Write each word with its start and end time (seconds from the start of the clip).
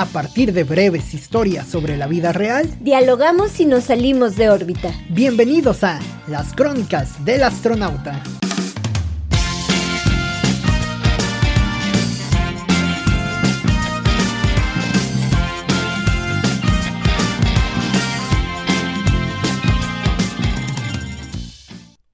A 0.00 0.06
partir 0.06 0.54
de 0.54 0.64
breves 0.64 1.12
historias 1.12 1.66
sobre 1.66 1.98
la 1.98 2.06
vida 2.06 2.32
real, 2.32 2.74
dialogamos 2.80 3.60
y 3.60 3.66
nos 3.66 3.84
salimos 3.84 4.34
de 4.34 4.48
órbita. 4.48 4.90
Bienvenidos 5.10 5.84
a 5.84 6.00
Las 6.26 6.54
Crónicas 6.54 7.22
del 7.22 7.42
Astronauta. 7.42 8.22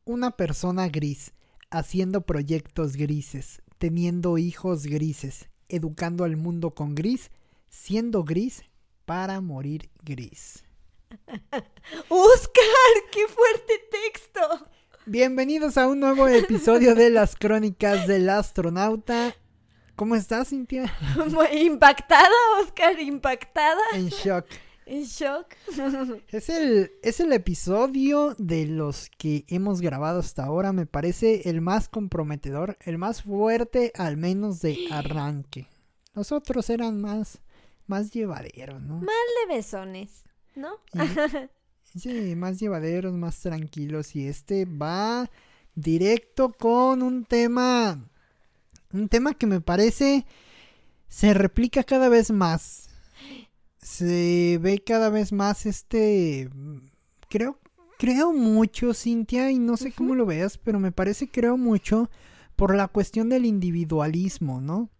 Una 0.04 0.32
persona 0.32 0.88
gris, 0.88 1.34
haciendo 1.70 2.22
proyectos 2.22 2.96
grises, 2.96 3.62
teniendo 3.78 4.38
hijos 4.38 4.86
grises, 4.86 5.48
educando 5.68 6.24
al 6.24 6.36
mundo 6.36 6.72
con 6.72 6.96
gris, 6.96 7.30
siendo 7.76 8.24
gris 8.24 8.64
para 9.04 9.40
morir 9.40 9.90
gris. 10.02 10.64
Oscar, 12.08 12.64
qué 13.12 13.28
fuerte 13.28 13.74
texto. 13.90 14.40
Bienvenidos 15.04 15.76
a 15.76 15.86
un 15.86 16.00
nuevo 16.00 16.26
episodio 16.26 16.94
de 16.94 17.10
las 17.10 17.36
crónicas 17.36 18.08
del 18.08 18.28
astronauta. 18.30 19.34
¿Cómo 19.94 20.16
estás, 20.16 20.48
Cintia? 20.48 20.92
impactada, 21.52 22.30
Oscar, 22.60 22.98
impactada. 22.98 23.82
En 23.92 24.08
shock. 24.08 24.46
En 24.86 25.04
shock. 25.04 25.54
Es 26.28 26.48
el, 26.48 26.92
es 27.02 27.20
el 27.20 27.32
episodio 27.32 28.34
de 28.38 28.66
los 28.66 29.10
que 29.18 29.44
hemos 29.48 29.80
grabado 29.80 30.20
hasta 30.20 30.44
ahora, 30.44 30.72
me 30.72 30.86
parece 30.86 31.48
el 31.48 31.60
más 31.60 31.88
comprometedor, 31.88 32.78
el 32.80 32.98
más 32.98 33.22
fuerte, 33.22 33.92
al 33.96 34.16
menos 34.16 34.60
de 34.60 34.88
arranque. 34.90 35.68
Los 36.14 36.32
otros 36.32 36.70
eran 36.70 37.00
más, 37.00 37.40
más 37.86 38.12
llevaderos, 38.12 38.82
¿no? 38.82 39.00
Más 39.00 39.14
levesones, 39.46 40.24
¿no? 40.54 40.80
sí, 41.96 42.34
más 42.36 42.58
llevaderos, 42.58 43.14
más 43.14 43.40
tranquilos. 43.40 44.16
Y 44.16 44.26
este 44.26 44.64
va 44.64 45.30
directo 45.74 46.52
con 46.52 47.02
un 47.02 47.24
tema, 47.24 48.08
un 48.92 49.08
tema 49.08 49.34
que 49.34 49.46
me 49.46 49.60
parece 49.60 50.26
se 51.08 51.34
replica 51.34 51.84
cada 51.84 52.08
vez 52.08 52.30
más. 52.30 52.88
Se 53.78 54.58
ve 54.60 54.82
cada 54.84 55.10
vez 55.10 55.32
más 55.32 55.64
este, 55.64 56.50
creo, 57.28 57.58
creo 57.98 58.32
mucho, 58.32 58.92
Cintia, 58.94 59.50
y 59.50 59.58
no 59.58 59.76
sé 59.76 59.92
cómo 59.92 60.14
lo 60.14 60.26
veas, 60.26 60.58
pero 60.58 60.80
me 60.80 60.90
parece 60.90 61.28
creo 61.28 61.56
mucho 61.56 62.10
por 62.56 62.74
la 62.74 62.88
cuestión 62.88 63.28
del 63.28 63.44
individualismo, 63.44 64.60
¿no? 64.60 64.90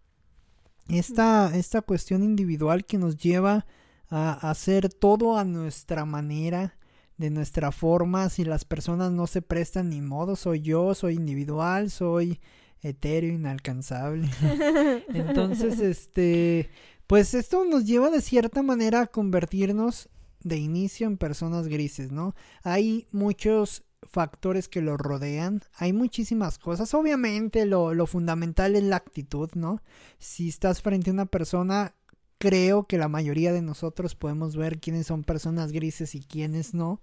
Esta, 0.89 1.55
esta 1.55 1.81
cuestión 1.81 2.23
individual 2.23 2.85
que 2.85 2.97
nos 2.97 3.17
lleva 3.17 3.65
a 4.09 4.49
hacer 4.49 4.89
todo 4.89 5.37
a 5.37 5.43
nuestra 5.43 6.05
manera, 6.05 6.77
de 7.17 7.29
nuestra 7.29 7.71
forma, 7.71 8.29
si 8.29 8.43
las 8.43 8.63
personas 8.63 9.11
no 9.11 9.27
se 9.27 9.41
prestan 9.41 9.89
ni 9.89 10.01
modo, 10.01 10.35
soy 10.35 10.61
yo, 10.61 10.93
soy 10.93 11.15
individual, 11.15 11.89
soy 11.89 12.39
etéreo, 12.81 13.33
inalcanzable. 13.33 14.29
Entonces, 15.13 15.79
este, 15.79 16.69
pues 17.07 17.33
esto 17.33 17.65
nos 17.65 17.85
lleva 17.85 18.09
de 18.09 18.21
cierta 18.21 18.61
manera 18.61 19.01
a 19.01 19.07
convertirnos 19.07 20.09
de 20.41 20.57
inicio 20.57 21.07
en 21.07 21.17
personas 21.17 21.67
grises, 21.67 22.11
¿no? 22.11 22.35
Hay 22.63 23.07
muchos 23.11 23.83
factores 24.03 24.67
que 24.67 24.81
lo 24.81 24.97
rodean. 24.97 25.61
Hay 25.77 25.93
muchísimas 25.93 26.57
cosas. 26.57 26.93
Obviamente 26.93 27.65
lo, 27.65 27.93
lo, 27.93 28.05
fundamental 28.05 28.75
es 28.75 28.83
la 28.83 28.97
actitud, 28.97 29.49
¿no? 29.55 29.81
Si 30.19 30.49
estás 30.49 30.81
frente 30.81 31.09
a 31.09 31.13
una 31.13 31.25
persona, 31.25 31.93
creo 32.37 32.85
que 32.85 32.97
la 32.97 33.07
mayoría 33.07 33.53
de 33.53 33.61
nosotros 33.61 34.15
podemos 34.15 34.55
ver 34.55 34.79
quiénes 34.79 35.07
son 35.07 35.23
personas 35.23 35.71
grises 35.71 36.15
y 36.15 36.21
quiénes 36.21 36.73
no. 36.73 37.01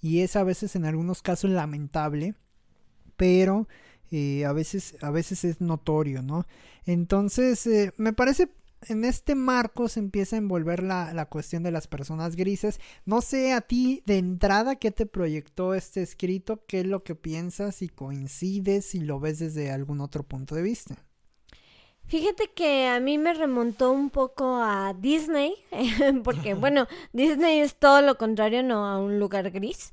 Y 0.00 0.20
es 0.20 0.36
a 0.36 0.44
veces 0.44 0.76
en 0.76 0.84
algunos 0.84 1.22
casos 1.22 1.50
lamentable, 1.50 2.34
pero 3.16 3.66
eh, 4.10 4.44
a, 4.44 4.52
veces, 4.52 4.96
a 5.00 5.10
veces 5.10 5.44
es 5.44 5.60
notorio, 5.60 6.22
¿no? 6.22 6.46
Entonces, 6.84 7.66
eh, 7.66 7.92
me 7.96 8.12
parece 8.12 8.50
en 8.88 9.04
este 9.04 9.34
marco 9.34 9.88
se 9.88 10.00
empieza 10.00 10.36
a 10.36 10.38
envolver 10.38 10.82
la, 10.82 11.26
cuestión 11.30 11.62
de 11.62 11.70
las 11.70 11.86
personas 11.86 12.36
grises. 12.36 12.80
No 13.04 13.20
sé 13.20 13.52
a 13.52 13.60
ti 13.60 14.02
de 14.06 14.18
entrada 14.18 14.76
qué 14.76 14.90
te 14.90 15.06
proyectó 15.06 15.74
este 15.74 16.02
escrito, 16.02 16.64
qué 16.66 16.80
es 16.80 16.86
lo 16.86 17.02
que 17.02 17.14
piensas, 17.14 17.76
si 17.76 17.88
coincides, 17.88 18.86
si 18.86 19.00
lo 19.00 19.20
ves 19.20 19.38
desde 19.38 19.70
algún 19.70 20.00
otro 20.00 20.22
punto 20.22 20.54
de 20.54 20.62
vista. 20.62 20.96
Fíjate 22.06 22.50
que 22.54 22.86
a 22.86 23.00
mí 23.00 23.16
me 23.16 23.32
remontó 23.32 23.90
un 23.90 24.10
poco 24.10 24.56
a 24.56 24.94
Disney, 24.94 25.54
porque 26.24 26.54
bueno, 26.54 26.86
Disney 27.12 27.60
es 27.60 27.76
todo 27.76 28.02
lo 28.02 28.18
contrario, 28.18 28.62
no 28.62 28.86
a 28.86 28.98
un 28.98 29.18
lugar 29.18 29.50
gris. 29.50 29.92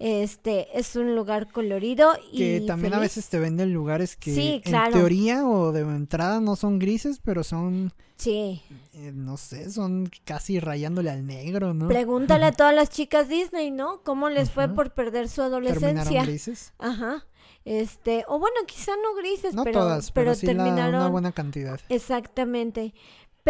Este 0.00 0.66
es 0.78 0.96
un 0.96 1.14
lugar 1.14 1.52
colorido 1.52 2.14
y 2.32 2.38
que 2.38 2.60
también 2.66 2.94
a 2.94 2.98
veces 2.98 3.28
te 3.28 3.38
venden 3.38 3.72
lugares 3.72 4.16
que 4.16 4.62
en 4.64 4.92
teoría 4.92 5.46
o 5.46 5.72
de 5.72 5.80
entrada 5.80 6.40
no 6.40 6.56
son 6.56 6.78
grises, 6.78 7.20
pero 7.22 7.44
son 7.44 7.92
Sí. 8.20 8.62
Eh, 8.92 9.12
no 9.14 9.38
sé, 9.38 9.70
son 9.70 10.10
casi 10.24 10.60
rayándole 10.60 11.10
al 11.10 11.26
negro, 11.26 11.72
¿no? 11.72 11.88
Pregúntale 11.88 12.44
a 12.44 12.52
todas 12.52 12.74
las 12.74 12.90
chicas 12.90 13.28
Disney, 13.30 13.70
¿no? 13.70 14.02
¿Cómo 14.02 14.28
les 14.28 14.50
fue 14.50 14.68
por 14.68 14.92
perder 14.92 15.30
su 15.30 15.40
adolescencia? 15.40 15.88
¿Terminaron 15.94 16.26
grises? 16.26 16.74
Ajá. 16.78 17.26
Este, 17.64 18.24
o 18.28 18.38
bueno, 18.38 18.56
quizá 18.66 18.92
no 19.02 19.14
grises, 19.14 19.54
no 19.54 19.64
pero, 19.64 19.80
todas, 19.80 20.12
pero, 20.12 20.34
sí 20.34 20.46
terminaron 20.46 20.96
una 20.96 21.08
buena 21.08 21.32
cantidad. 21.32 21.80
Exactamente. 21.88 22.94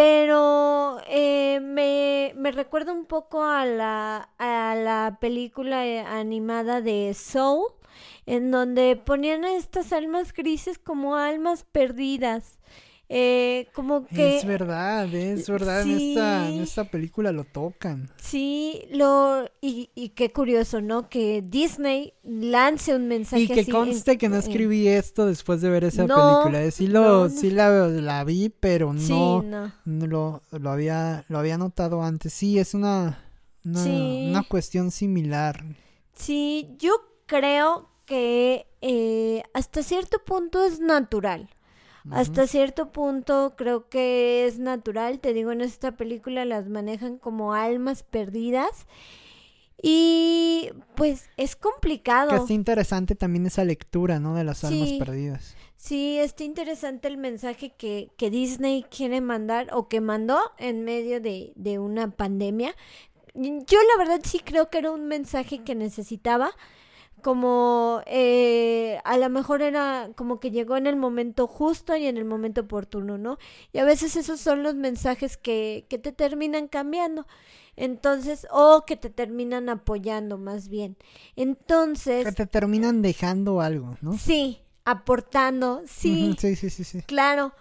Pero 0.02 0.96
eh, 1.08 1.60
me, 1.60 2.32
me, 2.34 2.52
recuerda 2.52 2.90
un 2.90 3.04
poco 3.04 3.44
a 3.44 3.66
la, 3.66 4.30
a 4.38 4.74
la 4.74 5.18
película 5.20 5.86
eh, 5.86 6.00
animada 6.00 6.80
de 6.80 7.12
Soul, 7.12 7.66
en 8.24 8.50
donde 8.50 8.96
ponían 8.96 9.44
a 9.44 9.52
estas 9.56 9.92
almas 9.92 10.32
grises 10.32 10.78
como 10.78 11.16
almas 11.16 11.64
perdidas. 11.64 12.60
Eh, 13.12 13.66
como 13.75 14.06
que... 14.06 14.38
Es 14.38 14.47
verdad, 14.47 15.12
es 15.12 15.50
verdad, 15.50 15.82
en, 15.82 15.91
esta, 15.91 16.48
en 16.48 16.60
esta 16.60 16.84
película 16.84 17.32
lo 17.32 17.43
tocan. 17.43 18.09
Sí, 18.16 18.84
lo... 18.93 19.47
Y, 19.60 19.91
y 19.97 20.10
qué 20.10 20.31
curioso, 20.31 20.81
¿no? 20.81 21.09
Que 21.09 21.43
Disney 21.43 22.15
lance 22.22 22.94
un 22.94 23.09
mensaje 23.09 23.43
Y 23.43 23.48
que 23.48 23.66
conste 23.66 24.16
que 24.16 24.28
no 24.28 24.37
escribí 24.37 24.87
esto 24.87 25.26
después 25.26 25.60
de 25.60 25.71
ver 25.71 25.82
esa 25.82 26.06
película. 26.06 26.62
Eh, 26.62 26.71
sí, 26.71 26.87
lo, 26.87 27.28
sí 27.28 27.50
la, 27.50 27.88
la, 27.88 28.22
vi, 28.22 28.48
pero 28.48 28.93
no, 28.93 29.42
no. 29.42 29.72
lo, 29.84 30.42
lo, 30.53 30.71
había, 30.71 31.25
lo 31.28 31.41
había 31.41 31.59
notado 31.59 32.04
antes. 32.04 32.32
Sí, 32.32 32.60
es 32.60 32.75
una, 32.75 33.25
una, 33.65 33.84
una 33.84 34.42
cuestión 34.44 34.92
similar. 34.92 35.65
Sí, 36.15 36.77
yo 36.78 36.92
creo 37.27 37.91
que 38.06 38.69
eh, 38.82 39.42
hasta 39.53 39.82
cierto 39.82 40.19
punto 40.25 40.65
es 40.65 40.78
natural. 40.78 41.50
Hasta 42.10 42.46
cierto 42.46 42.92
punto 42.92 43.54
creo 43.56 43.88
que 43.88 44.46
es 44.46 44.58
natural, 44.58 45.18
te 45.20 45.32
digo, 45.32 45.52
en 45.52 45.60
esta 45.60 45.96
película 45.96 46.44
las 46.44 46.68
manejan 46.68 47.18
como 47.18 47.52
almas 47.52 48.02
perdidas 48.02 48.86
y 49.82 50.70
pues 50.94 51.28
es 51.36 51.56
complicado. 51.56 52.30
Que 52.30 52.36
está 52.36 52.52
interesante 52.52 53.14
también 53.14 53.46
esa 53.46 53.64
lectura, 53.64 54.20
¿no? 54.20 54.34
De 54.34 54.44
las 54.44 54.64
almas 54.64 54.90
perdidas. 54.92 55.56
Sí, 55.76 56.18
está 56.18 56.44
interesante 56.44 57.08
el 57.08 57.16
mensaje 57.16 57.70
que, 57.70 58.10
que 58.18 58.30
Disney 58.30 58.84
quiere 58.90 59.22
mandar 59.22 59.68
o 59.72 59.88
que 59.88 60.02
mandó 60.02 60.38
en 60.58 60.84
medio 60.84 61.20
de, 61.20 61.52
de 61.56 61.78
una 61.78 62.10
pandemia. 62.10 62.74
Yo 63.34 63.78
la 63.96 64.04
verdad 64.04 64.20
sí 64.22 64.40
creo 64.40 64.68
que 64.68 64.78
era 64.78 64.90
un 64.90 65.06
mensaje 65.06 65.62
que 65.64 65.74
necesitaba 65.74 66.50
como 67.20 68.03
eh, 68.06 68.98
a 69.04 69.16
lo 69.19 69.28
mejor 69.31 69.62
era 69.62 70.10
como 70.16 70.41
que 70.41 70.50
llegó 70.50 70.76
en 70.76 70.86
el 70.86 70.97
momento 70.97 71.47
justo 71.47 71.97
y 71.97 72.06
en 72.06 72.16
el 72.16 72.25
momento 72.25 72.62
oportuno, 72.62 73.19
¿no? 73.19 73.38
Y 73.72 73.78
a 73.78 73.84
veces 73.84 74.16
esos 74.16 74.41
son 74.41 74.62
los 74.62 74.75
mensajes 74.75 75.36
que, 75.36 75.86
que 75.88 75.98
te 75.98 76.12
terminan 76.12 76.69
cambiando. 76.69 77.26
Entonces, 77.77 78.47
o 78.50 78.84
que 78.86 78.97
te 78.97 79.10
terminan 79.10 79.68
apoyando 79.68 80.36
más 80.36 80.68
bien. 80.68 80.97
Entonces... 81.36 82.27
Que 82.27 82.33
te 82.33 82.47
terminan 82.47 83.00
dejando 83.00 83.60
algo, 83.60 83.97
¿no? 84.03 84.18
Sí, 84.18 84.60
aportando, 84.84 85.83
sí. 85.86 86.36
sí, 86.39 86.56
sí, 86.56 86.71
sí, 86.71 86.84
sí. 86.84 87.03
Claro. 87.03 87.54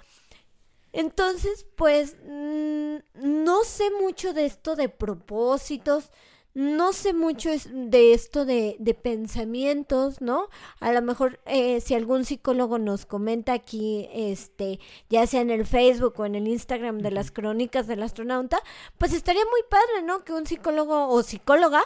Entonces, 0.92 1.68
pues, 1.76 2.18
mm, 2.28 2.96
no 3.22 3.64
sé 3.64 3.92
mucho 4.02 4.34
de 4.34 4.46
esto 4.46 4.76
de 4.76 4.90
propósitos, 4.90 6.12
no 6.56 6.94
sé 6.94 7.14
mucho 7.14 7.50
de 7.72 8.14
esto 8.14 8.44
de, 8.44 8.76
de 8.80 8.94
pensamientos, 8.94 10.20
¿no? 10.20 10.50
A 10.80 10.92
lo 10.92 11.02
mejor 11.02 11.40
eh, 11.46 11.80
si 11.80 11.94
algún 11.94 12.26
psicólogo 12.26 12.80
nos 12.80 13.06
comenta 13.06 13.54
aquí, 13.54 14.10
este, 14.12 14.80
ya 15.10 15.28
sea 15.28 15.42
en 15.42 15.52
el 15.52 15.66
Facebook 15.66 16.16
o 16.18 16.26
en 16.26 16.36
el 16.36 16.48
Instagram 16.48 17.00
de 17.00 17.12
las 17.12 17.32
crónicas 17.32 17.88
del 17.88 18.02
astronauta, 18.02 18.62
pues 18.98 19.14
estaría 19.14 19.44
muy 19.46 19.62
padre, 19.70 20.04
¿no? 20.06 20.24
Que 20.24 20.34
un 20.34 20.48
psicólogo 20.48 21.10
o 21.10 21.22
psicóloga, 21.22 21.84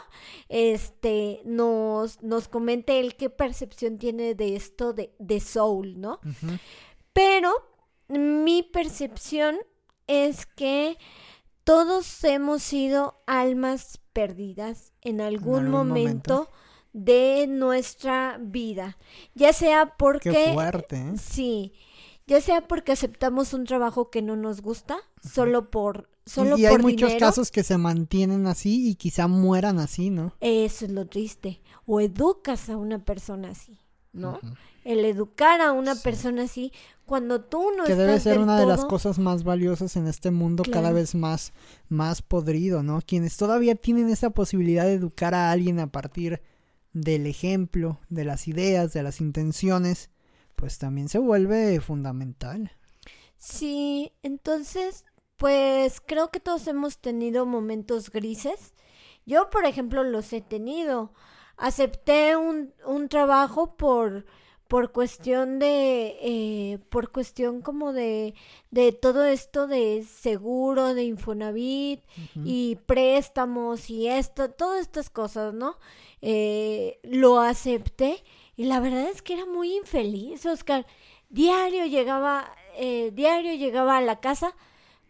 este, 0.47 1.41
nos, 1.43 2.21
nos 2.21 2.47
comente 2.47 2.99
él 2.99 3.15
qué 3.15 3.29
percepción 3.29 3.97
tiene 3.97 4.33
de 4.33 4.55
esto 4.55 4.93
de, 4.93 5.13
de 5.19 5.39
soul, 5.41 5.99
¿no? 5.99 6.19
Pero 7.11 7.53
mi 8.07 8.63
percepción 8.63 9.59
es 10.07 10.45
que 10.45 10.97
todos 11.63 12.23
hemos 12.23 12.63
sido 12.63 13.21
almas 13.25 13.99
perdidas 14.13 14.93
en 15.01 15.21
algún, 15.21 15.69
momento, 15.69 16.49
de 16.93 17.47
nuestra 17.47 18.37
vida, 18.39 18.97
ya 19.33 19.51
sea 19.51 19.95
porque 19.97 20.31
Qué 20.31 20.53
fuerte, 20.53 20.97
¿eh? 20.97 21.13
sí, 21.17 21.73
ya 22.27 22.39
sea 22.39 22.67
porque 22.67 22.91
aceptamos 22.91 23.53
un 23.53 23.65
trabajo 23.65 24.09
que 24.09 24.21
no 24.21 24.35
nos 24.35 24.61
gusta 24.61 24.97
solo 25.21 25.71
por 25.71 26.09
solo 26.25 26.57
y, 26.57 26.61
y 26.61 26.65
hay 26.67 26.77
muchos 26.77 27.15
casos 27.15 27.51
que 27.51 27.63
se 27.63 27.77
mantienen 27.77 28.47
así 28.47 28.89
y 28.89 28.95
quizá 28.95 29.27
mueran 29.27 29.79
así, 29.79 30.09
¿no? 30.09 30.33
Eso 30.39 30.85
es 30.85 30.91
lo 30.91 31.07
triste. 31.07 31.61
O 31.85 31.99
educas 31.99 32.69
a 32.69 32.77
una 32.77 33.03
persona 33.03 33.49
así, 33.49 33.79
¿no? 34.13 34.39
El 34.83 35.03
educar 35.05 35.61
a 35.61 35.71
una 35.71 35.95
persona 35.95 36.43
así, 36.43 36.71
cuando 37.05 37.41
tú 37.41 37.71
no 37.77 37.83
que 37.83 37.91
estás 37.91 38.07
debe 38.07 38.19
ser 38.19 38.39
una 38.39 38.59
de 38.59 38.65
las 38.65 38.85
cosas 38.85 39.19
más 39.19 39.43
valiosas 39.43 39.95
en 39.97 40.07
este 40.07 40.31
mundo 40.31 40.63
cada 40.69 40.91
vez 40.91 41.15
más 41.15 41.53
más 41.89 42.21
podrido, 42.21 42.83
¿no? 42.83 43.01
Quienes 43.01 43.35
todavía 43.35 43.75
tienen 43.75 44.09
esa 44.09 44.29
posibilidad 44.29 44.85
de 44.85 44.93
educar 44.93 45.33
a 45.33 45.51
alguien 45.51 45.79
a 45.79 45.91
partir 45.91 46.41
del 46.93 47.25
ejemplo, 47.25 47.99
de 48.09 48.23
las 48.23 48.47
ideas, 48.47 48.93
de 48.93 49.03
las 49.03 49.19
intenciones, 49.19 50.11
pues 50.55 50.77
también 50.77 51.09
se 51.09 51.17
vuelve 51.17 51.79
fundamental. 51.81 52.71
Sí, 53.37 54.13
entonces, 54.21 55.05
pues 55.37 56.01
creo 56.05 56.29
que 56.29 56.39
todos 56.39 56.67
hemos 56.67 56.99
tenido 56.99 57.45
momentos 57.45 58.11
grises. 58.11 58.73
Yo, 59.25 59.49
por 59.49 59.65
ejemplo, 59.65 60.03
los 60.03 60.31
he 60.31 60.41
tenido. 60.41 61.13
Acepté 61.57 62.35
un, 62.35 62.73
un 62.85 63.09
trabajo 63.09 63.75
por, 63.75 64.25
por 64.67 64.91
cuestión 64.91 65.59
de, 65.59 66.17
eh, 66.21 66.79
por 66.89 67.11
cuestión 67.11 67.61
como 67.61 67.93
de, 67.93 68.33
de 68.71 68.91
todo 68.91 69.23
esto 69.23 69.67
de 69.67 70.03
seguro, 70.03 70.95
de 70.95 71.03
Infonavit 71.03 72.01
y 72.43 72.77
préstamos 72.87 73.89
y 73.91 74.07
esto, 74.07 74.49
todas 74.49 74.81
estas 74.81 75.11
cosas, 75.11 75.53
¿no? 75.53 75.77
Eh, 76.21 76.99
lo 77.03 77.39
acepté 77.39 78.23
y 78.55 78.65
la 78.65 78.79
verdad 78.79 79.09
es 79.09 79.21
que 79.21 79.33
era 79.33 79.45
muy 79.45 79.75
infeliz, 79.75 80.45
Oscar. 80.45 80.87
Diario 81.29 81.85
llegaba, 81.85 82.51
eh, 82.75 83.11
diario 83.13 83.53
llegaba 83.53 83.97
a 83.97 84.01
la 84.01 84.21
casa 84.21 84.55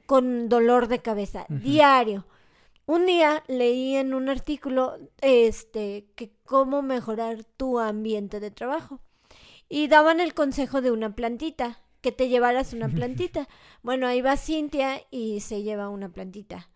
con 0.06 0.50
dolor 0.50 0.88
de 0.88 1.00
cabeza, 1.00 1.46
diario. 1.48 2.25
Un 2.86 3.06
día 3.06 3.44
leí 3.48 3.96
en 3.96 4.14
un 4.14 4.28
artículo 4.28 4.98
este 5.22 6.06
que 6.16 6.32
cómo 6.44 6.82
mejorar 6.82 7.46
tu 7.46 7.80
ambiente 7.80 8.40
de 8.42 8.52
trabajo 8.52 9.00
y 9.70 9.88
daban 9.88 10.20
el 10.20 10.34
consejo 10.34 10.82
de 10.82 10.92
una 10.92 11.16
plantita, 11.16 11.80
que 12.02 12.12
te 12.12 12.28
llevaras 12.28 12.74
una 12.74 12.90
plantita. 12.94 13.48
Bueno, 13.82 14.06
ahí 14.06 14.22
va 14.22 14.36
Cintia 14.36 15.02
y 15.12 15.40
se 15.40 15.64
lleva 15.64 15.90
una 15.90 16.10
plantita. 16.10 16.70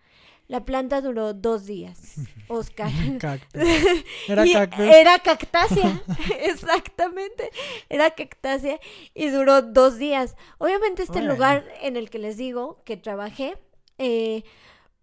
La 0.47 0.63
planta 0.63 1.01
duró 1.01 1.33
dos 1.33 1.65
días, 1.65 2.15
Oscar. 2.47 2.89
Cactus. 3.19 3.61
Era 4.29 4.45
cactus. 4.45 4.85
Era 4.85 5.19
cactácea, 5.19 6.01
exactamente. 6.39 7.51
Era 7.89 8.11
cactácea 8.11 8.79
y 9.13 9.27
duró 9.27 9.61
dos 9.61 9.97
días. 9.97 10.37
Obviamente 10.57 11.03
este 11.03 11.21
lugar 11.21 11.65
en 11.81 11.97
el 11.97 12.09
que 12.09 12.19
les 12.19 12.37
digo 12.37 12.81
que 12.85 12.95
trabajé, 12.95 13.57
eh, 13.97 14.45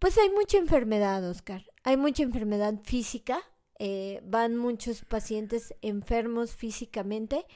pues 0.05 0.19
hay 0.19 0.29
mucha 0.29 0.59
enfermedad, 0.59 1.27
Oscar. 1.27 1.65
Hay 1.83 1.97
mucha 1.97 2.25
enfermedad 2.25 2.75
física. 2.85 3.41
eh, 3.79 4.21
van 4.23 4.55
muchos 4.55 5.03
pacientes 5.03 5.75
enfermos 5.81 6.55
físicamente 6.55 7.47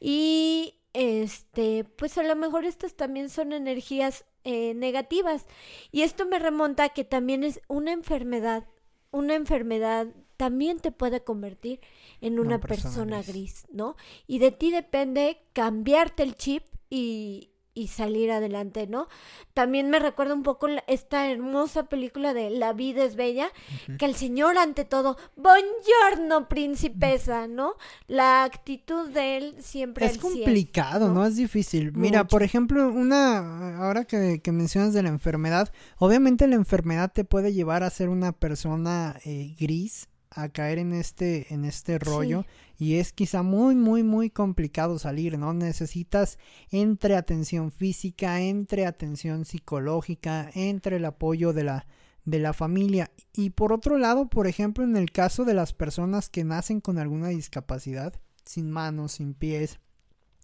y 0.00 0.80
este, 0.94 1.84
pues 1.84 2.18
a 2.18 2.24
lo 2.24 2.34
mejor 2.34 2.64
estas 2.64 2.96
también 2.96 3.30
son 3.30 3.52
energías 3.52 4.24
eh, 4.42 4.74
negativas. 4.74 5.46
Y 5.92 6.02
esto 6.02 6.26
me 6.26 6.40
remonta 6.40 6.82
a 6.82 6.88
que 6.88 7.04
también 7.04 7.44
es 7.44 7.60
una 7.68 7.92
enfermedad. 7.92 8.66
Una 9.12 9.36
enfermedad 9.36 10.08
también 10.36 10.80
te 10.80 10.90
puede 10.90 11.22
convertir 11.22 11.78
en 12.20 12.40
una, 12.40 12.58
persona, 12.58 13.18
gris. 13.22 13.28
gris. 13.28 13.66
¿no? 13.70 13.94
Y 14.26 14.40
de 14.40 14.50
ti 14.50 14.72
depende 14.72 15.40
cambiarte 15.52 16.24
el 16.24 16.34
chip 16.34 16.64
y, 16.90 17.52
y 17.76 17.88
salir 17.88 18.32
adelante, 18.32 18.86
¿no? 18.86 19.06
También 19.52 19.90
me 19.90 19.98
recuerda 19.98 20.32
un 20.32 20.42
poco 20.42 20.66
esta 20.86 21.30
hermosa 21.30 21.84
película 21.84 22.32
de 22.32 22.48
La 22.48 22.72
vida 22.72 23.04
es 23.04 23.16
bella, 23.16 23.50
que 23.98 24.06
el 24.06 24.16
señor 24.16 24.56
ante 24.56 24.86
todo, 24.86 25.18
buongiorno 25.36 26.48
principesa, 26.48 27.46
¿no? 27.46 27.74
La 28.08 28.44
actitud 28.44 29.10
de 29.10 29.36
él 29.36 29.56
siempre 29.60 30.06
Es 30.06 30.14
al 30.14 30.20
cien, 30.20 30.32
complicado, 30.32 31.12
¿no? 31.12 31.26
Es 31.26 31.36
difícil. 31.36 31.92
Mira, 31.92 32.20
Mucho. 32.20 32.28
por 32.28 32.42
ejemplo, 32.42 32.88
una, 32.88 33.76
ahora 33.76 34.06
que, 34.06 34.40
que 34.42 34.52
mencionas 34.52 34.94
de 34.94 35.02
la 35.02 35.10
enfermedad, 35.10 35.70
obviamente 35.98 36.46
la 36.46 36.54
enfermedad 36.54 37.12
te 37.12 37.24
puede 37.24 37.52
llevar 37.52 37.82
a 37.82 37.90
ser 37.90 38.08
una 38.08 38.32
persona 38.32 39.20
eh, 39.26 39.54
gris, 39.60 40.08
a 40.36 40.50
caer 40.50 40.78
en 40.78 40.92
este, 40.92 41.52
en 41.52 41.64
este 41.64 41.98
rollo, 41.98 42.44
y 42.78 42.96
es 42.96 43.12
quizá 43.12 43.42
muy, 43.42 43.74
muy, 43.74 44.02
muy 44.02 44.30
complicado 44.30 44.98
salir, 44.98 45.38
¿no? 45.38 45.54
Necesitas 45.54 46.38
entre 46.70 47.16
atención 47.16 47.72
física, 47.72 48.40
entre 48.40 48.86
atención 48.86 49.44
psicológica, 49.44 50.50
entre 50.54 50.96
el 50.96 51.06
apoyo 51.06 51.52
de 51.52 51.64
la, 51.64 51.86
de 52.24 52.38
la 52.38 52.52
familia. 52.52 53.10
Y 53.32 53.50
por 53.50 53.72
otro 53.72 53.96
lado, 53.96 54.28
por 54.28 54.46
ejemplo, 54.46 54.84
en 54.84 54.96
el 54.96 55.10
caso 55.10 55.44
de 55.44 55.54
las 55.54 55.72
personas 55.72 56.28
que 56.28 56.44
nacen 56.44 56.80
con 56.80 56.98
alguna 56.98 57.28
discapacidad, 57.28 58.12
sin 58.44 58.70
manos, 58.70 59.12
sin 59.12 59.32
pies, 59.32 59.80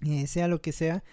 eh, 0.05 0.27
sea 0.27 0.49
lo 0.49 0.61
que 0.63 0.73
sea, 0.73 1.05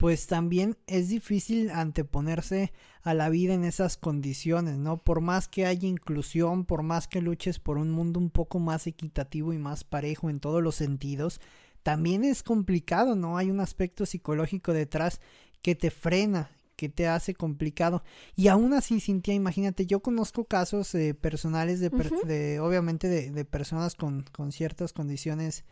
pues 0.00 0.26
también 0.26 0.78
es 0.86 1.10
difícil 1.10 1.68
anteponerse 1.68 2.72
a 3.02 3.12
la 3.12 3.28
vida 3.28 3.52
en 3.52 3.64
esas 3.64 3.98
condiciones, 3.98 4.78
¿no? 4.78 4.96
Por 4.96 5.20
más 5.20 5.46
que 5.46 5.66
haya 5.66 5.86
inclusión, 5.86 6.64
por 6.64 6.82
más 6.82 7.06
que 7.06 7.20
luches 7.20 7.58
por 7.58 7.76
un 7.76 7.90
mundo 7.90 8.18
un 8.18 8.30
poco 8.30 8.58
más 8.60 8.86
equitativo 8.86 9.52
y 9.52 9.58
más 9.58 9.84
parejo 9.84 10.30
en 10.30 10.40
todos 10.40 10.62
los 10.62 10.74
sentidos, 10.76 11.38
también 11.82 12.24
es 12.24 12.42
complicado, 12.42 13.14
¿no? 13.14 13.36
Hay 13.36 13.50
un 13.50 13.60
aspecto 13.60 14.06
psicológico 14.06 14.72
detrás 14.72 15.20
que 15.60 15.74
te 15.74 15.90
frena, 15.90 16.50
que 16.76 16.88
te 16.88 17.06
hace 17.06 17.34
complicado. 17.34 18.02
Y 18.34 18.48
aún 18.48 18.72
así, 18.72 19.00
Cintia, 19.00 19.34
imagínate, 19.34 19.84
yo 19.84 20.00
conozco 20.00 20.46
casos 20.46 20.94
eh, 20.94 21.12
personales 21.12 21.78
de, 21.78 21.90
per- 21.90 22.10
de, 22.26 22.58
obviamente, 22.60 23.06
de, 23.06 23.30
de 23.30 23.44
personas 23.44 23.96
con, 23.96 24.24
con 24.32 24.50
ciertas 24.50 24.94
condiciones 24.94 25.64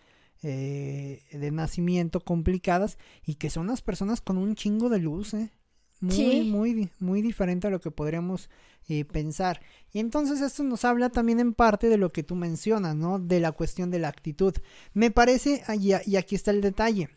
eh, 0.42 1.22
de 1.32 1.50
nacimiento 1.50 2.20
complicadas 2.20 2.98
y 3.24 3.34
que 3.36 3.50
son 3.50 3.66
las 3.66 3.82
personas 3.82 4.20
con 4.20 4.38
un 4.38 4.54
chingo 4.54 4.88
de 4.88 4.98
luz, 4.98 5.34
¿eh? 5.34 5.50
Muy, 6.00 6.14
Sí. 6.14 6.48
muy, 6.48 6.90
muy 7.00 7.22
diferente 7.22 7.66
a 7.66 7.70
lo 7.70 7.80
que 7.80 7.90
podríamos 7.90 8.48
eh, 8.88 9.04
pensar. 9.04 9.60
Y 9.92 9.98
entonces 9.98 10.40
esto 10.40 10.62
nos 10.62 10.84
habla 10.84 11.10
también 11.10 11.40
en 11.40 11.52
parte 11.54 11.88
de 11.88 11.98
lo 11.98 12.12
que 12.12 12.22
tú 12.22 12.36
mencionas, 12.36 12.94
¿no? 12.94 13.18
De 13.18 13.40
la 13.40 13.50
cuestión 13.52 13.90
de 13.90 13.98
la 13.98 14.08
actitud. 14.08 14.54
Me 14.94 15.10
parece, 15.10 15.62
ah, 15.66 15.74
y, 15.74 15.90
y 16.06 16.16
aquí 16.16 16.36
está 16.36 16.52
el 16.52 16.60
detalle, 16.60 17.08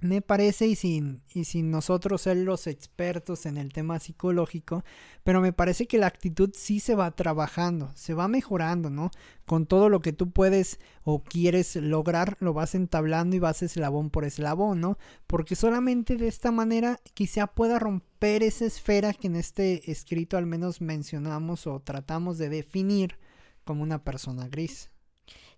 me 0.00 0.22
parece, 0.22 0.66
y 0.66 0.76
sin, 0.76 1.22
y 1.34 1.44
sin 1.44 1.70
nosotros 1.70 2.22
ser 2.22 2.38
los 2.38 2.66
expertos 2.66 3.46
en 3.46 3.56
el 3.56 3.72
tema 3.72 3.98
psicológico, 3.98 4.82
pero 5.24 5.40
me 5.40 5.52
parece 5.52 5.86
que 5.86 5.98
la 5.98 6.06
actitud 6.06 6.50
sí 6.54 6.80
se 6.80 6.94
va 6.94 7.10
trabajando, 7.10 7.90
se 7.94 8.14
va 8.14 8.28
mejorando, 8.28 8.90
¿no? 8.90 9.10
Con 9.46 9.66
todo 9.66 9.88
lo 9.88 10.00
que 10.00 10.12
tú 10.12 10.30
puedes 10.30 10.80
o 11.02 11.22
quieres 11.22 11.76
lograr, 11.76 12.36
lo 12.40 12.54
vas 12.54 12.74
entablando 12.74 13.36
y 13.36 13.40
vas 13.40 13.62
eslabón 13.62 14.10
por 14.10 14.24
eslabón, 14.24 14.80
¿no? 14.80 14.98
Porque 15.26 15.54
solamente 15.54 16.16
de 16.16 16.28
esta 16.28 16.50
manera 16.50 16.98
quizá 17.14 17.46
pueda 17.46 17.78
romper 17.78 18.42
esa 18.42 18.64
esfera 18.64 19.12
que 19.12 19.26
en 19.26 19.36
este 19.36 19.90
escrito 19.90 20.36
al 20.36 20.46
menos 20.46 20.80
mencionamos 20.80 21.66
o 21.66 21.80
tratamos 21.80 22.38
de 22.38 22.48
definir 22.48 23.18
como 23.64 23.82
una 23.82 24.02
persona 24.02 24.48
gris. 24.48 24.89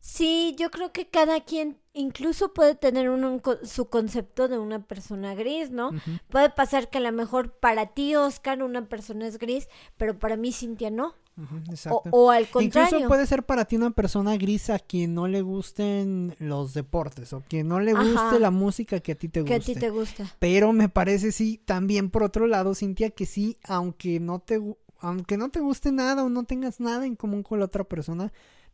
Sí, 0.04 0.56
yo 0.58 0.72
creo 0.72 0.90
que 0.92 1.06
cada 1.08 1.44
quien 1.44 1.78
incluso 1.92 2.52
puede 2.52 2.74
tener 2.74 3.08
un, 3.08 3.40
su 3.62 3.88
concepto 3.88 4.48
de 4.48 4.58
una 4.58 4.84
persona 4.84 5.36
gris, 5.36 5.70
¿no? 5.70 5.92
Puede 6.28 6.50
pasar 6.50 6.90
que 6.90 6.98
a 6.98 7.02
lo 7.02 7.12
mejor 7.12 7.52
para 7.52 7.86
ti, 7.86 8.16
Oscar, 8.16 8.64
una 8.64 8.88
persona 8.88 9.28
es 9.28 9.38
gris, 9.38 9.68
pero 9.96 10.18
para 10.18 10.36
mí, 10.36 10.50
Cintia, 10.50 10.90
no. 10.90 11.14
Ujú, 11.36 11.54
O, 11.54 11.70
exacto. 11.70 12.10
o 12.10 12.30
al 12.32 12.48
contrario. 12.50 12.88
Incluso 12.96 13.08
puede 13.08 13.26
ser 13.28 13.44
para 13.44 13.64
ti 13.64 13.76
una 13.76 13.92
persona 13.92 14.36
gris 14.36 14.70
a 14.70 14.80
quien 14.80 15.14
no 15.14 15.28
le 15.28 15.40
gusten 15.40 16.34
los 16.40 16.74
deportes 16.74 17.32
o 17.32 17.44
que 17.48 17.62
no 17.62 17.78
le 17.78 17.92
guste 17.94 18.18
Ajá. 18.18 18.38
la 18.40 18.50
música 18.50 18.98
que 18.98 19.12
a 19.12 19.14
ti 19.14 19.28
te 19.28 19.44
que 19.44 19.56
guste. 19.56 19.70
a 19.70 19.74
ti 19.74 19.80
te 19.80 19.90
gusta. 19.90 20.34
Pero 20.40 20.72
me 20.72 20.88
parece 20.88 21.30
sí, 21.30 21.62
también 21.64 22.10
por 22.10 22.24
otro 22.24 22.48
lado, 22.48 22.74
Cintia, 22.74 23.10
que 23.10 23.24
sí, 23.24 23.56
aunque 23.62 24.18
no 24.18 24.40
te 24.40 24.60
aunque 24.98 25.36
no 25.36 25.48
te 25.50 25.60
guste 25.60 25.90
nada 25.90 26.22
o 26.24 26.28
no 26.28 26.44
tengas 26.44 26.80
nada 26.80 27.06
en 27.06 27.16
común 27.16 27.42
con 27.42 27.58
la 27.58 27.64
otra 27.64 27.82
persona, 27.84 28.32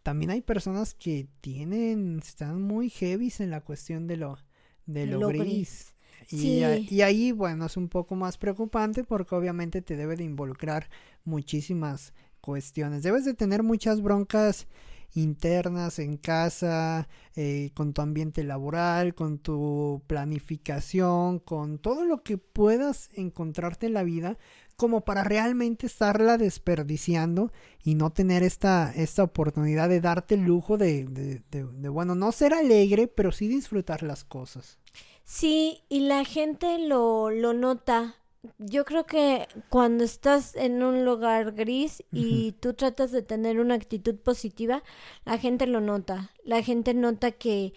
también 0.08 0.30
hay 0.30 0.40
personas 0.40 0.94
que 0.94 1.28
tienen, 1.42 2.18
están 2.24 2.62
muy 2.62 2.88
heavies 2.88 3.40
en 3.40 3.50
la 3.50 3.60
cuestión 3.60 4.06
de 4.06 4.16
lo, 4.16 4.38
de 4.86 5.04
lo, 5.06 5.20
Lo 5.20 5.28
gris. 5.28 5.42
gris. 5.42 5.94
Y, 6.30 6.36
Sí. 6.38 6.64
a- 6.64 6.78
y 6.78 7.02
ahí, 7.02 7.30
bueno, 7.32 7.66
es 7.66 7.76
un 7.76 7.88
poco 7.90 8.14
más 8.16 8.38
preocupante 8.38 9.04
porque 9.04 9.34
obviamente 9.34 9.82
te 9.82 9.96
debe 9.96 10.16
de 10.16 10.24
involucrar 10.24 10.88
muchísimas 11.24 12.14
cuestiones. 12.40 13.02
Debes 13.02 13.26
de 13.26 13.34
tener 13.34 13.62
muchas 13.62 14.00
broncas 14.00 14.66
internas 15.14 15.98
en 15.98 16.16
casa, 16.16 17.06
eh, 17.36 17.70
con 17.74 17.92
tu 17.92 18.00
ambiente 18.00 18.44
laboral, 18.44 19.14
con 19.14 19.38
tu 19.38 20.02
planificación, 20.06 21.38
con 21.38 21.78
todo 21.78 22.04
lo 22.06 22.22
que 22.22 22.38
puedas 22.38 23.10
encontrarte 23.12 23.86
en 23.86 23.94
la 23.94 24.04
vida 24.04 24.38
como 24.78 25.00
para 25.00 25.24
realmente 25.24 25.88
estarla 25.88 26.38
desperdiciando 26.38 27.50
y 27.82 27.96
no 27.96 28.10
tener 28.10 28.44
esta, 28.44 28.92
esta 28.94 29.24
oportunidad 29.24 29.88
de 29.88 30.00
darte 30.00 30.36
el 30.36 30.42
lujo 30.42 30.78
de, 30.78 31.04
de, 31.04 31.42
de, 31.50 31.88
bueno, 31.88 32.14
no 32.14 32.30
ser 32.30 32.54
alegre, 32.54 33.08
pero 33.08 33.32
sí 33.32 33.48
disfrutar 33.48 34.04
las 34.04 34.22
cosas. 34.22 34.78
Sí, 35.24 35.82
y 35.88 36.06
la 36.06 36.24
gente 36.24 36.78
lo, 36.78 37.28
lo 37.30 37.54
nota. 37.54 38.14
Yo 38.58 38.84
creo 38.84 39.04
que 39.04 39.48
cuando 39.68 40.04
estás 40.04 40.54
en 40.54 40.80
un 40.84 41.04
lugar 41.04 41.54
gris 41.54 42.04
y 42.12 42.52
tú 42.52 42.72
tratas 42.74 43.10
de 43.10 43.22
tener 43.22 43.58
una 43.58 43.74
actitud 43.74 44.14
positiva, 44.14 44.84
la 45.24 45.38
gente 45.38 45.66
lo 45.66 45.80
nota. 45.80 46.30
La 46.44 46.62
gente 46.62 46.94
nota 46.94 47.32
que, 47.32 47.74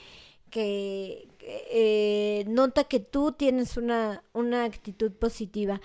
que 0.51 1.27
eh, 1.39 2.45
nota 2.47 2.83
que 2.83 2.99
tú 2.99 3.31
tienes 3.31 3.75
una, 3.75 4.23
una 4.33 4.65
actitud 4.65 5.11
positiva. 5.11 5.81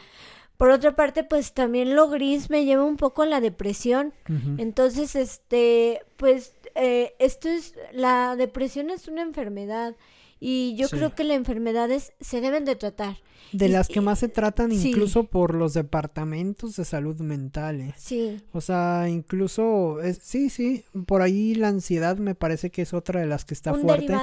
Por 0.57 0.71
otra 0.71 0.97
parte, 0.97 1.23
pues 1.25 1.53
también 1.53 1.95
lo 1.95 2.09
gris 2.09 2.51
me 2.51 2.65
lleva 2.65 2.85
un 2.85 2.97
poco 2.97 3.23
a 3.23 3.27
la 3.27 3.41
depresión. 3.41 4.15
Entonces, 4.59 5.15
este, 5.15 6.03
pues, 6.17 6.55
eh, 6.75 7.15
esto 7.19 7.49
es, 7.49 7.75
la 7.93 8.37
depresión 8.37 8.91
es 8.91 9.09
una 9.09 9.23
enfermedad 9.23 9.95
y 10.39 10.77
yo 10.77 10.89
creo 10.89 11.15
que 11.15 11.25
las 11.25 11.37
enfermedades 11.37 12.13
se 12.21 12.41
deben 12.41 12.65
de 12.65 12.77
tratar. 12.77 13.17
De 13.53 13.69
las 13.69 13.89
que 13.89 14.01
más 14.01 14.19
se 14.19 14.29
tratan 14.29 14.73
incluso 14.73 15.25
por 15.25 15.55
los 15.55 15.73
departamentos 15.73 16.77
de 16.77 16.85
salud 16.85 17.21
mental. 17.21 17.81
¿eh? 17.81 17.95
Sí. 17.97 18.41
O 18.53 18.61
sea, 18.61 19.09
incluso, 19.09 19.99
sí, 20.21 20.51
sí, 20.51 20.85
por 21.07 21.23
ahí 21.23 21.55
la 21.55 21.69
ansiedad 21.69 22.19
me 22.19 22.35
parece 22.35 22.71
que 22.71 22.83
es 22.83 22.93
otra 22.93 23.21
de 23.21 23.27
las 23.27 23.45
que 23.45 23.55
está 23.55 23.73
fuerte. 23.73 24.15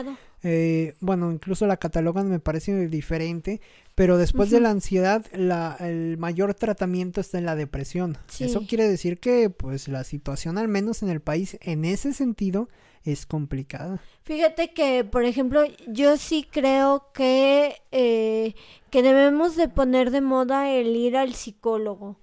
Eh, 0.45 0.95
bueno, 0.99 1.31
incluso 1.31 1.65
la 1.65 1.77
catalogan 1.77 2.29
me 2.29 2.39
parece 2.39 2.89
diferente, 2.89 3.61
pero 3.95 4.17
después 4.17 4.49
de 4.49 4.59
la 4.59 4.71
ansiedad, 4.71 5.25
la, 5.33 5.77
el 5.79 6.17
mayor 6.17 6.53
tratamiento 6.53 7.21
está 7.21 7.37
en 7.37 7.45
la 7.45 7.55
depresión. 7.55 8.17
Eso 8.39 8.65
quiere 8.67 8.87
decir 8.87 9.19
que, 9.19 9.49
pues, 9.49 9.87
la 9.87 10.03
situación, 10.03 10.57
al 10.57 10.67
menos 10.67 11.01
en 11.01 11.09
el 11.09 11.21
país, 11.21 11.57
en 11.61 11.85
ese 11.85 12.13
sentido, 12.13 12.67
es 13.03 13.25
complicada. 13.25 14.01
Fíjate 14.23 14.73
que, 14.73 15.03
por 15.03 15.25
ejemplo, 15.25 15.63
yo 15.87 16.15
sí 16.15 16.47
creo 16.49 17.11
que, 17.13 17.81
eh, 17.91 18.55
que 18.89 19.03
debemos 19.03 19.57
de 19.57 19.67
poner 19.67 20.11
de 20.11 20.21
moda 20.21 20.71
el 20.71 20.95
ir 20.95 21.17
al 21.17 21.33
psicólogo. 21.33 22.17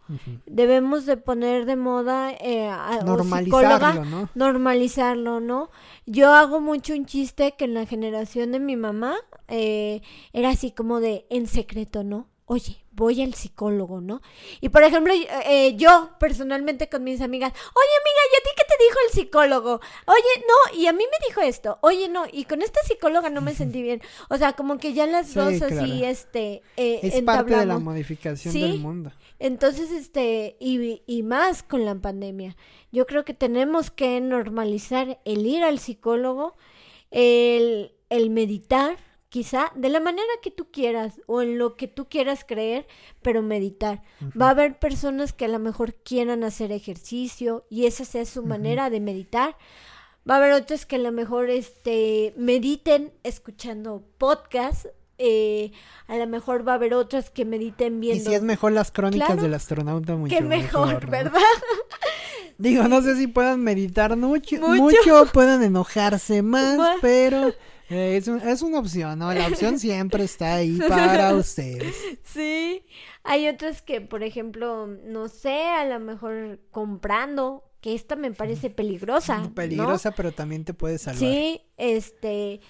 Debemos 0.47 1.05
de 1.05 1.19
poner 1.19 1.67
de 1.67 1.77
moda 1.77 2.33
eh, 2.33 2.71
normalizarlo, 3.05 4.05
¿no? 4.07 4.29
Normalizarlo, 4.35 5.41
¿no? 5.41 5.71
Yo 6.07 6.33
hago 6.33 6.61
mucho 6.61 6.95
un 6.95 7.05
chiste 7.05 7.55
que 7.59 7.67
en 7.67 7.75
la 7.75 7.85
generación 7.85 8.53
de 8.53 8.61
mi 8.61 8.77
mamá 8.77 9.17
eh, 9.49 10.01
era 10.33 10.51
así 10.51 10.71
como 10.71 11.01
de 11.01 11.27
en 11.29 11.47
secreto, 11.47 12.03
¿no? 12.03 12.29
Oye, 12.47 12.80
voy 12.93 13.23
al 13.23 13.35
psicólogo, 13.35 14.01
¿no? 14.01 14.21
Y 14.61 14.69
por 14.69 14.83
ejemplo, 14.83 15.15
eh, 15.47 15.77
yo 15.77 16.11
personalmente 16.19 16.89
con 16.89 17.05
mis 17.05 17.21
amigas, 17.21 17.53
oye 17.53 17.95
amiga, 18.01 18.21
¿y 18.33 18.37
a 18.37 18.43
ti 18.43 18.51
qué 18.57 18.65
te 18.65 18.85
dijo 18.85 18.99
el 19.07 19.13
psicólogo? 19.13 19.81
Oye, 20.07 20.45
no, 20.47 20.79
y 20.79 20.87
a 20.87 20.93
mí 20.93 21.05
me 21.05 21.27
dijo 21.29 21.41
esto, 21.41 21.79
oye, 21.83 22.09
no, 22.09 22.25
y 22.31 22.45
con 22.45 22.63
esta 22.63 22.81
psicóloga 22.83 23.31
no 23.31 23.41
me 23.41 23.55
sentí 23.55 23.83
bien. 23.83 24.03
O 24.29 24.37
sea, 24.37 24.55
como 24.55 24.79
que 24.79 24.93
ya 24.93 25.07
las 25.07 25.35
dos 25.35 25.63
así, 25.63 26.05
este, 26.05 26.63
eh, 26.77 27.01
Es 27.03 27.23
parte 27.23 27.57
de 27.57 27.67
la 27.67 27.79
modificación 27.79 28.53
del 28.53 28.79
mundo. 28.79 29.13
Entonces, 29.39 29.91
este, 29.91 30.57
y, 30.61 31.03
y 31.07 31.23
más 31.23 31.63
con 31.63 31.85
la 31.85 31.95
pandemia. 31.95 32.57
Yo 32.93 33.07
creo 33.07 33.25
que 33.25 33.35
tenemos 33.35 33.91
que 33.91 34.21
normalizar 34.21 35.21
el 35.25 35.47
ir 35.47 35.63
al 35.63 35.79
psicólogo, 35.79 36.57
el, 37.11 37.95
el 38.11 38.31
meditar, 38.31 38.99
quizá 39.31 39.73
de 39.77 39.89
la 39.89 40.01
manera 40.01 40.29
que 40.43 40.51
tú 40.51 40.71
quieras 40.71 41.21
o 41.27 41.41
en 41.41 41.57
lo 41.57 41.77
que 41.77 41.87
tú 41.87 42.09
quieras 42.09 42.45
creer, 42.47 42.87
pero 43.23 43.43
meditar. 43.43 44.03
Va 44.39 44.49
a 44.49 44.51
haber 44.51 44.79
personas 44.79 45.33
que 45.33 45.47
a 45.47 45.49
lo 45.49 45.61
mejor 45.61 45.95
quieran 45.95 46.45
hacer 46.45 46.73
ejercicio 46.73 47.65
y 47.71 47.87
esa 47.87 48.05
sea 48.05 48.27
su 48.27 48.43
manera 48.43 48.91
de 48.91 49.01
meditar. 49.01 49.57
Va 50.29 50.35
a 50.35 50.39
haber 50.39 50.53
otros 50.53 50.85
que 50.85 50.97
a 50.97 50.99
lo 50.99 51.13
mejor 51.13 51.49
este, 51.49 52.35
mediten 52.37 53.13
escuchando 53.23 54.05
podcast. 54.19 54.87
Eh, 55.23 55.73
a 56.09 56.17
lo 56.17 56.27
mejor 56.27 56.67
va 56.67 56.73
a 56.73 56.75
haber 56.77 56.95
otras 56.95 57.31
que 57.31 57.45
mediten 57.45 58.01
viendo. 58.01 58.23
Y 58.23 58.27
si 58.27 58.35
es 58.35 58.43
mejor 58.43 58.73
las 58.73 58.91
crónicas 58.91 59.41
del 59.41 59.55
astronauta, 59.55 60.17
mucho 60.17 60.35
Qué 60.35 60.43
mejor, 60.43 61.09
¿verdad? 61.09 61.41
Digo, 62.59 62.89
no 62.89 63.01
sé 63.01 63.17
si 63.17 63.27
puedan 63.27 63.63
meditar 63.63 64.17
mucho, 64.17 64.57
mucho, 64.61 65.27
puedan 65.33 65.63
enojarse 65.63 66.43
más, 66.43 66.99
pero 67.01 67.55
eh, 67.91 68.17
es, 68.17 68.29
es, 68.29 68.63
una 68.63 68.79
opción, 68.79 69.19
¿no? 69.19 69.33
La 69.35 69.49
opción 69.49 69.79
siempre 69.81 70.25
está 70.25 70.55
ahí 70.55 70.79
para 70.89 71.35
ustedes. 71.35 71.95
Sí, 72.23 72.85
hay 73.25 73.49
otras 73.49 73.83
que, 73.83 74.01
por 74.01 74.23
ejemplo, 74.23 74.87
no 74.87 75.29
sé, 75.29 75.65
a 75.65 75.85
lo 75.85 75.99
mejor 76.01 76.61
comprando, 76.71 77.65
que 77.81 77.95
esta 77.95 78.17
me 78.17 78.31
parece 78.31 78.71
peligrosa. 78.71 79.51
Peligrosa, 79.55 80.13
pero 80.13 80.33
también 80.33 80.65
te 80.65 80.75
puede 80.75 80.99
salvar. 80.99 81.19
Sí, 81.19 81.63
este, 81.77 82.61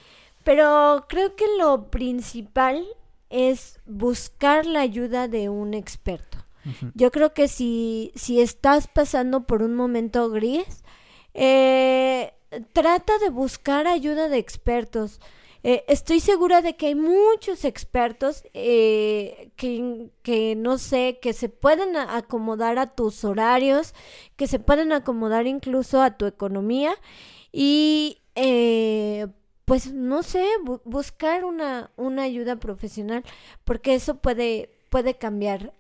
pero 0.44 1.06
creo 1.08 1.36
que 1.36 1.44
lo 1.58 1.90
principal 1.90 2.86
es 3.28 3.78
buscar 3.86 4.66
la 4.66 4.80
ayuda 4.80 5.28
de 5.28 5.48
un 5.48 5.74
experto. 5.74 6.38
Yo 6.94 7.10
creo 7.10 7.32
que 7.32 7.48
si, 7.48 8.12
si 8.14 8.40
estás 8.40 8.86
pasando 8.86 9.46
por 9.46 9.62
un 9.62 9.74
momento 9.74 10.28
gris, 10.28 10.84
eh, 11.32 12.34
trata 12.72 13.18
de 13.18 13.30
buscar 13.30 13.86
ayuda 13.86 14.28
de 14.28 14.38
expertos. 14.38 15.20
Eh, 15.62 15.84
estoy 15.88 16.20
segura 16.20 16.62
de 16.62 16.76
que 16.76 16.86
hay 16.86 16.94
muchos 16.94 17.64
expertos 17.64 18.44
eh, 18.54 19.50
que, 19.56 20.10
que, 20.22 20.56
no 20.56 20.78
sé, 20.78 21.18
que 21.20 21.34
se 21.34 21.50
pueden 21.50 21.96
acomodar 21.96 22.78
a 22.78 22.94
tus 22.94 23.24
horarios, 23.24 23.94
que 24.36 24.46
se 24.46 24.58
pueden 24.58 24.92
acomodar 24.92 25.46
incluso 25.46 26.00
a 26.00 26.16
tu 26.16 26.24
economía 26.24 26.94
y 27.52 28.22
eh, 28.36 29.26
pues 29.66 29.92
no 29.92 30.22
sé, 30.22 30.46
buscar 30.84 31.44
una, 31.44 31.90
una 31.96 32.22
ayuda 32.22 32.56
profesional 32.56 33.22
porque 33.64 33.94
eso 33.94 34.16
puede, 34.16 34.70
puede 34.88 35.14
cambiar, 35.14 35.74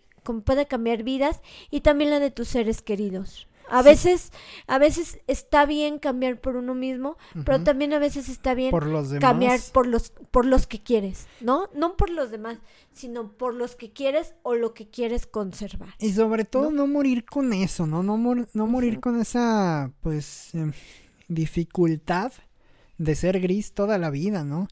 puede 0.44 0.66
cambiar 0.66 1.02
vidas 1.04 1.40
y 1.70 1.80
también 1.80 2.10
la 2.10 2.20
de 2.20 2.30
tus 2.30 2.48
seres 2.48 2.82
queridos. 2.82 3.48
A 3.70 3.82
veces, 3.82 4.32
a 4.66 4.78
veces 4.78 5.20
está 5.26 5.64
bien 5.64 5.98
cambiar 5.98 6.40
por 6.40 6.56
uno 6.56 6.74
mismo, 6.74 7.16
pero 7.44 7.62
también 7.62 7.92
a 7.92 7.98
veces 7.98 8.28
está 8.28 8.54
bien 8.54 8.72
cambiar 9.20 9.60
por 9.72 9.86
los, 9.86 10.10
por 10.30 10.44
los 10.44 10.66
que 10.66 10.82
quieres, 10.82 11.26
¿no? 11.40 11.68
No 11.74 11.96
por 11.96 12.10
los 12.10 12.30
demás, 12.30 12.58
sino 12.92 13.32
por 13.32 13.54
los 13.54 13.76
que 13.76 13.92
quieres 13.92 14.34
o 14.42 14.54
lo 14.54 14.74
que 14.74 14.88
quieres 14.88 15.26
conservar. 15.26 15.94
Y 15.98 16.12
sobre 16.12 16.44
todo 16.44 16.70
no, 16.70 16.86
morir 16.86 17.24
con 17.24 17.52
eso, 17.52 17.86
¿no? 17.86 18.02
No, 18.02 18.18
no 18.18 18.66
morir 18.66 19.00
con 19.00 19.20
esa, 19.20 19.92
pues, 20.02 20.54
em, 20.54 20.72
dificultad 21.28 22.32
de 23.00 23.14
ser 23.14 23.40
gris 23.40 23.72
toda 23.72 23.96
la 23.96 24.10
vida, 24.10 24.44
¿no? 24.44 24.68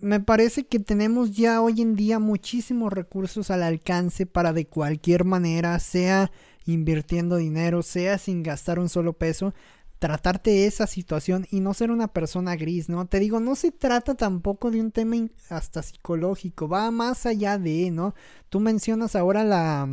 Me 0.00 0.20
parece 0.20 0.66
que 0.66 0.78
tenemos 0.78 1.36
ya 1.36 1.60
hoy 1.60 1.82
en 1.82 1.96
día 1.96 2.18
muchísimos 2.18 2.90
recursos 2.90 3.50
al 3.50 3.62
alcance 3.62 4.24
para 4.24 4.54
de 4.54 4.66
cualquier 4.66 5.24
manera, 5.24 5.78
sea 5.78 6.30
invirtiendo 6.72 7.36
dinero, 7.36 7.82
sea 7.82 8.18
sin 8.18 8.42
gastar 8.42 8.78
un 8.78 8.88
solo 8.88 9.14
peso, 9.14 9.54
tratarte 9.98 10.66
esa 10.66 10.86
situación 10.86 11.46
y 11.50 11.60
no 11.60 11.74
ser 11.74 11.90
una 11.90 12.08
persona 12.08 12.56
gris, 12.56 12.88
¿no? 12.88 13.06
Te 13.06 13.18
digo, 13.18 13.40
no 13.40 13.54
se 13.56 13.72
trata 13.72 14.14
tampoco 14.14 14.70
de 14.70 14.80
un 14.80 14.92
tema 14.92 15.16
hasta 15.48 15.82
psicológico, 15.82 16.68
va 16.68 16.90
más 16.90 17.26
allá 17.26 17.58
de, 17.58 17.90
¿no? 17.90 18.14
Tú 18.48 18.60
mencionas 18.60 19.16
ahora 19.16 19.44
la, 19.44 19.88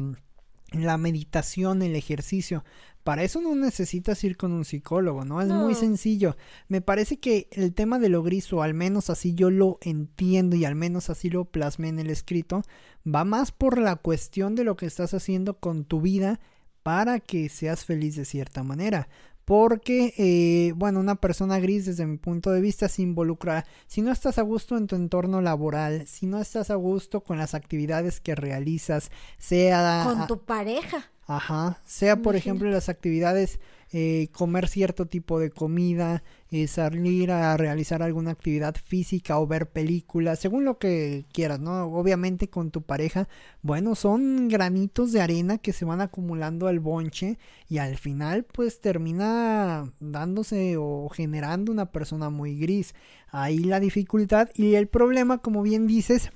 la 0.72 0.98
meditación, 0.98 1.82
el 1.82 1.96
ejercicio. 1.96 2.64
Para 3.04 3.24
eso 3.24 3.40
no 3.40 3.56
necesitas 3.56 4.24
ir 4.24 4.36
con 4.36 4.52
un 4.52 4.66
psicólogo, 4.66 5.26
¿no? 5.26 5.40
Es 5.40 5.48
muy 5.48 5.76
sencillo. 5.76 6.36
Me 6.68 6.82
parece 6.82 7.20
que 7.20 7.48
el 7.52 7.72
tema 7.74 8.00
de 8.00 8.10
lo 8.10 8.24
gris, 8.24 8.52
o 8.52 8.64
al 8.64 8.74
menos 8.74 9.12
así 9.12 9.36
yo 9.36 9.52
lo 9.52 9.78
entiendo 9.82 10.56
y 10.56 10.66
al 10.66 10.74
menos 10.74 11.12
así 11.12 11.30
lo 11.30 11.46
plasmé 11.46 11.90
en 11.90 12.00
el 12.00 12.10
escrito, 12.10 12.64
va 13.08 13.24
más 13.24 13.52
por 13.52 13.78
la 13.78 13.96
cuestión 13.96 14.56
de 14.56 14.64
lo 14.64 14.76
que 14.76 14.88
estás 14.88 15.14
haciendo 15.14 15.60
con 15.60 15.86
tu 15.86 16.02
vida 16.02 16.40
para 16.86 17.20
que 17.20 17.50
seas 17.50 17.84
feliz 17.84 18.16
de 18.16 18.26
cierta 18.26 18.62
manera. 18.62 19.08
Porque, 19.44 20.14
eh, 20.20 20.72
bueno, 20.76 21.00
una 21.00 21.16
persona 21.16 21.58
gris 21.58 21.88
desde 21.88 22.06
mi 22.06 22.18
punto 22.18 22.52
de 22.52 22.62
vista 22.62 22.88
se 22.90 23.02
involucra, 23.02 23.66
si 23.88 24.04
no 24.04 24.12
estás 24.12 24.38
a 24.38 24.44
gusto 24.44 24.78
en 24.78 24.86
tu 24.86 24.96
entorno 24.96 25.42
laboral, 25.42 26.06
si 26.06 26.28
no 26.28 26.40
estás 26.40 26.70
a 26.70 26.76
gusto 26.76 27.22
con 27.22 27.40
las 27.40 27.56
actividades 27.56 28.20
que 28.20 28.36
realizas, 28.36 29.10
sea... 29.40 30.04
Con 30.06 30.28
tu 30.28 30.44
pareja. 30.46 31.10
Ajá, 31.26 31.82
sea 31.88 32.18
por 32.18 32.36
ejemplo 32.36 32.70
las 32.70 32.88
actividades 32.88 33.60
eh, 33.98 34.28
comer 34.34 34.68
cierto 34.68 35.06
tipo 35.06 35.40
de 35.40 35.52
comida, 35.52 36.22
eh, 36.52 36.68
salir 36.68 37.32
a 37.32 37.56
realizar 37.56 38.04
alguna 38.04 38.32
actividad 38.32 38.76
física 38.76 39.40
o 39.40 39.48
ver 39.48 39.70
películas, 39.70 40.38
según 40.40 40.66
lo 40.66 40.78
que 40.80 41.24
quieras, 41.32 41.62
¿no? 41.62 41.86
Obviamente 41.86 42.50
con 42.50 42.72
tu 42.72 42.82
pareja, 42.82 43.30
bueno, 43.62 43.96
son 43.96 44.50
granitos 44.50 45.14
de 45.14 45.22
arena 45.22 45.60
que 45.60 45.72
se 45.72 45.86
van 45.86 46.02
acumulando 46.02 46.68
al 46.68 46.82
bonche 46.82 47.38
y 47.70 47.78
al 47.78 47.96
final 47.98 48.44
pues 48.44 48.82
termina 48.82 49.90
dándose 50.02 50.76
o 50.78 51.08
generando 51.08 51.72
una 51.72 51.94
persona 51.94 52.30
muy 52.30 52.60
gris. 52.60 52.96
Ahí 53.30 53.60
la 53.60 53.80
dificultad 53.80 54.50
y 54.56 54.76
el 54.76 54.90
problema, 54.90 55.38
como 55.38 55.62
bien 55.62 55.88
dices, 55.88 56.32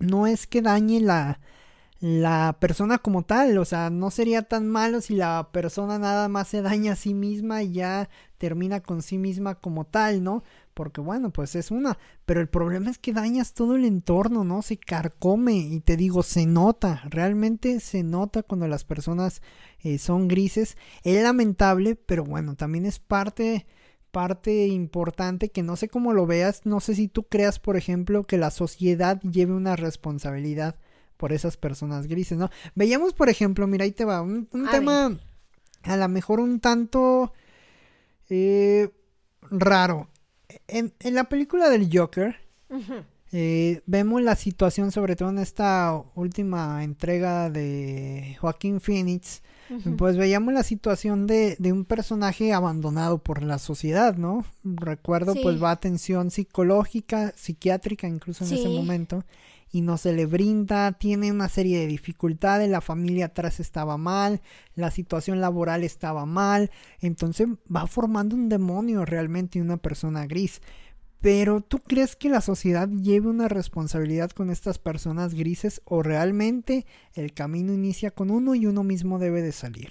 no 0.00 0.26
es 0.26 0.48
que 0.48 0.62
dañe 0.62 0.98
la 1.00 1.38
la 2.00 2.56
persona 2.60 2.98
como 2.98 3.24
tal, 3.24 3.58
o 3.58 3.64
sea, 3.64 3.90
no 3.90 4.10
sería 4.10 4.42
tan 4.42 4.68
malo 4.68 5.00
si 5.00 5.16
la 5.16 5.48
persona 5.52 5.98
nada 5.98 6.28
más 6.28 6.48
se 6.48 6.62
daña 6.62 6.92
a 6.92 6.96
sí 6.96 7.12
misma 7.12 7.62
y 7.64 7.72
ya 7.72 8.08
termina 8.38 8.80
con 8.80 9.02
sí 9.02 9.18
misma 9.18 9.56
como 9.56 9.84
tal, 9.84 10.22
¿no? 10.22 10.44
Porque 10.74 11.00
bueno, 11.00 11.32
pues 11.32 11.56
es 11.56 11.72
una, 11.72 11.98
pero 12.24 12.40
el 12.40 12.48
problema 12.48 12.88
es 12.90 12.98
que 12.98 13.12
dañas 13.12 13.52
todo 13.52 13.74
el 13.74 13.84
entorno, 13.84 14.44
¿no? 14.44 14.62
Se 14.62 14.76
carcome 14.76 15.56
y 15.56 15.80
te 15.80 15.96
digo, 15.96 16.22
se 16.22 16.46
nota, 16.46 17.02
realmente 17.06 17.80
se 17.80 18.04
nota 18.04 18.44
cuando 18.44 18.68
las 18.68 18.84
personas 18.84 19.42
eh, 19.80 19.98
son 19.98 20.28
grises. 20.28 20.76
Es 21.02 21.20
lamentable, 21.22 21.96
pero 21.96 22.24
bueno, 22.24 22.54
también 22.54 22.86
es 22.86 23.00
parte 23.00 23.66
parte 24.10 24.66
importante 24.68 25.50
que 25.50 25.62
no 25.62 25.76
sé 25.76 25.88
cómo 25.88 26.12
lo 26.14 26.26
veas, 26.26 26.64
no 26.64 26.80
sé 26.80 26.94
si 26.94 27.08
tú 27.08 27.24
creas, 27.24 27.58
por 27.58 27.76
ejemplo, 27.76 28.24
que 28.24 28.38
la 28.38 28.50
sociedad 28.50 29.20
lleve 29.20 29.52
una 29.52 29.76
responsabilidad 29.76 30.76
por 31.18 31.32
esas 31.32 31.58
personas 31.58 32.06
grises, 32.06 32.38
¿no? 32.38 32.48
Veíamos, 32.74 33.12
por 33.12 33.28
ejemplo, 33.28 33.66
mira, 33.66 33.84
ahí 33.84 33.92
te 33.92 34.06
va, 34.06 34.22
un, 34.22 34.48
tema 34.70 35.18
a 35.82 35.96
lo 35.96 36.08
mejor 36.08 36.40
un 36.40 36.60
tanto 36.60 37.34
eh, 38.30 38.88
raro. 39.50 40.08
En, 40.66 40.94
en, 41.00 41.14
la 41.14 41.24
película 41.24 41.68
del 41.68 41.90
Joker, 41.92 42.36
eh, 43.32 43.82
vemos 43.84 44.22
la 44.22 44.36
situación, 44.36 44.92
sobre 44.92 45.16
todo 45.16 45.28
en 45.30 45.38
esta 45.38 46.02
última 46.14 46.82
entrega 46.84 47.50
de 47.50 48.36
Joaquín 48.40 48.80
Phoenix, 48.80 49.42
pues 49.98 50.16
veíamos 50.16 50.54
la 50.54 50.62
situación 50.62 51.26
de, 51.26 51.56
de, 51.58 51.72
un 51.72 51.84
personaje 51.84 52.54
abandonado 52.54 53.18
por 53.18 53.42
la 53.42 53.58
sociedad, 53.58 54.16
¿no? 54.16 54.46
Recuerdo, 54.64 55.34
pues 55.42 55.62
va 55.62 55.72
atención 55.72 56.30
psicológica, 56.30 57.34
psiquiátrica 57.36 58.06
incluso 58.06 58.46
en 58.46 58.54
ese 58.54 58.68
momento 58.68 59.24
y 59.70 59.82
no 59.82 59.96
se 59.96 60.12
le 60.12 60.26
brinda, 60.26 60.92
tiene 60.92 61.30
una 61.30 61.48
serie 61.48 61.78
de 61.78 61.86
dificultades, 61.86 62.68
la 62.70 62.80
familia 62.80 63.26
atrás 63.26 63.60
estaba 63.60 63.96
mal, 63.96 64.40
la 64.74 64.90
situación 64.90 65.40
laboral 65.40 65.84
estaba 65.84 66.26
mal, 66.26 66.70
entonces 67.00 67.48
va 67.74 67.86
formando 67.86 68.34
un 68.36 68.48
demonio 68.48 69.04
realmente 69.04 69.60
una 69.60 69.76
persona 69.76 70.26
gris. 70.26 70.60
Pero 71.20 71.60
¿tú 71.60 71.80
crees 71.80 72.14
que 72.14 72.28
la 72.28 72.40
sociedad 72.40 72.88
lleve 72.88 73.28
una 73.28 73.48
responsabilidad 73.48 74.30
con 74.30 74.50
estas 74.50 74.78
personas 74.78 75.34
grises 75.34 75.82
o 75.84 76.02
realmente 76.02 76.86
el 77.14 77.34
camino 77.34 77.72
inicia 77.72 78.12
con 78.12 78.30
uno 78.30 78.54
y 78.54 78.66
uno 78.66 78.84
mismo 78.84 79.18
debe 79.18 79.42
de 79.42 79.52
salir? 79.52 79.90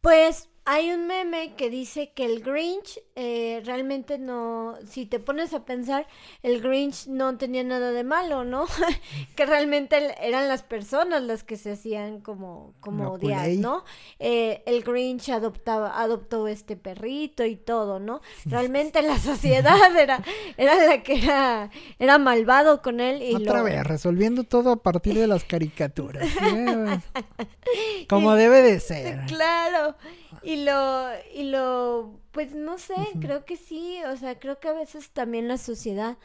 Pues 0.00 0.48
hay 0.70 0.92
un 0.92 1.06
meme 1.06 1.54
que 1.54 1.70
dice 1.70 2.12
que 2.14 2.26
el 2.26 2.42
Grinch 2.42 3.00
eh, 3.16 3.62
realmente 3.64 4.18
no, 4.18 4.74
si 4.86 5.06
te 5.06 5.18
pones 5.18 5.54
a 5.54 5.64
pensar, 5.64 6.06
el 6.42 6.60
Grinch 6.60 7.06
no 7.06 7.38
tenía 7.38 7.64
nada 7.64 7.90
de 7.90 8.04
malo, 8.04 8.44
¿no? 8.44 8.66
que 9.34 9.46
realmente 9.46 10.14
eran 10.20 10.46
las 10.46 10.62
personas 10.62 11.22
las 11.22 11.42
que 11.42 11.56
se 11.56 11.72
hacían 11.72 12.20
como, 12.20 12.74
como 12.80 13.12
odiar, 13.12 13.48
¿no? 13.52 13.82
Eh, 14.18 14.62
el 14.66 14.82
Grinch 14.82 15.30
adoptaba, 15.30 16.02
adoptó 16.02 16.46
este 16.48 16.76
perrito 16.76 17.46
y 17.46 17.56
todo, 17.56 17.98
¿no? 17.98 18.20
Realmente 18.44 19.00
la 19.00 19.18
sociedad 19.18 19.96
era, 19.98 20.22
era 20.58 20.74
la 20.84 21.02
que 21.02 21.16
era, 21.16 21.70
era 21.98 22.18
malvado 22.18 22.82
con 22.82 23.00
él. 23.00 23.22
Y 23.22 23.34
Otra 23.36 23.62
vez, 23.62 23.82
resolviendo 23.84 24.44
todo 24.44 24.72
a 24.72 24.82
partir 24.82 25.14
de 25.14 25.28
las 25.28 25.44
caricaturas. 25.44 26.28
como 28.06 28.34
debe 28.34 28.60
de 28.60 28.80
ser. 28.80 29.24
Claro. 29.28 29.96
Y 30.42 30.64
lo, 30.64 31.08
y 31.34 31.44
lo, 31.44 32.20
pues 32.32 32.54
no 32.54 32.78
sé, 32.78 32.94
creo 33.20 33.44
que 33.44 33.56
sí, 33.56 33.98
o 34.04 34.16
sea, 34.16 34.38
creo 34.38 34.60
que 34.60 34.68
a 34.68 34.72
veces 34.72 35.10
también 35.10 35.48
la 35.48 35.58
sociedad, 35.58 36.16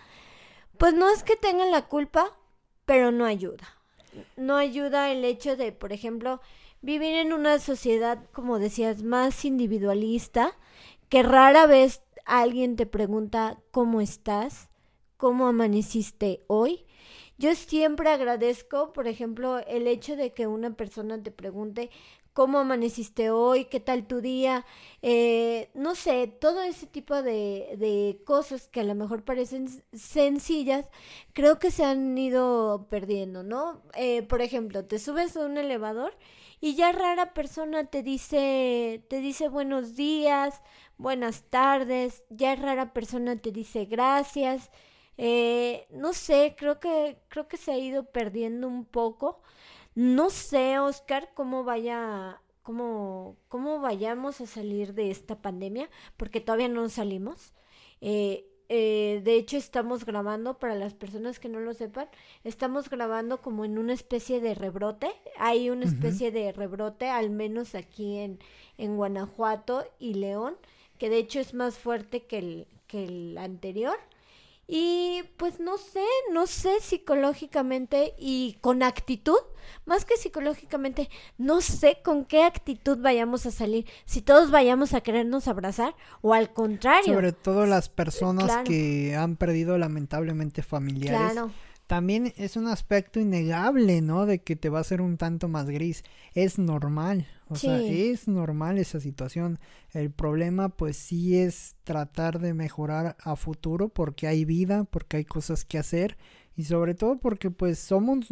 pues 0.77 0.93
no 0.93 1.09
es 1.09 1.23
que 1.23 1.35
tengan 1.35 1.71
la 1.71 1.87
culpa, 1.87 2.37
pero 2.85 3.11
no 3.11 3.25
ayuda. 3.25 3.77
No 4.35 4.57
ayuda 4.57 5.11
el 5.11 5.25
hecho 5.25 5.55
de, 5.55 5.71
por 5.71 5.93
ejemplo, 5.93 6.41
vivir 6.81 7.15
en 7.15 7.33
una 7.33 7.59
sociedad, 7.59 8.23
como 8.31 8.59
decías, 8.59 9.03
más 9.03 9.45
individualista, 9.45 10.55
que 11.09 11.23
rara 11.23 11.65
vez 11.65 12.01
alguien 12.25 12.75
te 12.75 12.85
pregunta 12.85 13.59
cómo 13.71 14.01
estás, 14.01 14.69
cómo 15.17 15.47
amaneciste 15.47 16.43
hoy. 16.47 16.85
Yo 17.37 17.55
siempre 17.55 18.09
agradezco, 18.09 18.93
por 18.93 19.07
ejemplo, 19.07 19.59
el 19.59 19.87
hecho 19.87 20.15
de 20.15 20.33
que 20.33 20.47
una 20.47 20.75
persona 20.75 21.21
te 21.21 21.31
pregunte 21.31 21.89
cómo 22.33 22.59
amaneciste 22.59 23.29
hoy, 23.29 23.65
qué 23.65 23.79
tal 23.79 24.07
tu 24.07 24.19
día, 24.21 24.65
eh, 25.01 25.69
no 25.75 25.95
sé, 25.95 26.27
todo 26.27 26.63
ese 26.63 26.87
tipo 26.87 27.21
de, 27.21 27.75
de, 27.77 28.21
cosas 28.25 28.67
que 28.67 28.81
a 28.81 28.83
lo 28.83 28.95
mejor 28.95 29.23
parecen 29.23 29.67
sencillas, 29.93 30.89
creo 31.33 31.59
que 31.59 31.71
se 31.71 31.85
han 31.85 32.17
ido 32.17 32.87
perdiendo, 32.89 33.43
¿no? 33.43 33.81
Eh, 33.95 34.23
por 34.23 34.41
ejemplo, 34.41 34.85
te 34.85 34.99
subes 34.99 35.37
a 35.37 35.45
un 35.45 35.57
elevador 35.57 36.17
y 36.59 36.75
ya 36.75 36.91
rara 36.91 37.33
persona 37.33 37.85
te 37.85 38.03
dice, 38.03 39.05
te 39.09 39.19
dice 39.19 39.49
buenos 39.49 39.95
días, 39.95 40.61
buenas 40.97 41.43
tardes, 41.49 42.23
ya 42.29 42.55
rara 42.55 42.93
persona 42.93 43.35
te 43.37 43.51
dice 43.51 43.85
gracias. 43.85 44.71
Eh, 45.17 45.85
no 45.91 46.13
sé, 46.13 46.55
creo 46.57 46.79
que, 46.79 47.19
creo 47.29 47.47
que 47.47 47.57
se 47.57 47.71
ha 47.71 47.77
ido 47.77 48.05
perdiendo 48.05 48.67
un 48.67 48.85
poco. 48.85 49.41
No 49.95 50.29
sé, 50.29 50.79
Oscar, 50.79 51.29
cómo 51.33 51.63
vaya, 51.63 52.41
cómo, 52.63 53.37
cómo 53.47 53.79
vayamos 53.79 54.41
a 54.41 54.47
salir 54.47 54.93
de 54.93 55.11
esta 55.11 55.41
pandemia, 55.41 55.89
porque 56.17 56.41
todavía 56.41 56.69
no 56.69 56.89
salimos. 56.89 57.53
Eh, 58.01 58.47
eh, 58.69 59.21
de 59.23 59.35
hecho, 59.35 59.57
estamos 59.57 60.05
grabando, 60.05 60.57
para 60.57 60.73
las 60.73 60.95
personas 60.95 61.39
que 61.39 61.49
no 61.49 61.59
lo 61.59 61.73
sepan, 61.73 62.07
estamos 62.43 62.89
grabando 62.89 63.41
como 63.41 63.65
en 63.65 63.77
una 63.77 63.93
especie 63.93 64.41
de 64.41 64.55
rebrote. 64.55 65.11
Hay 65.37 65.69
una 65.69 65.85
especie 65.85 66.31
de 66.31 66.51
rebrote, 66.51 67.07
al 67.07 67.29
menos 67.29 67.75
aquí 67.75 68.17
en, 68.17 68.39
en 68.77 68.97
Guanajuato 68.97 69.85
y 69.99 70.15
León, 70.15 70.55
que 70.97 71.09
de 71.09 71.17
hecho 71.17 71.39
es 71.39 71.53
más 71.53 71.77
fuerte 71.77 72.25
que 72.25 72.37
el, 72.39 72.67
que 72.87 73.03
el 73.03 73.37
anterior. 73.37 73.97
Y 74.67 75.23
pues 75.37 75.59
no 75.59 75.77
sé, 75.77 76.03
no 76.31 76.47
sé 76.47 76.79
psicológicamente 76.81 78.13
y 78.17 78.57
con 78.61 78.81
actitud, 78.81 79.37
más 79.85 80.05
que 80.05 80.15
psicológicamente, 80.15 81.09
no 81.37 81.59
sé 81.59 81.99
con 82.03 82.23
qué 82.23 82.43
actitud 82.43 82.97
vayamos 82.99 83.45
a 83.45 83.51
salir, 83.51 83.85
si 84.05 84.21
todos 84.21 84.51
vayamos 84.51 84.93
a 84.93 85.01
querernos 85.01 85.47
abrazar 85.47 85.95
o 86.21 86.33
al 86.33 86.53
contrario. 86.53 87.13
Sobre 87.13 87.33
todo 87.33 87.65
las 87.65 87.89
personas 87.89 88.63
que 88.63 89.15
han 89.15 89.35
perdido 89.35 89.77
lamentablemente 89.77 90.63
familiares. 90.63 91.33
Claro 91.33 91.51
también 91.93 92.33
es 92.37 92.57
un 92.57 92.67
aspecto 92.67 93.19
innegable, 93.19 94.01
¿no? 94.01 94.25
De 94.25 94.41
que 94.41 94.55
te 94.55 94.69
va 94.69 94.79
a 94.79 94.81
hacer 94.81 94.99
un 94.99 95.15
tanto 95.15 95.47
más 95.47 95.69
gris. 95.69 96.03
Es 96.33 96.57
normal, 96.57 97.27
o 97.49 97.55
sea, 97.55 97.79
es 97.79 98.27
normal 98.27 98.79
esa 98.79 98.99
situación. 98.99 99.59
El 99.91 100.09
problema, 100.09 100.69
pues 100.69 100.97
sí 100.97 101.37
es 101.37 101.75
tratar 101.83 102.39
de 102.39 102.55
mejorar 102.55 103.15
a 103.21 103.35
futuro 103.35 103.89
porque 103.89 104.25
hay 104.25 104.43
vida, 104.43 104.85
porque 104.85 105.17
hay 105.17 105.25
cosas 105.25 105.65
que 105.65 105.77
hacer 105.77 106.17
y 106.55 106.63
sobre 106.63 106.95
todo 106.95 107.19
porque, 107.19 107.51
pues, 107.51 107.77
somos. 107.77 108.25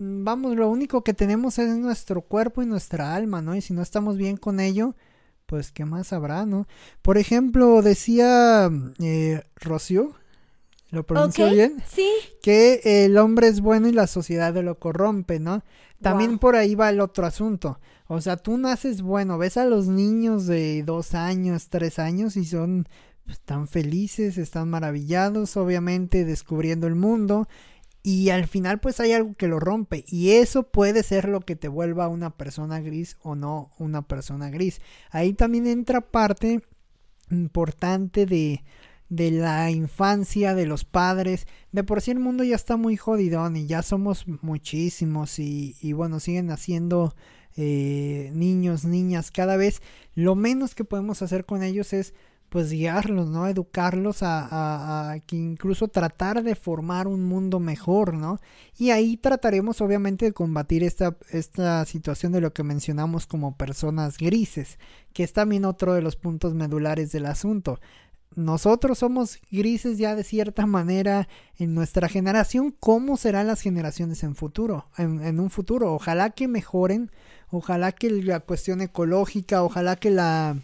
vamos, 0.00 0.56
lo 0.56 0.68
único 0.68 1.04
que 1.04 1.14
tenemos 1.14 1.60
es 1.60 1.76
nuestro 1.76 2.22
cuerpo 2.22 2.60
y 2.60 2.66
nuestra 2.66 3.14
alma, 3.14 3.40
¿no? 3.40 3.54
Y 3.54 3.60
si 3.60 3.72
no 3.72 3.82
estamos 3.82 4.16
bien 4.16 4.36
con 4.36 4.58
ello, 4.58 4.96
pues, 5.46 5.70
¿qué 5.70 5.84
más 5.84 6.12
habrá, 6.12 6.44
no? 6.44 6.66
Por 7.02 7.18
ejemplo, 7.18 7.82
decía 7.82 8.68
eh, 8.98 9.44
Rocío 9.54 10.16
¿Lo 10.90 11.04
pronuncio 11.04 11.50
bien? 11.50 11.82
Sí. 11.88 12.08
Que 12.42 13.04
el 13.04 13.16
hombre 13.18 13.48
es 13.48 13.60
bueno 13.60 13.88
y 13.88 13.92
la 13.92 14.06
sociedad 14.06 14.54
lo 14.62 14.78
corrompe, 14.78 15.40
¿no? 15.40 15.64
También 16.00 16.38
por 16.38 16.54
ahí 16.54 16.74
va 16.74 16.90
el 16.90 17.00
otro 17.00 17.26
asunto. 17.26 17.80
O 18.06 18.20
sea, 18.20 18.36
tú 18.36 18.58
naces 18.58 19.00
bueno, 19.00 19.38
ves 19.38 19.56
a 19.56 19.64
los 19.64 19.88
niños 19.88 20.46
de 20.46 20.82
dos 20.82 21.14
años, 21.14 21.68
tres 21.70 21.98
años 21.98 22.36
y 22.36 22.44
son 22.44 22.86
pues, 23.24 23.40
tan 23.40 23.66
felices, 23.66 24.36
están 24.36 24.68
maravillados, 24.68 25.56
obviamente, 25.56 26.24
descubriendo 26.24 26.86
el 26.86 26.94
mundo. 26.94 27.48
Y 28.02 28.28
al 28.28 28.46
final 28.46 28.80
pues 28.80 29.00
hay 29.00 29.12
algo 29.12 29.32
que 29.32 29.48
lo 29.48 29.58
rompe. 29.58 30.04
Y 30.06 30.32
eso 30.32 30.64
puede 30.64 31.02
ser 31.02 31.26
lo 31.26 31.40
que 31.40 31.56
te 31.56 31.68
vuelva 31.68 32.08
una 32.08 32.36
persona 32.36 32.80
gris 32.80 33.16
o 33.22 33.34
no 33.34 33.70
una 33.78 34.02
persona 34.02 34.50
gris. 34.50 34.82
Ahí 35.10 35.32
también 35.32 35.66
entra 35.66 36.02
parte 36.02 36.60
importante 37.30 38.26
de 38.26 38.62
de 39.08 39.30
la 39.30 39.70
infancia, 39.70 40.54
de 40.54 40.66
los 40.66 40.84
padres. 40.84 41.46
De 41.72 41.84
por 41.84 42.00
sí 42.00 42.10
el 42.10 42.18
mundo 42.18 42.44
ya 42.44 42.56
está 42.56 42.76
muy 42.76 42.96
jodidón 42.96 43.56
y 43.56 43.66
ya 43.66 43.82
somos 43.82 44.26
muchísimos 44.42 45.38
y, 45.38 45.76
y 45.80 45.92
bueno, 45.92 46.20
siguen 46.20 46.50
haciendo 46.50 47.14
eh, 47.56 48.30
niños, 48.34 48.84
niñas 48.84 49.30
cada 49.30 49.56
vez. 49.56 49.82
Lo 50.14 50.34
menos 50.34 50.74
que 50.74 50.84
podemos 50.84 51.22
hacer 51.22 51.44
con 51.44 51.62
ellos 51.62 51.92
es 51.92 52.14
pues 52.54 52.70
guiarlos, 52.70 53.30
¿no? 53.30 53.48
Educarlos 53.48 54.22
a, 54.22 55.10
a, 55.10 55.18
que 55.18 55.34
incluso 55.34 55.88
tratar 55.88 56.44
de 56.44 56.54
formar 56.54 57.08
un 57.08 57.24
mundo 57.24 57.58
mejor, 57.58 58.14
¿no? 58.14 58.38
Y 58.78 58.90
ahí 58.90 59.16
trataremos 59.16 59.80
obviamente 59.80 60.26
de 60.26 60.32
combatir 60.32 60.84
esta, 60.84 61.16
esta 61.30 61.84
situación 61.84 62.30
de 62.30 62.40
lo 62.40 62.52
que 62.52 62.62
mencionamos 62.62 63.26
como 63.26 63.56
personas 63.56 64.18
grises, 64.18 64.78
que 65.12 65.24
es 65.24 65.32
también 65.32 65.64
otro 65.64 65.94
de 65.94 66.02
los 66.02 66.14
puntos 66.14 66.54
medulares 66.54 67.10
del 67.10 67.26
asunto 67.26 67.80
nosotros 68.36 68.98
somos 68.98 69.38
grises 69.50 69.98
ya 69.98 70.14
de 70.14 70.24
cierta 70.24 70.66
manera 70.66 71.28
en 71.58 71.74
nuestra 71.74 72.08
generación, 72.08 72.74
¿cómo 72.78 73.16
serán 73.16 73.46
las 73.46 73.60
generaciones 73.60 74.22
en 74.24 74.34
futuro? 74.34 74.86
En, 74.98 75.38
un 75.40 75.50
futuro, 75.50 75.92
ojalá 75.94 76.30
que 76.30 76.48
mejoren, 76.48 77.10
ojalá 77.50 77.92
que 77.92 78.10
la 78.10 78.40
cuestión 78.40 78.80
ecológica, 78.80 79.62
ojalá 79.62 79.96
que 79.96 80.10
la 80.10 80.56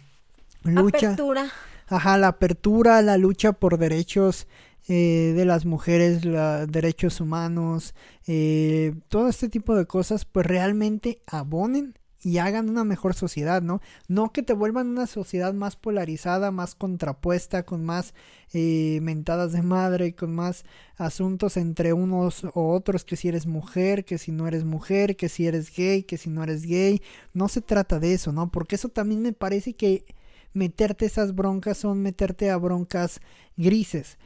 lucha... 0.63 1.07
Apertura. 1.07 1.49
Ajá, 1.87 2.17
la 2.17 2.29
apertura, 2.29 3.01
la 3.01 3.17
lucha 3.17 3.51
por 3.51 3.77
derechos 3.77 4.47
eh, 4.87 5.33
de 5.35 5.45
las 5.45 5.65
mujeres, 5.65 6.25
los 6.25 6.71
derechos 6.71 7.21
humanos, 7.21 7.93
eh, 8.27 8.93
todo 9.09 9.27
este 9.27 9.49
tipo 9.49 9.75
de 9.75 9.85
cosas, 9.85 10.25
pues 10.25 10.45
realmente 10.45 11.21
abonen 11.27 11.95
y 12.23 12.37
hagan 12.37 12.69
una 12.69 12.83
mejor 12.83 13.13
sociedad, 13.13 13.61
¿no? 13.61 13.81
No 14.07 14.31
que 14.31 14.43
te 14.43 14.53
vuelvan 14.53 14.89
una 14.89 15.07
sociedad 15.07 15.53
más 15.53 15.75
polarizada, 15.75 16.51
más 16.51 16.75
contrapuesta, 16.75 17.63
con 17.63 17.83
más 17.83 18.13
eh, 18.53 18.99
mentadas 19.01 19.51
de 19.53 19.61
madre, 19.61 20.13
con 20.13 20.33
más 20.35 20.63
asuntos 20.97 21.57
entre 21.57 21.93
unos 21.93 22.43
o 22.53 22.71
otros, 22.73 23.05
que 23.05 23.15
si 23.15 23.27
eres 23.27 23.47
mujer, 23.47 24.05
que 24.05 24.17
si 24.17 24.31
no 24.31 24.47
eres 24.47 24.65
mujer, 24.65 25.15
que 25.15 25.29
si 25.29 25.47
eres 25.47 25.75
gay, 25.75 26.03
que 26.03 26.17
si 26.17 26.29
no 26.29 26.43
eres 26.43 26.65
gay. 26.65 27.01
No 27.33 27.47
se 27.47 27.61
trata 27.61 27.99
de 27.99 28.13
eso, 28.13 28.31
¿no? 28.31 28.51
Porque 28.51 28.75
eso 28.75 28.89
también 28.89 29.21
me 29.21 29.33
parece 29.33 29.73
que 29.73 30.05
meterte 30.53 31.05
esas 31.05 31.33
broncas 31.33 31.77
son 31.77 32.01
meterte 32.01 32.51
a 32.51 32.57
broncas 32.57 33.21
grises 33.57 34.17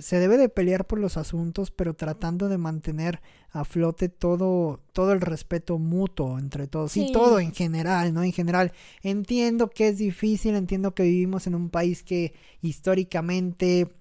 se 0.00 0.18
debe 0.18 0.38
de 0.38 0.48
pelear 0.48 0.86
por 0.86 0.98
los 0.98 1.16
asuntos, 1.16 1.70
pero 1.70 1.94
tratando 1.94 2.48
de 2.48 2.56
mantener 2.56 3.20
a 3.50 3.64
flote 3.64 4.08
todo, 4.08 4.80
todo 4.92 5.12
el 5.12 5.20
respeto 5.20 5.78
mutuo 5.78 6.38
entre 6.38 6.66
todos 6.66 6.96
y 6.96 7.12
todo 7.12 7.38
en 7.38 7.52
general, 7.52 8.14
¿no? 8.14 8.22
En 8.22 8.32
general, 8.32 8.72
entiendo 9.02 9.68
que 9.68 9.88
es 9.88 9.98
difícil, 9.98 10.54
entiendo 10.54 10.94
que 10.94 11.02
vivimos 11.02 11.46
en 11.46 11.54
un 11.54 11.68
país 11.68 12.02
que 12.02 12.34
históricamente 12.62 13.94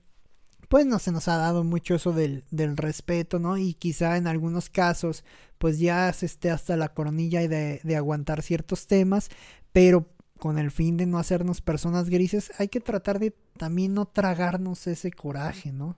pues 0.70 0.86
no 0.88 0.98
se 0.98 1.12
nos 1.12 1.28
ha 1.28 1.38
dado 1.38 1.64
mucho 1.64 1.96
eso 1.96 2.14
del, 2.14 2.46
del 2.50 2.78
respeto, 2.78 3.38
¿no? 3.38 3.58
Y 3.58 3.74
quizá 3.74 4.18
en 4.18 4.26
algunos 4.26 4.70
casos 4.70 5.24
pues 5.58 5.80
ya 5.80 6.12
se 6.14 6.26
esté 6.26 6.50
hasta 6.50 6.78
la 6.78 6.94
coronilla 6.94 7.44
y 7.44 7.48
de, 7.48 7.82
de 7.84 7.96
aguantar 7.96 8.42
ciertos 8.42 8.88
temas, 8.88 9.30
pero 9.72 10.08
con 10.44 10.60
el 10.60 10.72
fin 10.72 10.98
de 10.98 11.06
no 11.06 11.20
hacernos 11.20 11.62
personas 11.62 12.10
grises, 12.10 12.52
hay 12.60 12.68
que 12.68 12.82
tratar 12.82 13.18
de 13.18 13.34
también 13.56 13.94
no 13.94 14.06
tragarnos 14.06 14.88
ese 14.88 15.10
coraje, 15.10 15.72
¿no? 15.72 15.96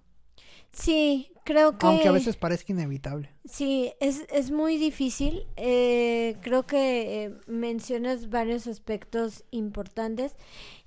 Sí, 0.71 1.31
creo 1.45 1.79
que... 1.79 1.87
Aunque 1.87 2.07
a 2.07 2.11
veces 2.11 2.37
parezca 2.37 2.71
inevitable. 2.71 3.31
Sí, 3.45 3.93
es, 3.99 4.27
es 4.31 4.51
muy 4.51 4.77
difícil. 4.77 5.47
Eh, 5.55 6.37
creo 6.41 6.67
que 6.67 7.23
eh, 7.23 7.33
mencionas 7.47 8.29
varios 8.29 8.67
aspectos 8.67 9.43
importantes. 9.49 10.35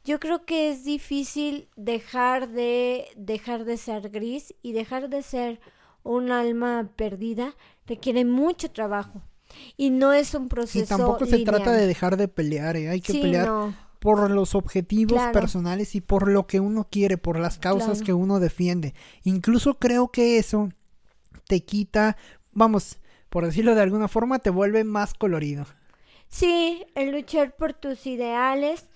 Yo 0.05 0.21
creo 0.21 0.45
que 0.45 0.71
es 0.71 0.85
difícil 0.85 1.69
dejar 1.75 2.51
de, 2.51 3.07
dejar 3.17 3.65
de 3.65 3.77
ser 3.77 4.11
gris 4.11 4.55
y 4.63 4.71
dejar 4.71 5.09
de 5.09 5.23
ser 5.23 5.59
un 6.05 6.31
alma 6.31 6.93
perdida. 6.95 7.57
Requiere 7.89 8.25
mucho 8.25 8.71
trabajo. 8.71 9.21
Y 9.77 9.91
no 9.91 10.13
es 10.13 10.35
un 10.35 10.49
proceso. 10.49 10.85
Y 10.85 10.87
tampoco 10.87 11.27
se 11.27 11.45
trata 11.45 11.73
de 11.73 11.87
dejar 11.87 12.17
de 12.17 12.29
pelear, 12.29 12.77
¿eh? 12.77 12.89
hay 12.89 13.01
que 13.01 13.15
pelear 13.15 13.49
por 13.99 14.31
los 14.31 14.55
objetivos 14.55 15.21
personales 15.33 15.95
y 15.95 16.01
por 16.01 16.29
lo 16.29 16.47
que 16.47 16.61
uno 16.61 16.87
quiere, 16.91 17.19
por 17.19 17.39
las 17.39 17.59
causas 17.59 18.03
que 18.03 18.13
uno 18.13 18.41
defiende. 18.41 18.95
Incluso 19.25 19.79
creo 19.79 20.09
que 20.09 20.39
eso 20.39 20.69
te 21.47 21.65
quita, 21.65 22.17
vamos, 22.53 22.99
por 23.29 23.45
decirlo 23.45 23.75
de 23.75 23.83
alguna 23.83 24.09
forma, 24.09 24.39
te 24.39 24.51
vuelve 24.51 24.85
más 24.85 25.15
colorido. 25.15 25.67
Sí, 26.29 26.85
el 26.95 27.11
luchar 27.11 27.57
por 27.57 27.73
tus 27.73 28.07
ideales 28.07 28.87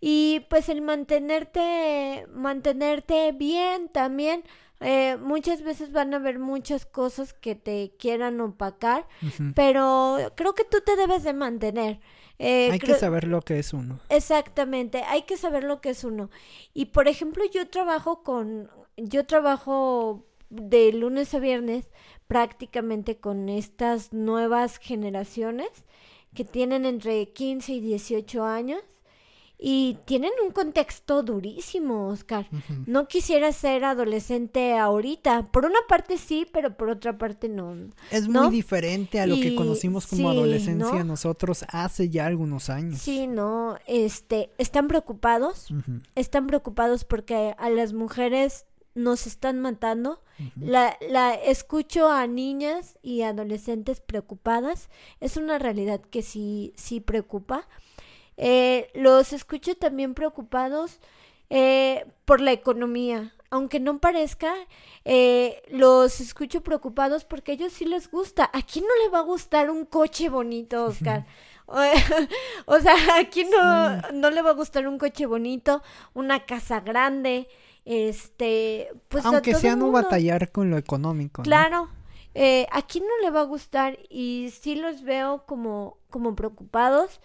y 0.00 0.46
pues 0.48 0.68
el 0.68 0.80
mantenerte, 0.80 2.26
mantenerte 2.32 3.32
bien 3.32 3.88
también 3.88 4.42
eh, 4.80 5.16
muchas 5.16 5.62
veces 5.62 5.92
van 5.92 6.14
a 6.14 6.18
haber 6.18 6.38
muchas 6.38 6.86
cosas 6.86 7.32
que 7.32 7.54
te 7.54 7.92
quieran 7.98 8.40
opacar, 8.40 9.08
pero 9.54 10.18
creo 10.36 10.54
que 10.54 10.64
tú 10.64 10.78
te 10.84 10.96
debes 10.96 11.24
de 11.24 11.32
mantener. 11.32 12.00
Eh, 12.38 12.70
hay 12.70 12.78
que 12.78 12.94
saber 12.94 13.24
lo 13.26 13.42
que 13.42 13.58
es 13.58 13.72
uno. 13.72 13.98
Exactamente, 14.08 15.02
hay 15.02 15.22
que 15.22 15.36
saber 15.36 15.64
lo 15.64 15.80
que 15.80 15.90
es 15.90 16.04
uno. 16.04 16.30
Y 16.74 16.86
por 16.86 17.08
ejemplo, 17.08 17.42
yo 17.52 17.68
trabajo 17.68 18.22
con, 18.22 18.70
yo 18.96 19.26
trabajo 19.26 20.24
de 20.48 20.92
lunes 20.92 21.34
a 21.34 21.40
viernes 21.40 21.90
prácticamente 22.28 23.18
con 23.18 23.48
estas 23.48 24.12
nuevas 24.12 24.78
generaciones 24.78 25.68
que 26.34 26.44
tienen 26.44 26.84
entre 26.84 27.32
15 27.32 27.72
y 27.72 27.80
18 27.80 28.44
años 28.44 28.82
y 29.60 29.98
tienen 30.04 30.30
un 30.44 30.52
contexto 30.52 31.24
durísimo, 31.24 32.08
Oscar. 32.08 32.46
No 32.86 33.08
quisiera 33.08 33.50
ser 33.50 33.84
adolescente 33.84 34.78
ahorita. 34.78 35.50
Por 35.50 35.64
una 35.64 35.80
parte 35.88 36.16
sí, 36.16 36.46
pero 36.52 36.76
por 36.76 36.90
otra 36.90 37.18
parte 37.18 37.48
no. 37.48 37.76
Es 38.12 38.28
muy 38.28 38.50
diferente 38.50 39.18
a 39.20 39.26
lo 39.26 39.34
que 39.34 39.56
conocimos 39.56 40.06
como 40.06 40.30
adolescencia 40.30 41.02
nosotros 41.02 41.64
hace 41.68 42.08
ya 42.08 42.26
algunos 42.26 42.70
años. 42.70 43.00
Sí, 43.00 43.26
no, 43.26 43.78
este, 43.86 44.50
están 44.58 44.86
preocupados. 44.86 45.66
Están 46.14 46.46
preocupados 46.46 47.04
porque 47.04 47.54
a 47.58 47.68
las 47.68 47.92
mujeres 47.92 48.64
nos 48.94 49.26
están 49.26 49.58
matando. 49.58 50.22
la, 50.54 50.96
la 51.08 51.34
escucho 51.34 52.08
a 52.08 52.28
niñas 52.28 52.96
y 53.02 53.22
adolescentes 53.22 54.00
preocupadas. 54.00 54.88
Es 55.18 55.36
una 55.36 55.58
realidad 55.58 56.00
que 56.00 56.22
sí, 56.22 56.74
sí 56.76 57.00
preocupa. 57.00 57.66
Eh, 58.38 58.90
los 58.94 59.32
escucho 59.32 59.74
también 59.76 60.14
preocupados 60.14 61.00
eh, 61.50 62.06
por 62.24 62.40
la 62.40 62.52
economía. 62.52 63.34
Aunque 63.50 63.80
no 63.80 63.98
parezca, 63.98 64.54
eh, 65.04 65.62
los 65.70 66.20
escucho 66.20 66.62
preocupados 66.62 67.24
porque 67.24 67.52
a 67.52 67.54
ellos 67.54 67.72
sí 67.72 67.84
les 67.84 68.10
gusta. 68.10 68.48
¿A 68.52 68.62
quién 68.62 68.84
no 68.86 69.04
le 69.04 69.10
va 69.10 69.18
a 69.20 69.22
gustar 69.22 69.70
un 69.70 69.84
coche 69.84 70.28
bonito, 70.28 70.84
Oscar? 70.84 71.26
o 71.68 72.80
sea, 72.80 72.94
¿a 73.18 73.24
quién 73.28 73.50
no, 73.50 74.00
no 74.12 74.30
le 74.30 74.40
va 74.40 74.50
a 74.50 74.54
gustar 74.54 74.88
un 74.88 74.98
coche 74.98 75.26
bonito, 75.26 75.82
una 76.14 76.46
casa 76.46 76.80
grande? 76.80 77.48
Este, 77.84 78.88
pues 79.08 79.24
Aunque 79.24 79.54
sea 79.54 79.76
no 79.76 79.90
batallar 79.90 80.50
con 80.52 80.70
lo 80.70 80.76
económico. 80.76 81.42
Claro. 81.42 81.88
Eh, 82.34 82.66
¿A 82.70 82.82
quién 82.82 83.04
no 83.04 83.22
le 83.22 83.30
va 83.30 83.40
a 83.40 83.44
gustar? 83.44 83.98
Y 84.08 84.52
sí 84.60 84.76
los 84.76 85.02
veo 85.02 85.44
como, 85.46 85.96
como 86.10 86.34
preocupados. 86.34 87.20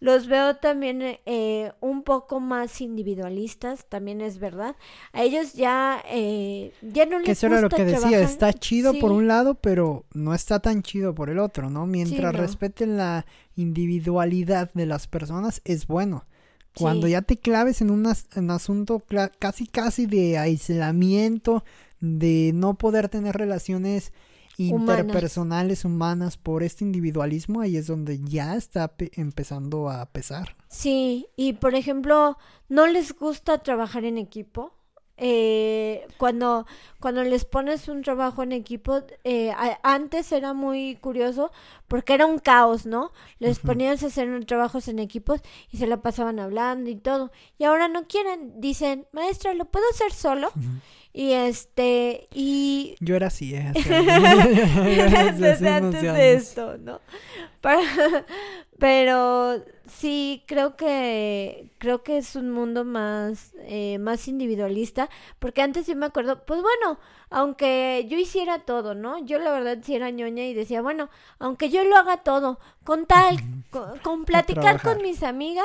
Los 0.00 0.26
veo 0.26 0.56
también 0.56 1.18
eh, 1.24 1.72
un 1.80 2.02
poco 2.02 2.40
más 2.40 2.80
individualistas, 2.80 3.86
también 3.88 4.20
es 4.20 4.38
verdad. 4.38 4.76
A 5.12 5.22
ellos 5.22 5.54
ya, 5.54 6.02
eh, 6.10 6.72
ya 6.82 7.06
no 7.06 7.18
les 7.18 7.26
que 7.26 7.32
eso 7.32 7.46
era 7.46 7.60
lo 7.60 7.70
que 7.70 7.84
decía, 7.84 8.20
está 8.20 8.52
chido 8.52 8.92
por 8.98 9.12
un 9.12 9.28
lado, 9.28 9.54
pero 9.54 10.04
no 10.12 10.34
está 10.34 10.60
tan 10.60 10.82
chido 10.82 11.14
por 11.14 11.30
el 11.30 11.38
otro, 11.38 11.70
¿no? 11.70 11.86
Mientras 11.86 12.34
respeten 12.34 12.96
la 12.96 13.24
individualidad 13.56 14.70
de 14.74 14.86
las 14.86 15.06
personas, 15.06 15.62
es 15.64 15.86
bueno. 15.86 16.26
Cuando 16.76 17.06
ya 17.06 17.22
te 17.22 17.36
claves 17.36 17.80
en 17.80 17.90
un 17.90 18.50
asunto 18.50 19.02
casi 19.38 19.68
casi 19.68 20.06
de 20.06 20.38
aislamiento, 20.38 21.64
de 22.00 22.50
no 22.52 22.74
poder 22.74 23.08
tener 23.08 23.36
relaciones 23.36 24.12
interpersonales 24.56 25.84
humanas 25.84 26.36
por 26.36 26.62
este 26.62 26.84
individualismo, 26.84 27.60
ahí 27.60 27.76
es 27.76 27.86
donde 27.86 28.20
ya 28.20 28.56
está 28.56 28.92
empezando 29.12 29.90
a 29.90 30.06
pesar. 30.06 30.56
Sí, 30.68 31.26
y 31.36 31.54
por 31.54 31.74
ejemplo, 31.74 32.38
¿no 32.68 32.86
les 32.86 33.14
gusta 33.14 33.58
trabajar 33.58 34.04
en 34.04 34.18
equipo? 34.18 34.72
Eh, 35.16 36.08
cuando, 36.16 36.66
cuando 36.98 37.22
les 37.22 37.44
pones 37.44 37.86
un 37.86 38.02
trabajo 38.02 38.42
en 38.42 38.50
equipo, 38.50 39.02
eh, 39.22 39.52
antes 39.84 40.32
era 40.32 40.54
muy 40.54 40.96
curioso 40.96 41.52
porque 41.86 42.14
era 42.14 42.26
un 42.26 42.40
caos, 42.40 42.84
¿no? 42.84 43.12
Les 43.38 43.60
ponías 43.60 44.02
a 44.02 44.06
hacer 44.06 44.44
trabajos 44.44 44.88
en 44.88 44.98
equipos 44.98 45.40
y 45.70 45.76
se 45.76 45.86
la 45.86 46.02
pasaban 46.02 46.40
hablando 46.40 46.90
y 46.90 46.96
todo. 46.96 47.30
Y 47.58 47.64
ahora 47.64 47.86
no 47.86 48.08
quieren, 48.08 48.60
dicen, 48.60 49.06
maestra, 49.12 49.54
¿lo 49.54 49.66
puedo 49.66 49.86
hacer 49.90 50.12
solo? 50.12 50.50
Y 51.16 51.30
este, 51.30 52.26
y... 52.34 52.96
Yo 52.98 53.14
era 53.14 53.28
así, 53.28 53.54
¿eh? 53.54 53.72
Desde 55.38 55.70
antes 55.70 56.02
de 56.02 56.34
esto, 56.34 56.76
¿no? 56.76 57.00
Pero 58.78 59.64
sí, 59.86 60.42
creo 60.46 60.76
que 60.76 61.70
creo 61.78 62.02
que 62.02 62.18
es 62.18 62.34
un 62.34 62.50
mundo 62.50 62.84
más, 62.84 63.54
eh, 63.60 63.98
más 63.98 64.26
individualista, 64.26 65.08
porque 65.38 65.62
antes 65.62 65.86
yo 65.86 65.94
me 65.94 66.06
acuerdo, 66.06 66.44
pues 66.44 66.60
bueno, 66.60 66.98
aunque 67.30 68.06
yo 68.08 68.18
hiciera 68.18 68.58
todo, 68.60 68.94
¿no? 68.94 69.24
Yo 69.24 69.38
la 69.38 69.52
verdad 69.52 69.78
sí 69.82 69.94
era 69.94 70.10
ñoña 70.10 70.44
y 70.44 70.54
decía, 70.54 70.82
bueno, 70.82 71.10
aunque 71.38 71.70
yo 71.70 71.84
lo 71.84 71.96
haga 71.96 72.18
todo, 72.18 72.58
con 72.82 73.06
tal, 73.06 73.38
con 74.02 74.24
platicar 74.24 74.82
con 74.82 75.00
mis 75.00 75.22
amigas, 75.22 75.64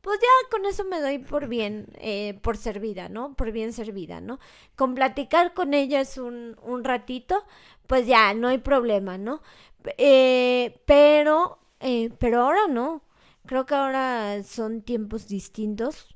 pues 0.00 0.18
ya 0.20 0.50
con 0.50 0.64
eso 0.66 0.84
me 0.84 1.00
doy 1.00 1.18
por 1.18 1.48
bien, 1.48 1.86
eh, 1.96 2.38
por 2.42 2.56
servida, 2.56 3.08
¿no? 3.08 3.34
Por 3.34 3.52
bien 3.52 3.72
servida, 3.72 4.20
¿no? 4.20 4.38
Con 4.76 4.94
platicar 4.94 5.54
con 5.54 5.74
ellas 5.74 6.18
un, 6.18 6.56
un 6.62 6.84
ratito, 6.84 7.44
pues 7.86 8.06
ya, 8.06 8.34
no 8.34 8.48
hay 8.48 8.58
problema, 8.58 9.18
¿no? 9.18 9.42
Eh, 9.96 10.80
pero, 10.86 11.58
eh, 11.80 12.10
pero 12.18 12.42
ahora 12.42 12.66
no. 12.68 13.02
Creo 13.46 13.64
que 13.66 13.74
ahora 13.74 14.42
son 14.44 14.82
tiempos 14.82 15.26
distintos. 15.28 16.14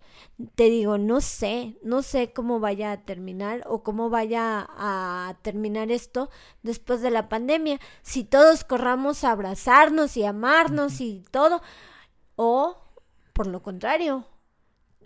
Te 0.55 0.65
digo, 0.65 0.99
no 0.99 1.21
sé, 1.21 1.79
no 1.83 2.03
sé 2.03 2.33
cómo 2.33 2.61
vaya 2.61 2.93
a 2.93 3.05
terminar 3.05 3.63
o 3.67 3.83
cómo 3.83 4.11
vaya 4.11 4.69
a 4.71 5.37
terminar 5.43 5.91
esto 5.91 6.31
después 6.63 7.01
de 7.01 7.11
la 7.11 7.29
pandemia. 7.29 7.81
Si 8.03 8.25
todos 8.25 8.65
corramos 8.65 9.25
a 9.25 9.33
abrazarnos 9.33 10.17
y 10.17 10.25
amarnos 10.25 11.01
y 11.01 11.25
todo, 11.31 11.63
o 12.37 12.82
por 13.33 13.47
lo 13.47 13.63
contrario, 13.63 14.27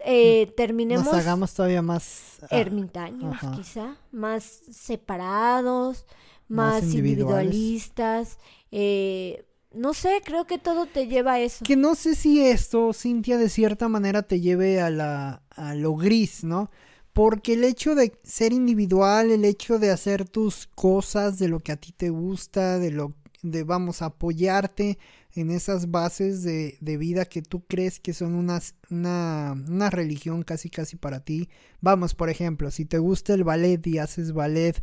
eh, 0.04 0.52
terminemos 0.56 1.06
Nos 1.06 1.14
hagamos 1.14 1.54
todavía 1.54 1.82
más... 1.82 2.38
ah, 2.42 2.46
ermitaños, 2.50 3.34
ajá. 3.34 3.52
quizá, 3.56 3.96
más 4.12 4.44
separados, 4.70 6.04
Más 6.48 6.82
más, 6.82 6.84
individualistas. 6.84 8.38
eh, 8.70 9.44
no 9.74 9.92
sé, 9.94 10.22
creo 10.24 10.46
que 10.46 10.58
todo 10.58 10.86
te 10.86 11.06
lleva 11.06 11.34
a 11.34 11.40
eso. 11.40 11.64
Que 11.64 11.76
no 11.76 11.94
sé 11.94 12.14
si 12.14 12.40
esto, 12.40 12.92
Cintia, 12.94 13.36
de 13.36 13.48
cierta 13.50 13.88
manera 13.88 14.22
te 14.22 14.40
lleve 14.40 14.80
a, 14.80 14.88
la, 14.90 15.42
a 15.50 15.74
lo 15.74 15.94
gris, 15.96 16.44
¿no? 16.44 16.70
Porque 17.12 17.54
el 17.54 17.64
hecho 17.64 17.94
de 17.94 18.18
ser 18.22 18.52
individual, 18.52 19.30
el 19.30 19.44
hecho 19.44 19.78
de 19.78 19.90
hacer 19.90 20.28
tus 20.28 20.66
cosas, 20.66 21.38
de 21.38 21.48
lo 21.48 21.60
que 21.60 21.72
a 21.72 21.76
ti 21.76 21.92
te 21.92 22.08
gusta, 22.10 22.78
de 22.78 22.90
lo 22.90 23.14
de 23.42 23.64
vamos 23.64 24.00
a 24.02 24.06
apoyarte 24.06 24.98
en 25.36 25.50
esas 25.50 25.90
bases 25.90 26.42
de, 26.42 26.78
de 26.80 26.96
vida 26.96 27.26
que 27.26 27.42
tú 27.42 27.64
crees 27.66 28.00
que 28.00 28.14
son 28.14 28.34
unas, 28.34 28.74
una, 28.90 29.52
una 29.68 29.90
religión 29.90 30.42
casi 30.42 30.70
casi 30.70 30.96
para 30.96 31.20
ti. 31.20 31.48
Vamos, 31.80 32.14
por 32.14 32.30
ejemplo, 32.30 32.70
si 32.70 32.86
te 32.86 32.98
gusta 32.98 33.34
el 33.34 33.44
ballet 33.44 33.86
y 33.86 33.98
haces 33.98 34.32
ballet 34.32 34.82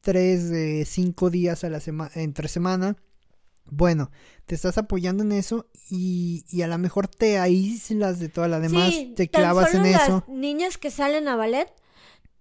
tres 0.00 0.50
de 0.50 0.84
cinco 0.84 1.30
días 1.30 1.64
a 1.64 1.70
la 1.70 1.80
semana 1.80 2.10
entre 2.16 2.48
semana, 2.48 2.96
bueno, 3.70 4.10
te 4.46 4.54
estás 4.54 4.76
apoyando 4.76 5.22
en 5.22 5.32
eso 5.32 5.68
y, 5.88 6.44
y 6.50 6.62
a 6.62 6.66
lo 6.66 6.76
mejor 6.78 7.06
te 7.08 7.38
aíslas 7.38 8.18
de 8.18 8.28
toda 8.28 8.48
la 8.48 8.58
demás, 8.58 8.90
Sí, 8.90 9.14
te 9.16 9.28
tan 9.28 9.40
clavas 9.42 9.72
en 9.74 9.86
eso. 9.86 10.24
Niñas 10.28 10.78
que 10.78 10.90
salen 10.90 11.28
a 11.28 11.36
ballet 11.36 11.72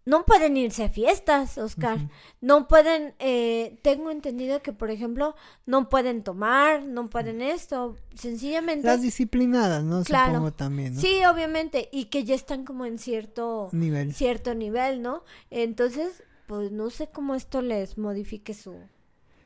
no 0.06 0.26
pueden 0.26 0.58
irse 0.58 0.84
a 0.86 0.90
fiestas, 0.90 1.58
Oscar. 1.58 2.00
No 2.42 2.68
pueden, 2.68 3.14
eh, 3.20 3.78
tengo 3.84 4.10
entendido 4.10 4.62
que, 4.62 4.74
por 4.74 4.90
ejemplo, 4.90 5.36
no 5.66 5.90
pueden 5.90 6.24
tomar, 6.24 6.84
no 6.84 7.10
pueden 7.10 7.42
esto. 7.42 7.96
Sencillamente. 8.16 8.88
Las 8.88 9.02
disciplinadas, 9.02 9.84
¿no? 9.84 10.04
Claro. 10.04 10.34
Supongo 10.34 10.52
también, 10.54 10.96
¿no? 10.96 11.02
Sí, 11.02 11.24
obviamente. 11.26 11.88
Y 11.92 12.06
que 12.06 12.24
ya 12.24 12.36
están 12.36 12.66
como 12.66 12.86
en 12.86 12.98
cierto, 12.98 13.70
Nivel. 13.74 14.14
cierto 14.14 14.56
nivel, 14.56 15.02
¿no? 15.02 15.24
Entonces, 15.52 16.24
pues 16.48 16.72
no 16.72 16.90
sé 16.90 17.08
cómo 17.08 17.36
esto 17.36 17.62
les 17.62 17.98
modifique 17.98 18.54
su... 18.54 18.76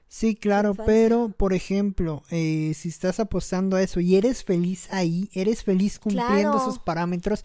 Sí, 0.08 0.36
claro, 0.36 0.76
pero 0.76 1.30
por 1.36 1.52
ejemplo, 1.54 2.24
eh, 2.30 2.74
si 2.76 2.90
estás 2.90 3.20
apostando 3.20 3.76
a 3.76 3.82
eso 3.82 4.00
y 4.00 4.16
eres 4.16 4.44
feliz 4.44 4.88
ahí, 4.94 5.30
eres 5.34 5.64
feliz 5.64 6.00
cumpliendo 6.00 6.52
Claro. 6.52 6.58
esos 6.58 6.80
parámetros, 6.80 7.44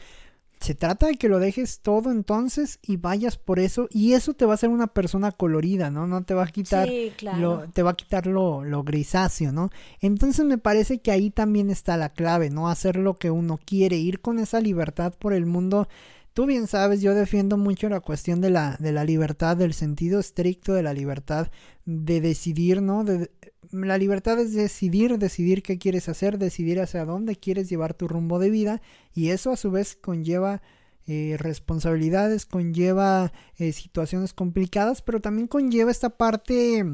se 0.61 0.75
trata 0.75 1.07
de 1.07 1.15
que 1.15 1.31
lo 1.31 1.39
dejes 1.39 1.81
todo 1.81 2.11
entonces 2.11 2.79
y 2.83 2.99
vayas 2.99 3.39
por 3.39 3.59
eso 3.59 3.89
y 3.91 4.13
eso 4.13 4.35
te 4.35 4.45
va 4.45 4.53
a 4.53 4.55
hacer 4.55 4.69
una 4.69 4.89
persona 4.89 5.33
colorida, 5.33 5.91
¿no? 5.91 6.07
No 6.07 6.23
te 6.23 6.35
va 6.35 6.45
a 6.45 6.47
quitar 6.49 6.87
Sí, 6.87 7.13
claro. 7.17 7.39
lo, 7.41 7.69
te 7.71 7.83
va 7.83 7.93
a 7.93 7.97
quitar 7.97 8.27
lo, 8.27 8.63
lo 8.63 8.85
grisáceo, 8.85 9.53
¿no? 9.53 9.71
Entonces 10.01 10.45
me 10.45 10.59
parece 10.59 11.01
que 11.01 11.13
ahí 11.13 11.31
también 11.31 11.71
está 11.71 11.97
la 11.97 12.11
clave, 12.11 12.51
¿no? 12.51 12.69
Hacer 12.69 12.97
lo 12.97 13.15
que 13.15 13.31
uno 13.31 13.59
quiere, 13.65 13.97
ir 13.97 14.21
con 14.21 14.39
esa 14.39 14.61
libertad 14.61 15.15
por 15.19 15.33
el 15.33 15.47
mundo. 15.47 15.89
Tú 16.33 16.47
bien 16.47 16.67
sabes, 16.69 17.01
yo 17.01 17.15
defiendo 17.15 17.57
mucho 17.57 17.89
la 17.89 18.01
cuestión 18.01 18.41
de 18.41 18.51
la, 18.51 18.77
de 18.79 18.93
la 18.93 19.05
libertad, 19.05 19.57
del 19.57 19.75
sentido 19.75 20.21
estricto 20.21 20.73
de 20.75 20.83
la 20.83 20.95
libertad, 20.95 21.51
de 21.85 22.21
decidir, 22.21 22.83
¿no? 22.83 23.03
De, 23.05 23.31
la 23.73 23.99
libertad 23.99 24.39
es 24.39 24.55
decidir, 24.55 25.19
decidir 25.19 25.63
qué 25.63 25.79
quieres 25.79 26.09
hacer, 26.09 26.39
decidir 26.39 26.81
hacia 26.81 27.05
dónde 27.05 27.37
quieres 27.37 27.69
llevar 27.69 27.95
tu 27.95 28.09
rumbo 28.09 28.39
de 28.39 28.51
vida 28.51 28.83
y 29.15 29.31
eso 29.31 29.51
a 29.51 29.57
su 29.57 29.71
vez 29.71 29.97
conlleva 29.97 30.63
eh, 31.07 31.37
responsabilidades, 31.39 32.47
conlleva 32.47 33.33
eh, 33.59 33.73
situaciones 33.73 34.33
complicadas, 34.33 35.03
pero 35.03 35.21
también 35.21 35.49
conlleva 35.49 35.91
esta 35.91 36.11
parte 36.11 36.85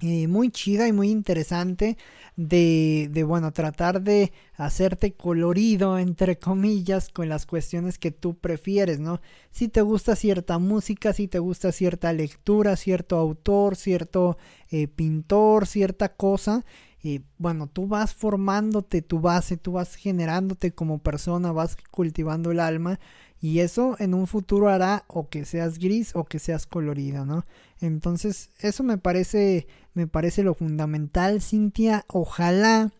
eh, 0.00 0.26
muy 0.26 0.50
chida 0.50 0.88
y 0.88 0.92
muy 0.92 1.10
interesante 1.10 1.96
de, 2.36 3.08
de, 3.12 3.22
bueno, 3.22 3.52
tratar 3.52 4.02
de 4.02 4.32
hacerte 4.56 5.14
colorido, 5.14 5.98
entre 5.98 6.38
comillas, 6.38 7.08
con 7.08 7.28
las 7.28 7.46
cuestiones 7.46 7.98
que 7.98 8.10
tú 8.10 8.36
prefieres, 8.36 8.98
¿no? 8.98 9.20
Si 9.52 9.68
te 9.68 9.82
gusta 9.82 10.16
cierta 10.16 10.58
música, 10.58 11.12
si 11.12 11.28
te 11.28 11.38
gusta 11.38 11.70
cierta 11.70 12.12
lectura, 12.12 12.76
cierto 12.76 13.16
autor, 13.16 13.76
cierto 13.76 14.36
eh, 14.70 14.88
pintor, 14.88 15.66
cierta 15.66 16.08
cosa, 16.08 16.64
y 17.04 17.22
bueno, 17.38 17.66
tú 17.68 17.86
vas 17.86 18.14
formándote 18.14 19.02
tu 19.02 19.20
base, 19.20 19.58
tú 19.58 19.72
vas 19.72 19.94
generándote 19.94 20.72
como 20.72 20.98
persona, 20.98 21.52
vas 21.52 21.76
cultivando 21.90 22.50
el 22.50 22.60
alma 22.60 22.98
y 23.46 23.58
eso 23.60 23.94
en 23.98 24.14
un 24.14 24.26
futuro 24.26 24.70
hará 24.70 25.04
o 25.06 25.28
que 25.28 25.44
seas 25.44 25.78
gris 25.78 26.12
o 26.16 26.24
que 26.24 26.38
seas 26.38 26.66
colorido, 26.66 27.26
¿no? 27.26 27.44
Entonces, 27.80 28.50
eso 28.58 28.82
me 28.82 28.96
parece 28.96 29.66
me 29.92 30.06
parece 30.06 30.42
lo 30.42 30.54
fundamental, 30.54 31.42
Cintia, 31.42 32.04
ojalá 32.08 32.90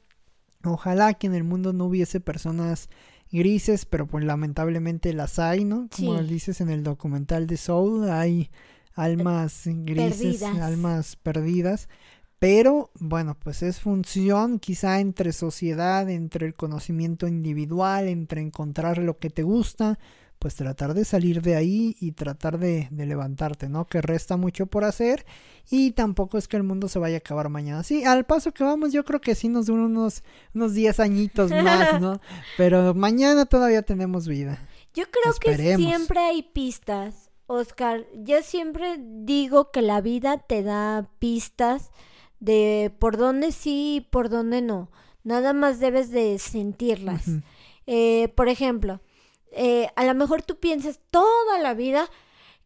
ojalá 0.64 1.14
que 1.14 1.26
en 1.28 1.34
el 1.34 1.44
mundo 1.44 1.72
no 1.72 1.86
hubiese 1.86 2.20
personas 2.20 2.88
grises, 3.32 3.84
pero 3.86 4.06
pues 4.06 4.24
lamentablemente 4.24 5.12
las 5.14 5.38
hay, 5.38 5.64
¿no? 5.64 5.88
Como 5.96 6.18
Sí. 6.18 6.24
dices 6.28 6.60
en 6.60 6.68
el 6.70 6.82
documental 6.82 7.46
de 7.46 7.56
Soul, 7.56 8.10
hay 8.10 8.50
almas 8.94 9.62
grises, 9.64 10.38
Perdidas. 10.40 10.60
almas 10.60 11.16
perdidas. 11.16 11.88
Pero 12.38 12.90
bueno, 13.00 13.36
pues 13.42 13.62
es 13.62 13.80
función 13.80 14.58
quizá 14.58 15.00
entre 15.00 15.32
sociedad, 15.32 16.08
entre 16.10 16.46
el 16.46 16.54
conocimiento 16.54 17.26
individual, 17.26 18.08
entre 18.08 18.42
encontrar 18.42 18.98
lo 18.98 19.16
que 19.18 19.30
te 19.30 19.42
gusta, 19.42 19.98
pues 20.44 20.56
tratar 20.56 20.92
de 20.92 21.06
salir 21.06 21.40
de 21.40 21.56
ahí 21.56 21.96
y 22.00 22.12
tratar 22.12 22.58
de, 22.58 22.88
de 22.90 23.06
levantarte, 23.06 23.70
¿no? 23.70 23.86
Que 23.86 24.02
resta 24.02 24.36
mucho 24.36 24.66
por 24.66 24.84
hacer 24.84 25.24
y 25.70 25.92
tampoco 25.92 26.36
es 26.36 26.48
que 26.48 26.58
el 26.58 26.64
mundo 26.64 26.86
se 26.88 26.98
vaya 26.98 27.16
a 27.16 27.18
acabar 27.20 27.48
mañana. 27.48 27.82
Sí, 27.82 28.04
al 28.04 28.26
paso 28.26 28.52
que 28.52 28.62
vamos 28.62 28.92
yo 28.92 29.06
creo 29.06 29.22
que 29.22 29.34
sí 29.34 29.48
nos 29.48 29.64
duran 29.64 29.86
unos, 29.86 30.22
unos 30.54 30.74
10 30.74 31.00
añitos 31.00 31.50
más, 31.50 31.98
¿no? 32.02 32.20
Pero 32.58 32.92
mañana 32.92 33.46
todavía 33.46 33.80
tenemos 33.80 34.28
vida. 34.28 34.58
Yo 34.92 35.04
creo 35.10 35.32
Esperemos. 35.32 35.78
que 35.78 35.82
siempre 35.82 36.20
hay 36.20 36.42
pistas, 36.42 37.30
Oscar. 37.46 38.04
Yo 38.14 38.42
siempre 38.42 38.98
digo 39.00 39.70
que 39.70 39.80
la 39.80 40.02
vida 40.02 40.36
te 40.36 40.62
da 40.62 41.08
pistas 41.20 41.90
de 42.38 42.92
por 42.98 43.16
dónde 43.16 43.50
sí 43.50 43.94
y 43.96 44.00
por 44.02 44.28
dónde 44.28 44.60
no. 44.60 44.90
Nada 45.22 45.54
más 45.54 45.80
debes 45.80 46.10
de 46.10 46.38
sentirlas. 46.38 47.24
Eh, 47.86 48.28
por 48.36 48.50
ejemplo, 48.50 49.00
eh, 49.56 49.88
a 49.96 50.04
lo 50.04 50.14
mejor 50.14 50.42
tú 50.42 50.56
piensas 50.58 51.00
toda 51.10 51.58
la 51.58 51.74
vida 51.74 52.08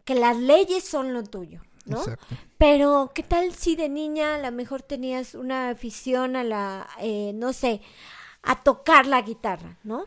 que 0.04 0.14
las 0.14 0.36
leyes 0.36 0.84
son 0.84 1.12
lo 1.12 1.22
tuyo, 1.22 1.60
¿no? 1.84 1.98
Exacto. 1.98 2.34
Pero, 2.56 3.12
¿qué 3.14 3.22
tal 3.22 3.52
si 3.54 3.76
de 3.76 3.88
niña 3.88 4.36
a 4.36 4.38
lo 4.38 4.50
mejor 4.52 4.82
tenías 4.82 5.34
una 5.34 5.70
afición 5.70 6.34
a 6.34 6.44
la, 6.44 6.88
eh, 7.00 7.32
no 7.34 7.52
sé, 7.52 7.82
a 8.42 8.62
tocar 8.62 9.06
la 9.06 9.20
guitarra, 9.22 9.78
¿no? 9.84 10.06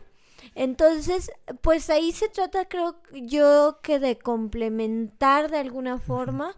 Entonces, 0.54 1.30
pues 1.60 1.88
ahí 1.88 2.12
se 2.12 2.28
trata, 2.28 2.68
creo 2.68 2.96
yo, 3.12 3.78
que 3.82 3.98
de 3.98 4.18
complementar 4.18 5.50
de 5.50 5.58
alguna 5.58 5.98
forma, 5.98 6.56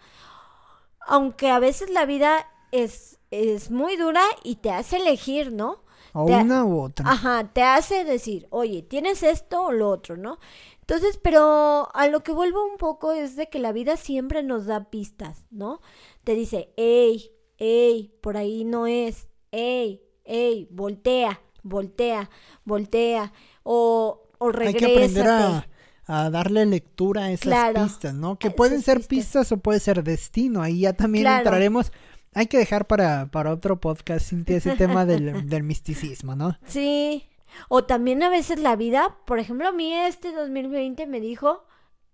aunque 1.06 1.50
a 1.50 1.58
veces 1.58 1.90
la 1.90 2.06
vida 2.06 2.48
es, 2.72 3.18
es 3.30 3.70
muy 3.70 3.96
dura 3.96 4.24
y 4.42 4.56
te 4.56 4.70
hace 4.70 4.96
elegir, 4.96 5.52
¿no? 5.52 5.83
O 6.14 6.26
Te- 6.26 6.34
una 6.36 6.64
u 6.64 6.80
otra. 6.80 7.10
Ajá, 7.10 7.50
te 7.52 7.62
hace 7.62 8.04
decir, 8.04 8.46
oye, 8.50 8.82
tienes 8.82 9.22
esto 9.22 9.64
o 9.64 9.72
lo 9.72 9.90
otro, 9.90 10.16
¿no? 10.16 10.38
Entonces, 10.80 11.18
pero 11.22 11.88
a 11.94 12.08
lo 12.08 12.22
que 12.22 12.32
vuelvo 12.32 12.64
un 12.64 12.76
poco 12.78 13.12
es 13.12 13.36
de 13.36 13.48
que 13.48 13.58
la 13.58 13.72
vida 13.72 13.96
siempre 13.96 14.42
nos 14.42 14.66
da 14.66 14.90
pistas, 14.90 15.46
¿no? 15.50 15.80
Te 16.24 16.34
dice, 16.34 16.72
hey, 16.76 17.30
hey, 17.58 18.14
por 18.20 18.36
ahí 18.36 18.64
no 18.64 18.86
es, 18.86 19.28
hey, 19.50 20.02
hey, 20.24 20.68
voltea, 20.70 21.40
voltea, 21.62 22.30
voltea, 22.64 23.32
o, 23.62 24.28
o 24.38 24.46
Hay 24.60 24.74
que 24.74 24.84
aprender 24.84 25.24
regrésate. 25.26 25.68
a, 26.06 26.16
a 26.26 26.30
darle 26.30 26.66
lectura 26.66 27.24
a 27.24 27.30
esas 27.32 27.42
Claro, 27.44 27.82
pistas, 27.84 28.14
¿no? 28.14 28.38
Que 28.38 28.50
pueden 28.50 28.82
ser 28.82 28.98
pistas. 28.98 29.08
pistas 29.08 29.52
o 29.52 29.56
puede 29.56 29.80
ser 29.80 30.04
destino. 30.04 30.62
Ahí 30.62 30.80
ya 30.80 30.92
también 30.92 31.24
Claro. 31.24 31.38
entraremos. 31.38 31.92
Hay 32.34 32.46
que 32.46 32.58
dejar 32.58 32.86
para, 32.86 33.26
para 33.30 33.52
otro 33.52 33.80
podcast, 33.80 34.28
Cintia, 34.28 34.56
ese 34.56 34.76
tema 34.76 35.06
del, 35.06 35.48
del 35.48 35.62
misticismo, 35.62 36.34
¿no? 36.34 36.58
Sí, 36.66 37.28
o 37.68 37.84
también 37.84 38.22
a 38.22 38.28
veces 38.28 38.58
la 38.58 38.76
vida, 38.76 39.16
por 39.26 39.38
ejemplo, 39.38 39.68
a 39.68 39.72
mí 39.72 39.94
este 39.94 40.32
2020 40.32 41.06
me 41.06 41.20
dijo, 41.20 41.64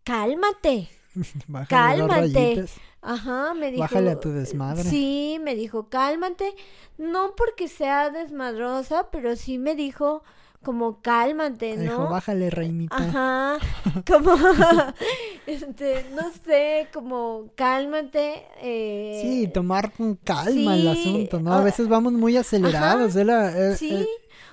cálmate. 0.05 0.89
Bájale 1.49 1.69
Cálmate. 1.69 2.67
Ajá, 3.03 3.55
me 3.55 3.71
dijo. 3.71 3.81
Bájale 3.81 4.11
a 4.11 4.21
tu 4.21 4.31
desmadre. 4.31 4.85
Sí, 4.85 5.39
me 5.43 5.55
dijo, 5.55 5.89
cálmate. 5.89 6.55
No 6.99 7.35
porque 7.37 7.67
sea 7.69 8.11
desmadrosa, 8.11 9.11
pero 9.11 9.37
sí 9.37 9.59
me 9.59 9.75
dijo 9.75 10.23
como 10.63 11.01
cálmate, 11.01 11.77
¿no? 11.77 11.83
Dijo, 11.83 12.09
bájale, 12.09 12.51
reinita. 12.51 12.97
Ajá, 12.97 13.59
como, 14.07 14.35
este, 15.47 16.05
no 16.15 16.31
sé, 16.45 16.89
como 16.93 17.51
cálmate. 17.57 18.47
Eh, 18.61 19.21
Sí, 19.23 19.49
tomar 19.49 19.93
con 19.93 20.17
calma 20.17 20.75
el 20.75 20.83
sí, 20.83 20.89
asunto, 20.89 21.41
¿no? 21.41 21.53
A 21.53 21.59
ah, 21.59 21.65
veces 21.65 21.89
vamos 21.89 22.13
muy 22.13 22.37
acelerados. 22.37 23.17
¿eh? 23.17 23.25
La- 23.25 23.57
eh, 23.73 23.77
Sí, 23.77 23.93
eh, 23.95 24.07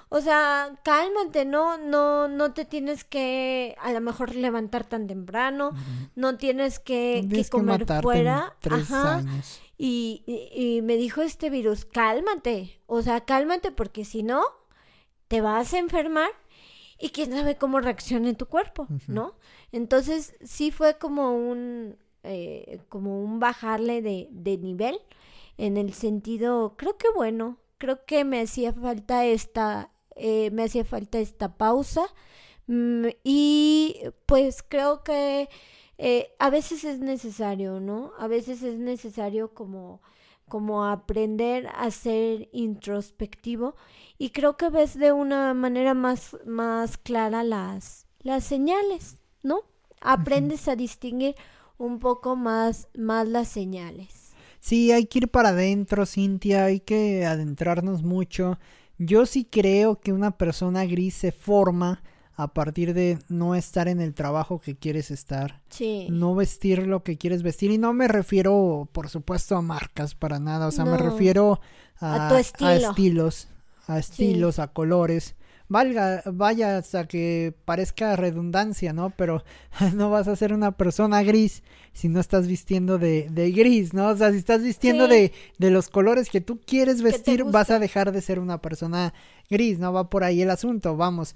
O 0.10 0.22
sea, 0.22 0.80
cálmate, 0.86 1.44
no, 1.44 1.78
no, 1.78 2.30
no 2.30 2.54
te 2.54 2.64
tienes 2.64 3.04
que 3.04 3.76
a 3.82 3.92
lo 3.92 4.00
mejor 4.00 4.34
levantar 4.36 4.86
tan 4.86 5.06
temprano, 5.08 5.72
no 6.16 6.38
tienes 6.38 6.80
que, 6.80 7.24
No 7.26 7.30
que 7.30 7.36
tienes 7.36 7.50
que 7.50 7.58
comer 7.58 7.82
en 7.90 8.02
fuera. 8.02 8.56
tres 8.62 8.90
Ajá. 8.90 9.16
años. 9.18 9.60
Y, 9.78 10.24
y, 10.26 10.78
y 10.78 10.82
me 10.82 10.96
dijo 10.96 11.22
este 11.22 11.50
virus, 11.50 11.84
cálmate, 11.86 12.82
o 12.88 13.02
sea, 13.02 13.22
cálmate 13.26 13.72
porque 13.72 14.06
si 14.06 14.24
no, 14.24 14.44
te 15.28 15.42
vas 15.42 15.74
a 15.74 15.80
enfermar 15.80 16.30
y 17.00 17.10
quién 17.10 17.32
sabe 17.32 17.58
cómo 17.58 17.80
reaccione 17.80 18.34
tu 18.34 18.48
cuerpo. 18.48 18.88
¿no? 19.08 19.36
Entonces 19.72 20.36
sí 20.44 20.72
fue 20.72 20.98
como 20.98 21.36
un, 21.38 21.98
eh, 22.24 22.80
como 22.90 23.22
un 23.22 23.40
bajarle 23.40 24.02
de, 24.02 24.28
de 24.32 24.58
nivel 24.58 25.00
en 25.58 25.78
el 25.78 25.94
sentido, 25.94 26.76
creo 26.78 26.98
que 26.98 27.08
bueno, 27.16 27.58
creo 27.78 28.06
que 28.06 28.24
me 28.24 28.42
hacía 28.42 28.74
falta 28.74 29.26
esta, 29.26 29.92
eh, 30.16 30.52
me 30.52 30.64
hacía 30.64 30.86
falta 30.86 31.20
esta 31.20 31.58
pausa 31.58 32.06
mm, 32.68 33.08
y 33.24 34.02
pues 34.26 34.64
creo 34.68 35.04
que 35.04 35.50
eh, 35.98 36.34
a 36.40 36.50
veces 36.50 36.84
es 36.84 37.00
necesario, 37.00 37.80
¿no? 37.80 38.12
A 38.20 38.28
veces 38.28 38.62
es 38.62 38.78
necesario 38.78 39.54
como, 39.54 40.02
como 40.48 40.86
aprender 40.86 41.68
a 41.76 41.90
ser 41.92 42.50
introspectivo 42.52 43.76
y 44.18 44.30
creo 44.32 44.58
que 44.58 44.70
ves 44.70 44.98
de 44.98 45.12
una 45.12 45.54
manera 45.54 45.94
más, 45.94 46.36
más 46.46 46.98
clara 46.98 47.44
las, 47.44 48.08
las 48.20 48.44
señales, 48.44 49.18
¿no? 49.44 49.60
Aprendes 50.02 50.68
a 50.68 50.76
distinguir 50.76 51.36
un 51.78 52.00
poco 52.00 52.36
más, 52.36 52.88
más 52.98 53.28
las 53.28 53.48
señales. 53.48 54.32
Sí, 54.60 54.92
hay 54.92 55.06
que 55.06 55.20
ir 55.20 55.28
para 55.30 55.50
adentro, 55.50 56.06
Cintia, 56.06 56.66
hay 56.66 56.80
que 56.80 57.26
adentrarnos 57.26 58.04
mucho. 58.04 58.58
Yo 58.98 59.26
sí 59.26 59.46
creo 59.46 60.00
que 60.00 60.12
una 60.14 60.32
persona 60.38 60.86
gris 60.86 61.14
se 61.14 61.32
forma 61.32 62.02
a 62.36 62.54
partir 62.54 62.94
de 62.94 63.18
no 63.30 63.56
estar 63.56 63.88
en 63.88 64.00
el 64.02 64.14
trabajo 64.14 64.60
que 64.60 64.76
quieres 64.76 65.10
estar, 65.10 65.62
Sí. 65.70 66.08
no 66.12 66.36
vestir 66.36 66.86
lo 66.86 67.04
que 67.04 67.18
quieres 67.18 67.42
vestir 67.44 67.72
y 67.72 67.78
no 67.80 67.94
me 67.94 68.08
refiero, 68.08 68.88
por 68.92 69.10
supuesto, 69.10 69.56
a 69.56 69.62
marcas 69.62 70.14
para 70.14 70.38
nada, 70.40 70.68
o 70.68 70.72
sea, 70.72 70.86
me 70.86 70.98
refiero 70.98 71.60
a, 72.00 72.28
A 72.28 72.30
tu 72.30 72.36
estilo. 72.36 72.70
estilos, 72.72 73.48
a 73.88 73.98
estilos, 74.00 74.60
a 74.60 74.68
colores. 74.68 75.36
Valga, 75.70 76.24
vaya 76.26 76.78
hasta 76.78 77.10
que 77.10 77.54
parezca 77.66 78.16
redundancia, 78.16 78.94
¿no? 78.94 79.10
Pero 79.10 79.44
no 79.96 80.10
vas 80.10 80.30
a 80.30 80.36
ser 80.38 80.54
una 80.54 80.72
persona 80.78 81.24
gris 81.24 81.62
si 81.92 82.08
no 82.08 82.22
estás 82.22 82.48
vistiendo 82.48 82.98
de, 82.98 83.28
de 83.30 83.52
gris, 83.52 83.94
¿no? 83.94 84.08
O 84.10 84.16
sea, 84.16 84.32
si 84.32 84.38
estás 84.38 84.64
vistiendo 84.64 85.08
Sí. 85.08 85.12
de, 85.14 85.32
de 85.58 85.72
los 85.72 85.90
colores 85.90 86.30
que 86.30 86.40
tú 86.40 86.62
quieres 86.66 87.02
vestir, 87.02 87.44
vas 87.44 87.70
a 87.70 87.80
dejar 87.80 88.14
de 88.14 88.22
ser 88.22 88.40
una 88.40 88.62
persona 88.62 89.14
gris, 89.50 89.78
¿no? 89.80 89.92
Va 89.92 90.10
por 90.10 90.24
ahí 90.24 90.42
el 90.42 90.52
asunto, 90.52 90.96
vamos. 90.96 91.36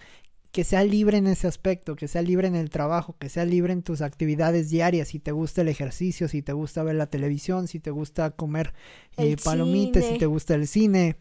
Que 0.53 0.63
sea 0.65 0.83
libre 0.83 1.17
en 1.17 1.27
ese 1.27 1.47
aspecto, 1.47 1.95
que 1.97 2.07
sea 2.09 2.21
libre 2.21 2.47
en 2.47 2.55
el 2.55 2.69
trabajo, 2.69 3.15
que 3.19 3.27
sea 3.29 3.43
libre 3.45 3.71
en 3.73 3.83
tus 3.83 4.01
actividades 4.01 4.69
diarias, 4.69 5.09
si 5.09 5.19
te 5.19 5.31
gusta 5.33 5.61
el 5.61 5.69
ejercicio, 5.69 6.27
si 6.29 6.41
te 6.41 6.51
gusta 6.53 6.83
ver 6.83 6.95
la 6.95 7.07
televisión, 7.07 7.67
si 7.67 7.79
te 7.79 7.89
gusta 7.91 8.31
comer 8.31 8.73
eh, 9.17 9.35
palomitas, 9.43 10.05
si 10.05 10.17
te 10.17 10.25
gusta 10.25 10.55
el 10.55 10.67
cine, 10.67 11.15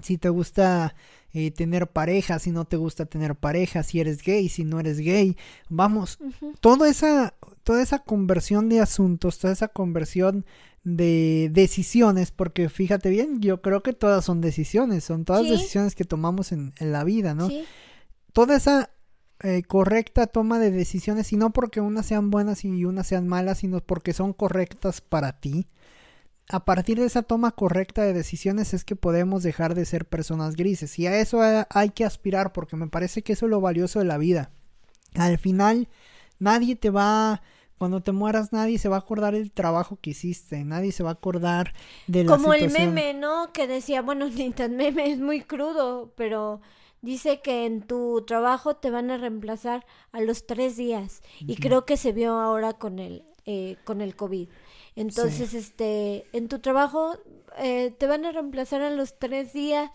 si 0.00 0.18
te 0.18 0.28
gusta 0.28 0.94
eh, 1.32 1.50
tener 1.50 1.86
pareja, 1.88 2.38
si 2.38 2.50
no 2.50 2.64
te 2.64 2.76
gusta 2.76 3.06
tener 3.06 3.34
pareja, 3.34 3.82
si 3.82 4.00
eres 4.00 4.22
gay, 4.22 4.48
si 4.48 4.64
no 4.64 4.80
eres 4.80 4.98
gay. 4.98 5.36
Vamos, 5.68 6.18
toda 6.60 6.88
esa, 6.88 7.34
toda 7.62 7.82
esa 7.82 7.98
conversión 8.00 8.68
de 8.68 8.80
asuntos, 8.80 9.38
toda 9.38 9.52
esa 9.52 9.68
conversión 9.68 10.46
de 10.84 11.50
decisiones, 11.52 12.30
porque 12.30 12.68
fíjate 12.68 13.10
bien, 13.10 13.40
yo 13.40 13.60
creo 13.60 13.82
que 13.82 13.92
todas 13.92 14.24
son 14.24 14.40
decisiones, 14.40 15.04
son 15.04 15.24
todas 15.24 15.42
Sí. 15.42 15.50
decisiones 15.50 15.94
que 15.94 16.04
tomamos 16.04 16.52
en, 16.52 16.72
en 16.78 16.92
la 16.92 17.04
vida, 17.04 17.34
¿no? 17.34 17.48
Sí. 17.48 17.64
Toda 18.32 18.56
esa 18.56 18.90
eh, 19.42 19.62
correcta 19.64 20.26
toma 20.26 20.58
de 20.58 20.70
decisiones, 20.70 21.32
y 21.32 21.36
no 21.36 21.52
porque 21.52 21.80
unas 21.80 22.06
sean 22.06 22.30
buenas 22.30 22.64
y 22.64 22.84
unas 22.84 23.06
sean 23.06 23.28
malas, 23.28 23.58
sino 23.58 23.80
porque 23.80 24.12
son 24.12 24.32
correctas 24.32 25.00
para 25.00 25.38
ti. 25.40 25.66
A 26.50 26.64
partir 26.64 26.98
de 26.98 27.06
esa 27.06 27.22
toma 27.22 27.50
correcta 27.52 28.02
de 28.02 28.12
decisiones 28.14 28.72
es 28.72 28.84
que 28.84 28.96
podemos 28.96 29.42
dejar 29.42 29.74
de 29.74 29.84
ser 29.84 30.06
personas 30.06 30.56
grises. 30.56 30.98
Y 30.98 31.06
a 31.06 31.18
eso 31.20 31.42
ha- 31.42 31.66
hay 31.70 31.90
que 31.90 32.04
aspirar 32.04 32.52
porque 32.52 32.76
me 32.76 32.86
parece 32.88 33.22
que 33.22 33.34
eso 33.34 33.46
es 33.46 33.50
lo 33.50 33.60
valioso 33.60 33.98
de 33.98 34.06
la 34.06 34.16
vida. 34.18 34.50
Al 35.14 35.38
final, 35.38 35.88
nadie 36.38 36.76
te 36.76 36.90
va... 36.90 37.42
Cuando 37.76 38.00
te 38.02 38.10
mueras, 38.10 38.52
nadie 38.52 38.76
se 38.78 38.88
va 38.88 38.96
a 38.96 38.98
acordar 38.98 39.34
del 39.34 39.52
trabajo 39.52 39.98
que 40.00 40.10
hiciste. 40.10 40.64
Nadie 40.64 40.90
se 40.90 41.04
va 41.04 41.10
a 41.10 41.12
acordar 41.12 41.74
de 42.08 42.24
la 42.24 42.32
Como 42.36 42.52
el 42.52 42.72
meme, 42.72 43.14
¿no? 43.14 43.52
Que 43.52 43.68
decía, 43.68 44.02
bueno, 44.02 44.28
ni 44.28 44.50
tan 44.50 44.74
meme, 44.76 45.12
es 45.12 45.20
muy 45.20 45.42
crudo, 45.42 46.12
pero 46.16 46.60
dice 47.02 47.40
que 47.40 47.66
en 47.66 47.82
tu 47.82 48.24
trabajo 48.26 48.74
te 48.74 48.90
van 48.90 49.12
a 49.12 49.16
reemplazar 49.16 49.86
a 50.10 50.20
los 50.20 50.44
tres 50.44 50.76
días. 50.76 51.22
Y 51.38 51.54
creo 51.54 51.84
que 51.86 51.96
se 51.96 52.10
vio 52.10 52.40
ahora 52.40 52.72
con 52.72 52.98
el, 52.98 53.22
eh, 53.46 53.76
con 53.84 54.00
el 54.00 54.16
COVID. 54.16 54.48
Entonces, 55.00 55.54
este, 55.54 56.26
en 56.32 56.48
tu 56.48 56.58
trabajo 56.58 57.16
eh, 57.56 57.94
te 57.96 58.06
van 58.08 58.24
a 58.24 58.32
reemplazar 58.32 58.82
a 58.82 58.90
los 58.90 59.18
tres 59.18 59.52
días, 59.52 59.90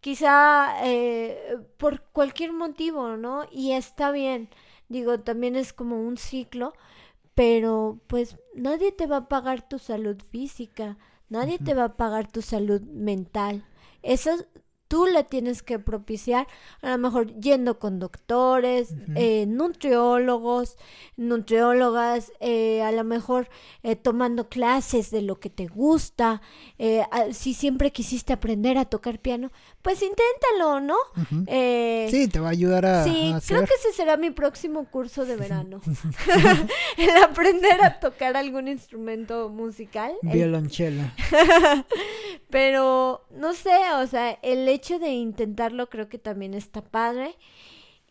quizá 0.00 0.76
eh, 0.84 1.58
por 1.76 2.02
cualquier 2.12 2.52
motivo, 2.52 3.16
¿no? 3.18 3.44
Y 3.52 3.72
está 3.72 4.10
bien. 4.10 4.48
Digo, 4.88 5.18
también 5.18 5.56
es 5.56 5.72
como 5.74 6.00
un 6.00 6.16
ciclo, 6.16 6.72
pero 7.34 8.00
pues 8.06 8.38
nadie 8.54 8.92
te 8.92 9.06
va 9.06 9.16
a 9.18 9.28
pagar 9.28 9.68
tu 9.68 9.78
salud 9.78 10.16
física, 10.30 10.96
nadie 11.28 11.58
te 11.58 11.74
va 11.74 11.84
a 11.84 11.96
pagar 11.96 12.30
tu 12.30 12.40
salud 12.40 12.80
mental. 12.80 13.64
Eso 14.02 14.30
tú 14.88 15.06
la 15.06 15.24
tienes 15.24 15.62
que 15.62 15.78
propiciar, 15.78 16.46
a 16.80 16.90
lo 16.92 16.98
mejor 16.98 17.34
yendo 17.40 17.78
con 17.78 17.98
doctores, 17.98 18.94
eh, 19.16 19.44
nutriólogos, 19.48 20.76
nutriólogas, 21.16 22.32
eh, 22.40 22.82
a 22.82 22.92
lo 22.92 23.02
mejor 23.04 23.48
eh, 23.82 23.96
tomando 23.96 24.48
clases 24.48 25.10
de 25.10 25.22
lo 25.22 25.40
que 25.40 25.50
te 25.50 25.66
gusta. 25.66 26.40
eh, 26.78 27.02
a- 27.10 27.32
si 27.32 27.54
siempre 27.54 27.90
quisiste 27.90 28.32
aprender 28.32 28.76
a 28.78 28.84
tocar 28.84 29.18
piano, 29.18 29.50
pues 29.82 30.02
inténtalo, 30.02 30.80
¿no? 30.80 30.96
Eh, 31.46 32.06
Sí, 32.10 32.28
te 32.28 32.38
va 32.40 32.48
a 32.48 32.50
ayudar 32.50 32.84
a, 32.86 33.04
Sí, 33.04 33.32
a 33.34 33.40
creo 33.40 33.60
que 33.64 33.74
ese 33.74 33.92
será 33.92 34.16
mi 34.16 34.30
próximo 34.30 34.84
curso 34.90 35.24
de 35.24 35.36
verano. 35.36 35.80
el 36.98 37.16
aprender 37.22 37.82
a 37.82 37.98
tocar 38.00 38.36
algún 38.36 38.68
instrumento 38.68 39.48
musical. 39.48 40.12
el- 40.22 40.28
violonchela. 40.30 41.14
pero 42.50 43.24
no 43.30 43.52
sé, 43.54 43.74
o 44.02 44.06
sea, 44.06 44.32
el 44.42 44.68
hecho 44.76 44.98
de 44.98 45.10
intentarlo 45.10 45.88
creo 45.90 46.08
que 46.08 46.18
también 46.18 46.54
está 46.54 46.82
padre. 46.82 47.34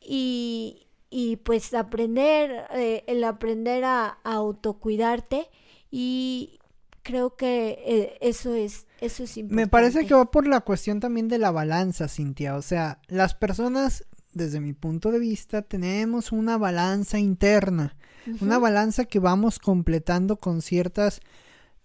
Y, 0.01 0.87
y 1.09 1.37
pues 1.37 1.73
aprender, 1.73 2.67
eh, 2.73 3.03
el 3.07 3.23
aprender 3.23 3.83
a, 3.83 4.19
a 4.23 4.33
autocuidarte. 4.33 5.49
Y 5.89 6.59
creo 7.03 7.35
que 7.35 7.79
eh, 7.85 8.17
eso 8.19 8.53
es, 8.55 8.87
eso 8.99 9.23
es 9.23 9.37
importante. 9.37 9.63
Me 9.63 9.67
parece 9.67 10.05
que 10.05 10.13
va 10.13 10.29
por 10.29 10.47
la 10.47 10.61
cuestión 10.61 10.99
también 10.99 11.27
de 11.27 11.37
la 11.37 11.51
balanza, 11.51 12.07
Cintia. 12.07 12.55
O 12.55 12.61
sea, 12.61 12.99
las 13.07 13.35
personas, 13.35 14.05
desde 14.33 14.59
mi 14.59 14.73
punto 14.73 15.11
de 15.11 15.19
vista, 15.19 15.61
tenemos 15.61 16.31
una 16.31 16.57
balanza 16.57 17.19
interna. 17.19 17.95
Una 18.41 18.57
balanza 18.57 19.05
que 19.05 19.19
vamos 19.19 19.59
completando 19.59 20.37
con 20.37 20.63
ciertas 20.63 21.21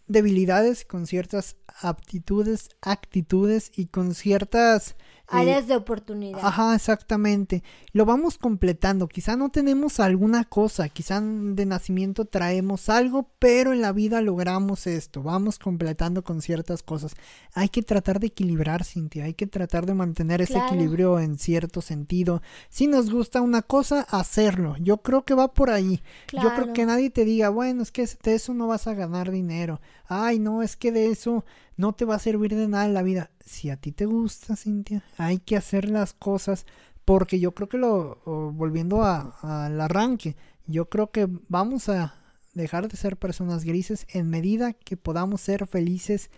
debilidades, 0.07 0.87
con 0.87 1.07
ciertas 1.07 1.57
aptitudes, 1.81 2.71
actitudes 2.81 3.71
y 3.77 3.87
con 3.87 4.15
ciertas... 4.15 4.91
eh, 4.91 4.95
Áreas 5.33 5.69
de 5.69 5.77
oportunidad. 5.77 6.41
Ajá, 6.43 6.75
exactamente. 6.75 7.63
Lo 7.93 8.05
vamos 8.05 8.37
completando. 8.37 9.07
Quizá 9.07 9.37
no 9.37 9.49
tenemos 9.51 10.01
alguna 10.01 10.45
cosa, 10.45 10.89
quizá 10.89 11.21
de 11.21 11.67
nacimiento 11.67 12.25
traemos 12.25 12.89
algo, 12.89 13.29
pero 13.39 13.73
en 13.73 13.81
la 13.81 13.93
vida 13.93 14.21
logramos 14.23 14.87
esto. 14.89 15.23
Vamos 15.23 15.59
completando 15.61 16.25
con 16.25 16.43
ciertas 16.43 16.83
cosas. 16.83 17.15
Hay 17.55 17.69
que 17.69 17.83
tratar 17.83 18.19
de 18.19 18.27
equilibrar, 18.29 18.85
Cintia. 18.85 19.25
Hay 19.25 19.35
que 19.35 19.47
tratar 19.47 19.87
de 19.87 19.95
mantener 19.95 20.41
ese 20.43 20.55
Claro. 20.55 20.67
equilibrio 20.69 21.21
en 21.21 21.39
cierto 21.39 21.81
sentido. 21.81 22.43
Si 22.69 22.89
nos 22.89 23.11
gusta 23.11 23.41
una 23.41 23.63
cosa, 23.63 24.01
hacerlo. 24.11 24.75
Yo 24.81 24.99
creo 24.99 25.25
que 25.25 25.35
va 25.35 25.53
por 25.55 25.71
ahí. 25.71 26.03
Yo 26.33 26.53
creo 26.55 26.73
que 26.73 26.87
nadie 26.87 27.11
te 27.11 27.25
diga, 27.25 27.51
bueno, 27.51 27.83
es 27.83 27.93
que 27.93 28.09
de 28.25 28.35
eso 28.35 28.53
no 28.53 28.67
vas 28.67 28.89
a 28.89 28.95
ganar 28.95 29.31
dinero. 29.31 29.81
Ay, 30.13 30.41
no, 30.41 30.63
es 30.63 30.77
que 30.77 30.91
de 30.91 31.07
eso 31.11 31.45
no 31.77 31.93
te 31.95 32.05
va 32.05 32.17
a 32.17 32.19
servir 32.19 32.55
de 32.57 32.67
nada 32.67 32.85
en 32.85 32.95
la 32.95 33.03
vida. 33.03 33.31
Si 33.45 33.71
a 33.71 33.77
ti 33.77 33.93
te 33.93 34.07
gusta, 34.07 34.57
Cintia, 34.57 35.05
hay 35.19 35.39
que 35.39 35.57
hacer 35.57 35.89
las 35.89 36.13
cosas 36.15 36.67
porque 37.05 37.39
yo 37.39 37.53
creo 37.53 37.69
que 37.69 37.79
lo, 37.79 38.19
volviendo 38.55 39.03
a- 39.05 39.37
al 39.43 39.81
arranque, 39.81 40.37
yo 40.67 40.89
creo 40.89 41.11
que 41.13 41.29
vamos 41.49 41.89
a 41.89 42.15
dejar 42.55 42.89
de 42.89 42.97
ser 42.97 43.17
personas 43.17 43.65
grises 43.65 44.07
en 44.13 44.29
medida 44.29 44.73
que 44.73 44.97
podamos 44.97 45.41
ser 45.41 45.67
felices, 45.69 46.31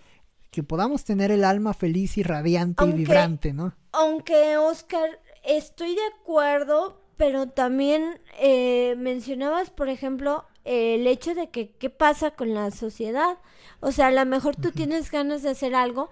que 0.50 0.62
podamos 0.62 1.04
tener 1.04 1.30
el 1.30 1.42
alma 1.44 1.72
feliz 1.72 2.18
y 2.18 2.22
radiante 2.22 2.82
Aunque- 2.84 2.96
y 2.96 2.98
vibrante, 3.04 3.52
¿no? 3.54 3.74
Aunque, 3.92 4.58
Oscar, 4.58 5.08
estoy 5.44 5.94
de 5.94 6.02
acuerdo, 6.20 7.00
pero 7.16 7.48
también 7.48 8.20
eh, 8.38 8.94
mencionabas, 8.98 9.70
por 9.70 9.88
ejemplo, 9.88 10.44
el 10.64 11.06
hecho 11.06 11.34
de 11.34 11.50
que 11.50 11.70
qué 11.72 11.90
pasa 11.90 12.32
con 12.32 12.54
la 12.54 12.70
sociedad. 12.70 13.38
O 13.80 13.92
sea, 13.92 14.08
a 14.08 14.12
lo 14.12 14.24
mejor 14.26 14.56
tú 14.56 14.70
tienes 14.72 15.10
ganas 15.10 15.42
de 15.42 15.50
hacer 15.50 15.74
algo, 15.74 16.10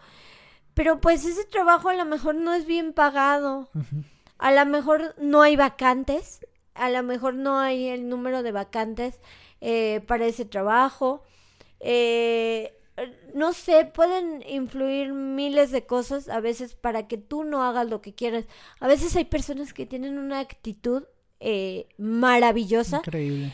pero 0.74 1.00
pues 1.00 1.24
ese 1.24 1.44
trabajo 1.44 1.88
a 1.88 1.94
lo 1.94 2.04
mejor 2.04 2.34
no 2.34 2.52
es 2.54 2.66
bien 2.66 2.92
pagado. 2.92 3.70
A 4.38 4.52
lo 4.52 4.66
mejor 4.66 5.14
no 5.18 5.42
hay 5.42 5.56
vacantes, 5.56 6.46
a 6.74 6.88
lo 6.88 7.02
mejor 7.02 7.34
no 7.34 7.58
hay 7.58 7.88
el 7.88 8.08
número 8.08 8.42
de 8.42 8.52
vacantes 8.52 9.20
eh, 9.60 10.00
para 10.06 10.26
ese 10.26 10.44
trabajo. 10.44 11.22
Eh, 11.80 12.76
no 13.34 13.52
sé, 13.52 13.84
pueden 13.86 14.42
influir 14.48 15.12
miles 15.12 15.70
de 15.70 15.86
cosas 15.86 16.28
a 16.28 16.40
veces 16.40 16.74
para 16.74 17.06
que 17.06 17.16
tú 17.16 17.44
no 17.44 17.62
hagas 17.62 17.88
lo 17.88 18.00
que 18.00 18.14
quieras. 18.14 18.46
A 18.78 18.88
veces 18.88 19.14
hay 19.16 19.24
personas 19.24 19.72
que 19.72 19.86
tienen 19.86 20.18
una 20.18 20.40
actitud 20.40 21.04
eh, 21.40 21.88
maravillosa. 21.96 22.98
Increíble. 22.98 23.52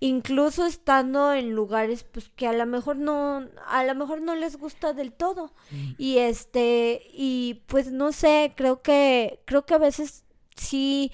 Incluso 0.00 0.64
estando 0.64 1.32
en 1.32 1.54
lugares 1.54 2.04
pues 2.04 2.30
que 2.36 2.46
a 2.46 2.52
lo 2.52 2.66
mejor 2.66 2.96
no, 2.96 3.48
a 3.66 3.84
lo 3.84 3.94
mejor 3.96 4.22
no 4.22 4.36
les 4.36 4.56
gusta 4.56 4.92
del 4.92 5.12
todo. 5.12 5.52
Mm. 5.70 5.90
Y 5.98 6.18
este, 6.18 7.02
y 7.12 7.62
pues 7.66 7.90
no 7.90 8.12
sé, 8.12 8.52
creo 8.56 8.80
que, 8.80 9.40
creo 9.44 9.66
que 9.66 9.74
a 9.74 9.78
veces 9.78 10.24
sí, 10.56 11.10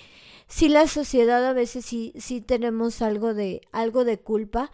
sí 0.49 0.69
la 0.69 0.87
sociedad 0.87 1.47
a 1.47 1.53
veces 1.55 1.87
sí, 1.87 2.13
sí 2.19 2.41
tenemos 2.41 3.01
algo 3.01 3.33
de, 3.33 3.63
algo 3.73 4.05
de 4.05 4.19
culpa 4.21 4.71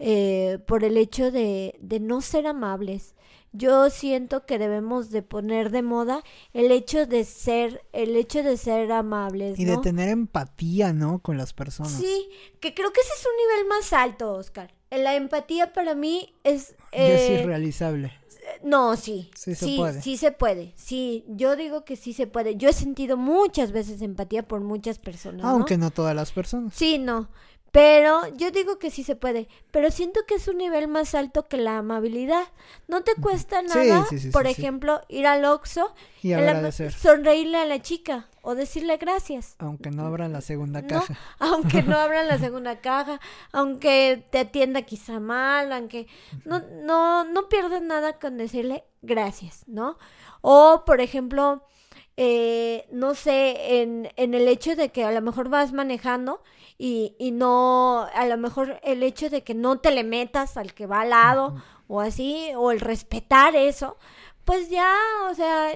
eh, 0.00 0.58
por 0.66 0.82
el 0.82 0.96
hecho 0.96 1.30
de, 1.30 1.76
de 1.80 2.00
no 2.00 2.20
ser 2.20 2.48
amables. 2.48 3.14
Yo 3.52 3.90
siento 3.90 4.46
que 4.46 4.58
debemos 4.58 5.10
de 5.10 5.22
poner 5.22 5.70
de 5.70 5.82
moda 5.82 6.24
el 6.54 6.70
hecho 6.70 7.06
de 7.06 7.24
ser, 7.24 7.84
el 7.92 8.16
hecho 8.16 8.42
de 8.42 8.56
ser 8.56 8.90
amables, 8.92 9.58
Y 9.58 9.66
de 9.66 9.76
tener 9.78 10.08
empatía, 10.08 10.94
¿no? 10.94 11.18
Con 11.18 11.36
las 11.36 11.52
personas. 11.52 11.92
Sí, 11.92 12.28
que 12.60 12.72
creo 12.72 12.92
que 12.92 13.00
ese 13.00 13.12
es 13.12 13.26
un 13.26 13.36
nivel 13.36 13.68
más 13.68 13.92
alto, 13.92 14.32
Oscar. 14.32 14.74
La 14.90 15.14
empatía 15.16 15.72
para 15.72 15.94
mí 15.94 16.34
es... 16.44 16.74
Y 16.92 16.96
es 16.96 17.20
eh, 17.20 17.40
irrealizable. 17.42 18.12
no, 18.62 18.96
sí. 18.96 19.30
Sí 19.34 19.54
se 19.54 19.76
puede. 19.76 20.02
Sí 20.02 20.16
se 20.16 20.32
puede. 20.32 20.72
Sí, 20.76 21.24
yo 21.28 21.54
digo 21.56 21.84
que 21.84 21.96
sí 21.96 22.12
se 22.12 22.26
puede. 22.26 22.56
Yo 22.56 22.70
he 22.70 22.74
sentido 22.74 23.16
muchas 23.16 23.72
veces 23.72 24.00
empatía 24.02 24.42
por 24.42 24.60
muchas 24.60 24.98
personas. 24.98 25.42
¿no? 25.42 25.48
Aunque 25.48 25.76
no 25.76 25.90
todas 25.90 26.16
las 26.16 26.32
personas. 26.32 26.74
Sí, 26.74 26.98
no. 26.98 27.28
Pero 27.72 28.26
yo 28.36 28.50
digo 28.50 28.78
que 28.78 28.90
sí 28.90 29.02
se 29.02 29.16
puede. 29.16 29.48
Pero 29.70 29.90
siento 29.90 30.20
que 30.26 30.34
es 30.34 30.46
un 30.46 30.58
nivel 30.58 30.88
más 30.88 31.14
alto 31.14 31.48
que 31.48 31.56
la 31.56 31.78
amabilidad. 31.78 32.44
No 32.86 33.02
te 33.02 33.14
cuesta 33.14 33.62
nada, 33.62 34.04
sí, 34.10 34.18
sí, 34.18 34.28
por 34.30 34.44
sí, 34.44 34.52
ejemplo, 34.52 35.00
ir 35.08 35.26
al 35.26 35.46
Oxxo, 35.46 35.94
Y 36.22 36.34
la- 36.34 36.70
sonreírle 36.70 37.56
a 37.56 37.64
la 37.64 37.80
chica 37.80 38.28
o 38.42 38.54
decirle 38.54 38.98
gracias. 38.98 39.56
Aunque 39.58 39.90
no 39.90 40.04
abran 40.04 40.32
la 40.34 40.42
segunda 40.42 40.82
¿no? 40.82 40.88
caja. 40.88 41.18
Aunque 41.38 41.82
no 41.82 41.96
abran 41.98 42.28
la 42.28 42.38
segunda 42.38 42.80
caja, 42.82 43.20
aunque 43.52 44.26
te 44.30 44.40
atienda 44.40 44.82
quizá 44.82 45.18
mal, 45.18 45.72
aunque 45.72 46.08
no, 46.44 46.60
no, 46.82 47.24
no 47.24 47.48
pierdas 47.48 47.80
nada 47.80 48.18
con 48.18 48.36
decirle 48.36 48.84
gracias, 49.00 49.64
¿no? 49.66 49.96
O, 50.42 50.82
por 50.84 51.00
ejemplo, 51.00 51.64
eh, 52.16 52.86
no 52.92 53.14
sé, 53.14 53.80
en, 53.80 54.08
en 54.16 54.34
el 54.34 54.48
hecho 54.48 54.76
de 54.76 54.90
que 54.90 55.04
a 55.04 55.12
lo 55.12 55.22
mejor 55.22 55.48
vas 55.48 55.72
manejando 55.72 56.42
y, 56.78 57.14
y 57.18 57.30
no, 57.30 58.06
a 58.14 58.26
lo 58.26 58.36
mejor 58.36 58.80
el 58.82 59.02
hecho 59.02 59.30
de 59.30 59.42
que 59.42 59.54
no 59.54 59.78
te 59.78 59.90
le 59.92 60.04
metas 60.04 60.56
al 60.56 60.74
que 60.74 60.86
va 60.86 61.02
al 61.02 61.10
lado 61.10 61.56
o 61.86 62.00
así, 62.00 62.50
o 62.56 62.70
el 62.70 62.80
respetar 62.80 63.54
eso, 63.56 63.96
pues 64.44 64.68
ya, 64.70 64.94
o 65.30 65.34
sea, 65.34 65.72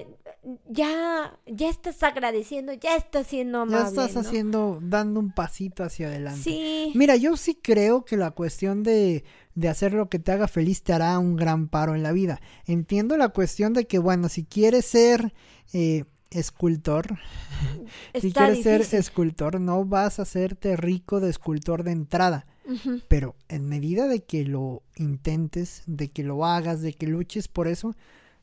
ya, 0.69 1.39
ya 1.47 1.69
estás 1.69 2.03
agradeciendo, 2.03 2.73
ya 2.73 2.97
estás 2.97 3.27
siendo 3.27 3.61
amable. 3.61 3.97
Ya 3.97 4.05
estás 4.05 4.15
¿no? 4.15 4.21
haciendo, 4.21 4.79
dando 4.83 5.21
un 5.21 5.33
pasito 5.33 5.85
hacia 5.85 6.09
adelante. 6.09 6.41
Sí. 6.43 6.93
Mira, 6.95 7.17
yo 7.17 7.37
sí 7.37 7.55
creo 7.55 8.05
que 8.05 8.17
la 8.17 8.33
cuestión 8.33 8.83
de, 8.83 9.25
de 9.55 9.69
hacer 9.69 9.93
lo 9.93 10.09
que 10.09 10.19
te 10.19 10.33
haga 10.33 10.49
feliz 10.49 10.83
te 10.83 10.93
hará 10.93 11.19
un 11.19 11.37
gran 11.37 11.69
paro 11.69 11.95
en 11.95 12.03
la 12.03 12.13
vida. 12.13 12.41
Entiendo 12.65 13.17
la 13.17 13.29
cuestión 13.29 13.73
de 13.73 13.87
que, 13.87 13.99
bueno, 13.99 14.29
si 14.29 14.45
quieres 14.45 14.85
ser 14.87 15.33
eh, 15.73 16.05
escultor, 16.31 17.19
si 18.21 18.33
quieres 18.33 18.63
ser 18.63 18.83
escultor, 18.83 19.61
no 19.61 19.85
vas 19.85 20.19
a 20.19 20.23
hacerte 20.23 20.77
rico 20.77 21.21
de 21.21 21.31
escultor 21.31 21.83
de 21.85 21.93
entrada. 21.93 22.47
Pero 23.07 23.37
en 23.49 23.69
medida 23.69 24.09
de 24.09 24.25
que 24.25 24.45
lo 24.45 24.83
intentes, 24.97 25.85
de 25.87 26.09
que 26.09 26.25
lo 26.25 26.45
hagas, 26.45 26.81
de 26.81 26.95
que 26.95 27.07
luches 27.07 27.47
por 27.47 27.69
eso, 27.69 27.95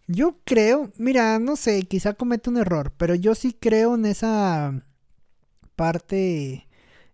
yo 0.08 0.38
creo, 0.46 0.92
mira, 0.98 1.40
no 1.40 1.58
sé, 1.58 1.84
quizá 1.84 2.14
cometa 2.14 2.50
un 2.50 2.58
error, 2.58 2.94
pero 2.96 3.16
yo 3.16 3.36
sí 3.36 3.54
creo 3.58 3.96
en 3.96 4.06
esa 4.06 4.82
parte 5.76 6.68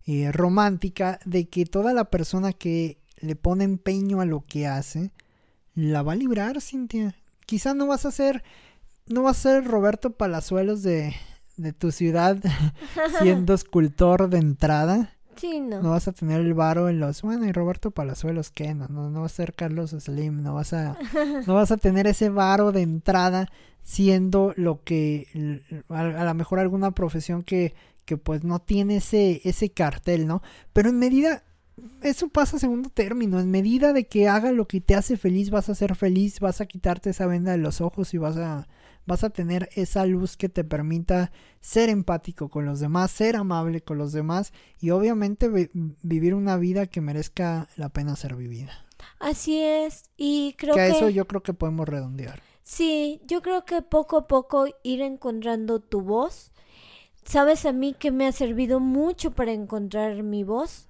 eh, 0.05 0.31
romántica 0.31 1.19
de 1.25 1.47
que 1.47 1.65
toda 1.65 1.93
la 1.93 2.05
persona 2.05 2.53
que 2.53 2.99
le 3.17 3.35
pone 3.35 3.63
empeño 3.63 4.21
a 4.21 4.25
lo 4.25 4.45
que 4.45 4.67
hace, 4.67 5.11
la 5.75 6.01
va 6.01 6.13
a 6.13 6.15
librar, 6.15 6.61
Cintia. 6.61 7.15
Quizá 7.45 7.73
no 7.73 7.87
vas 7.87 8.05
a 8.05 8.11
ser, 8.11 8.43
no 9.09 9.23
vas 9.23 9.45
a 9.45 9.49
ser 9.49 9.65
Roberto 9.65 10.11
Palazuelos 10.11 10.83
de, 10.83 11.13
de 11.57 11.73
tu 11.73 11.91
ciudad 11.91 12.37
siendo 13.21 13.53
escultor 13.53 14.29
de 14.29 14.37
entrada. 14.37 15.13
Sí, 15.35 15.61
no. 15.61 15.81
No 15.81 15.91
vas 15.91 16.07
a 16.07 16.11
tener 16.11 16.41
el 16.41 16.53
varo 16.53 16.89
en 16.89 16.99
los. 16.99 17.21
Bueno, 17.21 17.45
y 17.45 17.51
Roberto 17.51 17.91
Palazuelos, 17.91 18.51
¿qué? 18.51 18.73
No, 18.73 18.87
no, 18.87 19.09
no 19.09 19.21
vas 19.21 19.33
a 19.33 19.35
ser 19.37 19.53
Carlos 19.53 19.91
Slim, 19.91 20.43
no 20.43 20.53
vas 20.53 20.73
a, 20.73 20.97
no 21.47 21.55
vas 21.55 21.71
a 21.71 21.77
tener 21.77 22.07
ese 22.07 22.29
varo 22.29 22.71
de 22.71 22.81
entrada 22.81 23.47
siendo 23.81 24.53
lo 24.57 24.83
que. 24.83 25.61
A, 25.89 26.01
a 26.01 26.25
lo 26.25 26.33
mejor 26.33 26.59
alguna 26.59 26.91
profesión 26.91 27.43
que, 27.43 27.73
que 28.03 28.17
pues 28.17 28.43
no 28.43 28.59
tiene 28.59 28.97
ese, 28.97 29.41
ese 29.45 29.69
cartel, 29.69 30.27
¿no? 30.27 30.41
Pero 30.73 30.89
en 30.89 30.99
medida. 30.99 31.43
Eso 32.01 32.27
pasa 32.27 32.57
a 32.57 32.59
segundo 32.59 32.89
término. 32.89 33.39
En 33.39 33.49
medida 33.49 33.93
de 33.93 34.05
que 34.05 34.27
haga 34.27 34.51
lo 34.51 34.67
que 34.67 34.81
te 34.81 34.95
hace 34.95 35.15
feliz, 35.15 35.49
vas 35.49 35.69
a 35.69 35.75
ser 35.75 35.95
feliz, 35.95 36.41
vas 36.41 36.59
a 36.59 36.65
quitarte 36.65 37.11
esa 37.11 37.25
venda 37.25 37.53
de 37.53 37.57
los 37.57 37.79
ojos 37.79 38.13
y 38.13 38.17
vas 38.17 38.35
a, 38.35 38.67
vas 39.09 39.23
a 39.25 39.29
tener 39.31 39.69
esa 39.75 40.05
luz 40.05 40.37
que 40.37 40.47
te 40.49 40.63
permita 40.63 41.31
ser 41.61 41.89
empático 41.89 42.49
con 42.49 42.65
los 42.65 42.79
demás, 42.79 43.11
ser 43.11 43.35
amable 43.35 43.81
con 43.81 43.97
los 43.97 44.13
demás 44.13 44.53
y 44.79 44.91
obviamente 44.91 45.49
vi- 45.49 45.69
vivir 46.01 46.33
una 46.35 46.57
vida 46.57 46.87
que 46.87 47.01
merezca 47.01 47.67
la 47.75 47.89
pena 47.89 48.15
ser 48.15 48.35
vivida. 48.35 48.71
Así 49.19 49.59
es. 49.61 50.03
Y 50.17 50.55
creo 50.57 50.73
que 50.75 50.81
que, 50.81 50.81
a 50.81 50.87
eso 50.87 51.09
yo 51.09 51.27
creo 51.27 51.43
que 51.43 51.53
podemos 51.53 51.87
redondear. 51.87 52.41
sí, 52.63 53.21
yo 53.27 53.41
creo 53.41 53.65
que 53.65 53.81
poco 53.81 54.17
a 54.17 54.27
poco 54.27 54.67
ir 54.83 55.01
encontrando 55.01 55.79
tu 55.81 56.01
voz. 56.01 56.51
Sabes 57.23 57.65
a 57.65 57.73
mí 57.73 57.93
que 57.93 58.11
me 58.11 58.27
ha 58.27 58.31
servido 58.33 58.79
mucho 58.81 59.31
para 59.31 59.53
encontrar 59.53 60.23
mi 60.23 60.43
voz. 60.43 60.88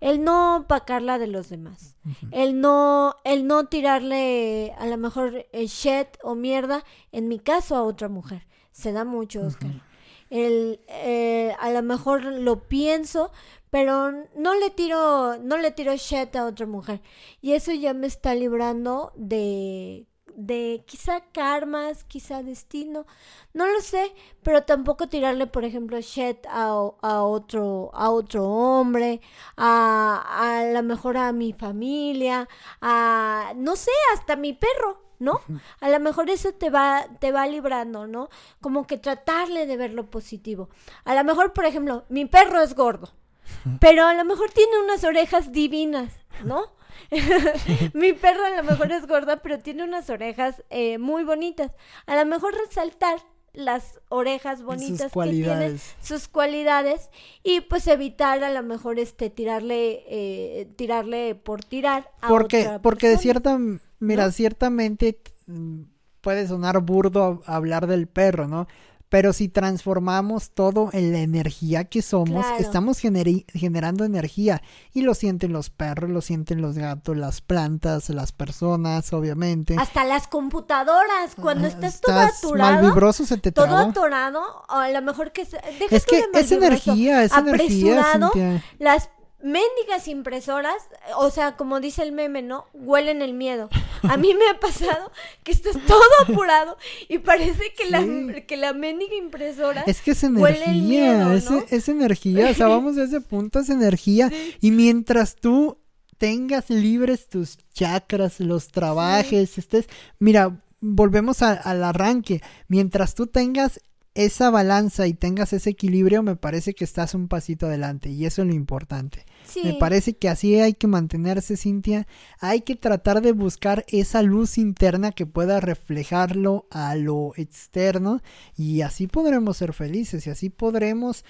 El 0.00 0.24
no 0.24 0.56
opacarla 0.56 1.18
de 1.18 1.26
los 1.26 1.50
demás. 1.50 1.96
El 2.30 2.60
no, 2.60 3.16
el 3.24 3.46
no 3.46 3.66
tirarle 3.66 4.72
a 4.78 4.86
lo 4.86 4.96
mejor 4.96 5.46
el 5.52 5.66
shit 5.66 6.08
o 6.22 6.34
mierda, 6.34 6.84
en 7.12 7.28
mi 7.28 7.38
caso, 7.38 7.76
a 7.76 7.82
otra 7.82 8.08
mujer. 8.08 8.46
Se 8.72 8.92
da 8.92 9.04
mucho, 9.04 9.42
Oscar. 9.42 9.82
El, 10.30 10.80
eh, 10.88 11.54
a 11.58 11.70
lo 11.70 11.82
mejor 11.82 12.24
lo 12.24 12.66
pienso, 12.68 13.30
pero 13.68 14.12
no 14.36 14.54
le 14.54 14.70
tiro, 14.70 15.36
no 15.38 15.58
le 15.58 15.70
tiro 15.70 15.94
shit 15.94 16.34
a 16.34 16.46
otra 16.46 16.66
mujer. 16.66 17.02
Y 17.42 17.52
eso 17.52 17.72
ya 17.72 17.92
me 17.92 18.06
está 18.06 18.34
librando 18.34 19.12
de, 19.16 20.06
de 20.36 20.84
quizá 20.86 21.20
karmas, 21.32 22.04
quizá 22.04 22.42
destino, 22.42 23.06
no 23.52 23.66
lo 23.66 23.80
sé, 23.80 24.12
pero 24.42 24.62
tampoco 24.62 25.08
tirarle, 25.08 25.46
por 25.46 25.64
ejemplo, 25.64 26.00
shit 26.00 26.46
a, 26.48 26.68
a 27.02 27.22
otro, 27.22 27.90
a 27.94 28.10
otro 28.10 28.48
hombre, 28.48 29.20
a, 29.56 30.60
a 30.60 30.72
lo 30.72 30.82
mejor 30.82 31.16
a 31.16 31.32
mi 31.32 31.52
familia, 31.52 32.48
a, 32.80 33.52
no 33.56 33.76
sé, 33.76 33.90
hasta 34.14 34.36
mi 34.36 34.52
perro. 34.52 35.08
¿No? 35.20 35.38
A 35.80 35.90
lo 35.90 36.00
mejor 36.00 36.30
eso 36.30 36.54
te 36.54 36.70
va, 36.70 37.04
te 37.18 37.30
va 37.30 37.46
librando, 37.46 38.06
¿no? 38.06 38.30
Como 38.62 38.86
que 38.86 38.96
tratarle 38.96 39.66
de 39.66 39.76
ver 39.76 39.92
lo 39.92 40.08
positivo. 40.08 40.70
A 41.04 41.14
lo 41.14 41.22
mejor, 41.24 41.52
por 41.52 41.66
ejemplo, 41.66 42.06
mi 42.08 42.24
perro 42.24 42.62
es 42.62 42.74
gordo, 42.74 43.12
pero 43.80 44.06
a 44.06 44.14
lo 44.14 44.24
mejor 44.24 44.50
tiene 44.50 44.80
unas 44.82 45.04
orejas 45.04 45.52
divinas, 45.52 46.10
¿no? 46.42 46.72
Mi 47.94 48.12
perro 48.12 48.44
a 48.44 48.50
lo 48.50 48.62
mejor 48.62 48.92
es 48.92 49.06
gorda, 49.06 49.38
pero 49.38 49.58
tiene 49.58 49.84
unas 49.84 50.10
orejas 50.10 50.62
eh, 50.70 50.98
muy 50.98 51.24
bonitas. 51.24 51.72
A 52.06 52.16
lo 52.16 52.26
mejor 52.26 52.54
resaltar 52.54 53.18
las 53.52 54.00
orejas 54.08 54.62
bonitas 54.62 55.12
que 55.12 55.30
tiene, 55.30 55.76
sus 56.00 56.28
cualidades 56.28 57.10
y 57.42 57.62
pues 57.62 57.86
evitar 57.88 58.44
a 58.44 58.50
lo 58.50 58.62
mejor 58.62 58.98
este 58.98 59.28
tirarle 59.28 60.04
eh, 60.08 60.68
tirarle 60.76 61.34
por 61.34 61.64
tirar 61.64 62.10
a 62.20 62.28
Porque, 62.28 62.60
otra 62.60 62.82
porque 62.82 63.08
de 63.08 63.18
cierta, 63.18 63.58
mira, 63.98 64.26
¿no? 64.26 64.30
ciertamente 64.30 65.20
mm, 65.46 65.82
puede 66.20 66.46
sonar 66.46 66.80
burdo 66.80 67.42
hablar 67.44 67.86
del 67.86 68.06
perro, 68.06 68.46
¿no? 68.46 68.68
Pero 69.10 69.32
si 69.32 69.48
transformamos 69.48 70.52
todo 70.52 70.88
en 70.92 71.12
la 71.12 71.18
energía 71.18 71.84
que 71.84 72.00
somos, 72.00 72.46
Claro. 72.46 72.62
estamos 72.62 72.98
generando 73.00 74.04
energía. 74.04 74.62
Y 74.94 75.02
lo 75.02 75.14
sienten 75.14 75.52
los 75.52 75.68
perros, 75.68 76.08
lo 76.10 76.20
sienten 76.20 76.62
los 76.62 76.76
gatos, 76.78 77.16
las 77.16 77.40
plantas, 77.40 78.08
las 78.10 78.30
personas, 78.32 79.12
obviamente. 79.12 79.76
hasta 79.78 80.04
las 80.04 80.28
computadoras 80.28 81.34
cuando 81.34 81.64
Ah, 81.66 81.68
estás, 81.70 82.00
todo 82.00 82.20
estás 82.20 82.38
aturado 82.38 82.74
mal 82.82 82.84
vibroso, 82.84 83.26
se 83.26 83.36
te 83.36 83.50
todo 83.52 83.66
trabó. 83.66 83.90
atorado, 83.90 84.42
a 84.68 84.88
lo 84.90 85.02
mejor 85.02 85.32
que... 85.32 85.44
deja 85.44 85.96
Es 85.96 86.06
que 86.06 86.24
es 86.32 86.52
energía, 86.52 87.24
es 87.24 87.32
energía, 87.32 88.04
Cintia. 88.12 88.62
Las 88.78 89.10
mendigas 89.42 90.06
impresoras, 90.08 90.74
o 91.16 91.30
sea, 91.30 91.56
como 91.56 91.80
dice 91.80 92.02
el 92.02 92.12
meme, 92.12 92.42
¿no? 92.42 92.66
Huelen 92.74 93.22
el 93.22 93.32
miedo. 93.34 93.68
A 94.02 94.16
mí 94.16 94.34
me 94.34 94.48
ha 94.48 94.60
pasado 94.60 95.10
que 95.42 95.52
estás 95.52 95.76
todo 95.86 96.00
apurado 96.28 96.76
y 97.08 97.18
parece 97.18 97.72
que 97.76 97.88
la, 97.90 98.42
que 98.46 98.56
la 98.56 98.72
mendiga 98.72 99.14
impresora 99.16 99.82
Es 99.86 100.00
que 100.02 100.10
es 100.12 100.22
energía, 100.24 100.72
miedo, 100.72 101.32
es, 101.32 101.50
¿no? 101.50 101.62
es 101.70 101.88
energía, 101.88 102.50
o 102.50 102.54
sea, 102.54 102.66
vamos 102.68 102.96
a 102.98 103.04
ese 103.04 103.20
punto, 103.20 103.60
es 103.60 103.70
energía. 103.70 104.30
Y 104.60 104.70
mientras 104.70 105.36
tú 105.36 105.78
tengas 106.18 106.68
libres 106.68 107.28
tus 107.28 107.56
chakras, 107.72 108.40
los 108.40 108.68
trabajes, 108.68 109.56
estés, 109.56 109.86
mira, 110.18 110.60
volvemos 110.80 111.40
a- 111.42 111.52
al 111.52 111.82
arranque, 111.82 112.42
mientras 112.68 113.14
tú 113.14 113.26
tengas 113.26 113.80
esa 114.14 114.50
balanza 114.50 115.06
y 115.06 115.14
tengas 115.14 115.52
ese 115.52 115.70
equilibrio, 115.70 116.22
me 116.22 116.34
parece 116.36 116.74
que 116.74 116.84
estás 116.84 117.14
un 117.14 117.28
pasito 117.28 117.66
adelante 117.66 118.10
y 118.10 118.26
eso 118.26 118.42
es 118.42 118.48
lo 118.48 118.54
importante. 118.54 119.24
Sí. 119.50 119.62
Me 119.64 119.74
parece 119.74 120.16
que 120.16 120.28
así 120.28 120.58
hay 120.60 120.74
que 120.74 120.86
mantenerse, 120.86 121.56
Cintia. 121.56 122.06
Hay 122.38 122.62
que 122.62 122.76
tratar 122.76 123.20
de 123.20 123.32
buscar 123.32 123.84
esa 123.88 124.22
luz 124.22 124.58
interna 124.58 125.12
que 125.12 125.26
pueda 125.26 125.60
reflejarlo 125.60 126.66
a 126.70 126.94
lo 126.94 127.32
externo 127.36 128.20
y 128.56 128.82
así 128.82 129.06
podremos 129.06 129.56
ser 129.56 129.72
felices 129.72 130.26
y 130.26 130.30
así 130.30 130.50
podremos 130.50 131.24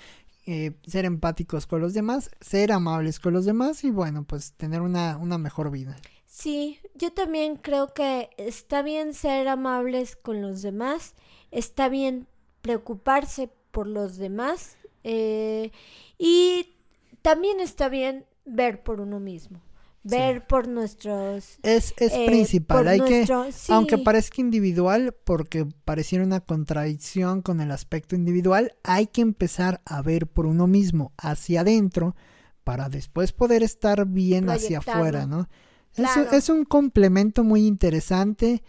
eh, 0.46 0.72
ser 0.86 1.04
empáticos 1.04 1.66
con 1.66 1.80
los 1.80 1.94
demás, 1.94 2.30
ser 2.40 2.72
amables 2.72 3.20
con 3.20 3.32
los 3.32 3.44
demás 3.44 3.84
y 3.84 3.90
bueno, 3.90 4.24
pues 4.24 4.52
tener 4.54 4.80
una, 4.80 5.16
una 5.16 5.38
mejor 5.38 5.70
vida. 5.70 5.96
Sí, 6.26 6.78
yo 6.94 7.12
también 7.12 7.56
creo 7.56 7.92
que 7.92 8.30
está 8.36 8.82
bien 8.82 9.14
ser 9.14 9.48
amables 9.48 10.16
con 10.16 10.40
los 10.40 10.62
demás, 10.62 11.14
está 11.50 11.88
bien 11.88 12.26
preocuparse 12.62 13.50
por 13.70 13.86
los 13.86 14.16
demás 14.16 14.76
eh, 15.04 15.72
y 16.18 16.76
también 17.22 17.60
está 17.60 17.88
bien 17.88 18.24
ver 18.44 18.82
por 18.82 19.00
uno 19.00 19.20
mismo, 19.20 19.60
ver 20.02 20.46
por 20.46 20.66
nuestros... 20.68 21.58
Es, 21.62 21.94
es 21.98 22.12
eh, 22.12 22.26
principal, 22.26 22.88
hay 22.88 22.98
nuestro- 22.98 23.44
que, 23.44 23.52
sí, 23.52 23.72
aunque 23.72 23.98
parezca 23.98 24.40
individual, 24.40 25.14
porque 25.24 25.66
pareciera 25.84 26.24
una 26.24 26.40
contradicción 26.40 27.42
con 27.42 27.60
el 27.60 27.70
aspecto 27.70 28.16
individual, 28.16 28.72
hay 28.82 29.06
que 29.06 29.20
empezar 29.20 29.80
a 29.84 30.02
ver 30.02 30.26
por 30.26 30.46
uno 30.46 30.66
mismo 30.66 31.12
hacia 31.18 31.60
adentro 31.60 32.16
para 32.64 32.88
después 32.88 33.32
poder 33.32 33.62
estar 33.62 34.06
bien 34.06 34.48
hacia 34.50 34.78
afuera, 34.78 35.26
¿no? 35.26 35.48
Es, 35.92 35.96
Claro. 35.96 36.30
es 36.32 36.48
un 36.48 36.64
complemento 36.64 37.42
muy 37.44 37.66
interesante. 37.66 38.62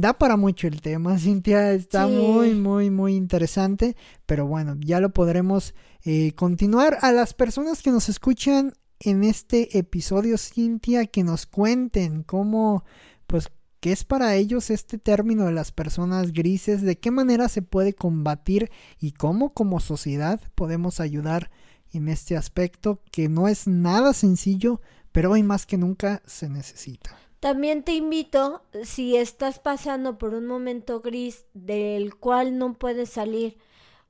Da 0.00 0.16
para 0.16 0.36
mucho 0.36 0.68
el 0.68 0.80
tema, 0.80 1.18
Cintia, 1.18 1.72
está 1.72 2.06
Sí. 2.06 2.12
muy, 2.14 2.54
muy, 2.54 2.88
muy 2.88 3.16
interesante, 3.16 3.96
pero 4.26 4.46
bueno, 4.46 4.76
ya 4.78 5.00
lo 5.00 5.10
podremos 5.10 5.74
eh, 6.04 6.34
continuar. 6.36 6.98
A 7.02 7.10
las 7.10 7.34
personas 7.34 7.82
que 7.82 7.90
nos 7.90 8.08
escuchan 8.08 8.74
en 9.00 9.24
este 9.24 9.76
episodio, 9.76 10.38
Cintia, 10.38 11.06
que 11.06 11.24
nos 11.24 11.46
cuenten 11.46 12.22
cómo, 12.22 12.84
pues, 13.26 13.50
qué 13.80 13.90
es 13.90 14.04
para 14.04 14.36
ellos 14.36 14.70
este 14.70 14.98
término 14.98 15.46
de 15.46 15.52
las 15.52 15.72
personas 15.72 16.32
grises, 16.32 16.82
de 16.82 16.96
qué 16.96 17.10
manera 17.10 17.48
se 17.48 17.62
puede 17.62 17.92
combatir 17.92 18.70
y 19.00 19.10
cómo 19.12 19.52
como 19.52 19.80
sociedad 19.80 20.40
podemos 20.54 21.00
ayudar 21.00 21.50
en 21.92 22.08
este 22.08 22.36
aspecto 22.36 23.02
que 23.10 23.28
no 23.28 23.48
es 23.48 23.66
nada 23.66 24.12
sencillo, 24.12 24.80
pero 25.10 25.32
hoy 25.32 25.42
más 25.42 25.66
que 25.66 25.76
nunca 25.76 26.22
se 26.24 26.48
necesita. 26.48 27.16
También 27.40 27.84
te 27.84 27.94
invito, 27.94 28.62
si 28.82 29.16
estás 29.16 29.60
pasando 29.60 30.18
por 30.18 30.34
un 30.34 30.46
momento 30.46 31.00
gris 31.00 31.46
del 31.54 32.16
cual 32.16 32.58
no 32.58 32.74
puedes 32.74 33.10
salir 33.10 33.58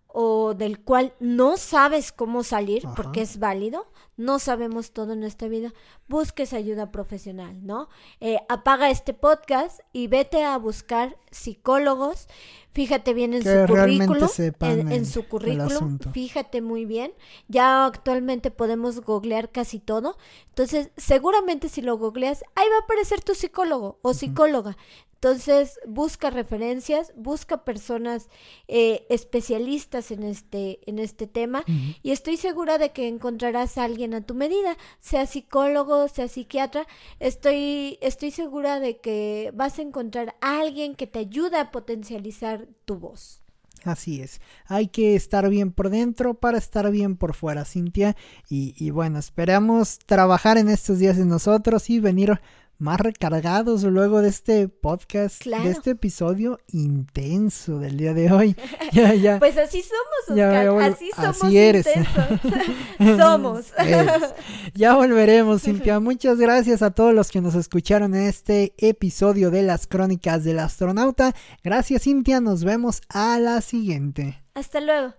o 0.07 0.55
del 0.55 0.81
cual 0.83 1.12
no 1.20 1.59
sabes 1.59 2.11
cómo 2.11 2.43
salir, 2.43 2.87
Ajá. 2.87 2.95
porque 2.95 3.20
es 3.20 3.39
válido, 3.39 3.87
no 4.19 4.41
sabemos 4.41 4.91
todo 4.91 5.14
en 5.14 5.23
esta 5.23 5.49
vida, 5.49 5.73
busques 6.09 6.53
ayuda 6.53 6.91
profesional, 6.91 7.64
¿no? 7.64 7.89
Eh, 8.21 8.39
apaga 8.49 8.91
este 8.91 9.14
podcast 9.14 9.81
y 9.93 10.09
vete 10.09 10.45
a 10.45 10.59
buscar 10.59 11.16
psicólogos, 11.31 12.27
fíjate 12.73 13.14
bien 13.14 13.33
en 13.33 13.45
Que 13.45 13.66
su 13.66 14.29
sepan 14.29 14.93
en, 14.93 15.07
su 15.07 15.27
currículum, 15.27 15.99
fíjate 16.12 16.61
muy 16.61 16.85
bien, 16.85 17.12
ya 17.47 17.87
actualmente 17.87 18.51
podemos 18.51 19.01
googlear 19.01 19.51
casi 19.51 19.79
todo, 19.79 20.19
entonces 20.49 20.91
seguramente 20.97 21.69
si 21.69 21.81
lo 21.81 21.97
googleas, 21.97 22.43
ahí 22.57 22.66
va 22.69 22.77
a 22.77 22.85
aparecer 22.85 23.23
tu 23.23 23.35
psicólogo 23.35 24.01
o 24.03 24.14
psicóloga. 24.14 24.77
Entonces, 25.21 25.81
busca 25.85 26.31
referencias, 26.31 27.12
busca 27.16 27.64
personas 27.64 28.29
eh, 28.69 29.05
especialistas 29.11 30.12
en 30.12 30.23
este, 30.23 30.79
en 30.89 31.01
este 31.01 31.27
tema 31.27 31.64
y 32.05 32.12
estoy 32.12 32.37
segura 32.37 32.79
de 32.79 32.93
que 32.93 33.09
encontrarás 33.09 33.79
a 33.79 33.85
alguien 33.85 34.14
a 34.14 34.21
tu 34.21 34.35
medida, 34.35 34.77
sea 35.01 35.27
psicólogo, 35.27 36.07
sea 36.07 36.29
psiquiatra. 36.29 36.87
Estoy, 37.19 37.99
estoy 38.01 38.31
segura 38.31 38.79
de 38.79 38.99
que 38.99 39.51
vas 39.55 39.81
a 39.81 39.83
encontrar 39.83 40.37
a 40.41 40.61
alguien 40.61 40.95
que 40.95 41.09
te 41.09 41.19
ayude 41.19 41.59
a 41.59 41.73
potencializar 41.73 42.69
tu 42.85 42.97
voz. 42.97 43.43
Así 43.83 44.21
es, 44.21 44.41
hay 44.66 44.87
que 44.87 45.16
estar 45.16 45.49
bien 45.49 45.73
por 45.73 45.91
dentro 45.91 46.35
para 46.35 46.59
estar 46.59 46.89
bien 46.93 47.16
por 47.16 47.35
fuera, 47.35 47.64
Cintia. 47.64 48.16
Y, 48.49 48.75
y 48.77 48.91
bueno, 48.91 49.19
esperamos 49.19 49.99
trabajar 49.99 50.59
en 50.59 50.69
estos 50.69 51.01
días 51.01 51.19
en 51.19 51.29
nosotros 51.29 51.91
y 51.91 51.99
venir 51.99 52.41
más 52.79 53.01
recargados 53.01 53.83
luego 53.83 54.22
de 54.22 54.29
este 54.29 54.68
podcast, 54.68 55.43
Claro. 55.43 55.64
de 55.64 55.70
este 55.70 55.91
episodio 55.91 56.61
intenso 56.68 57.79
del 57.79 57.97
día 57.97 58.14
de 58.14 58.31
hoy. 58.33 58.57
ya, 58.93 59.14
ya. 59.14 59.39
Pues 59.39 59.57
así 59.59 59.83
somos, 59.83 60.39
Ya 60.39 60.72
Oscar, 60.72 60.93
así 60.93 61.11
somos 61.14 61.43
así 61.45 61.59
eres. 61.59 61.87
intensos. 61.87 62.41
somos. 63.18 63.66
Eres. 63.79 64.35
Ya 64.74 64.95
volveremos, 64.95 65.62
Cintia. 65.62 66.01
Muchas 66.01 66.39
gracias 66.39 66.83
a 66.83 66.91
todos 66.93 67.12
los 67.14 67.31
que 67.31 67.41
nos 67.41 67.55
escucharon 67.55 68.14
en 68.14 68.22
este 68.22 68.74
episodio 68.79 69.51
de 69.51 69.62
las 69.62 69.87
crónicas 69.87 70.45
del 70.45 70.59
astronauta. 70.61 71.35
Gracias, 71.64 72.03
Cintia. 72.03 72.41
Nos 72.41 72.64
vemos 72.64 73.01
a 73.09 73.39
la 73.39 73.61
siguiente. 73.61 74.43
Hasta 74.55 74.81
luego. 74.81 75.14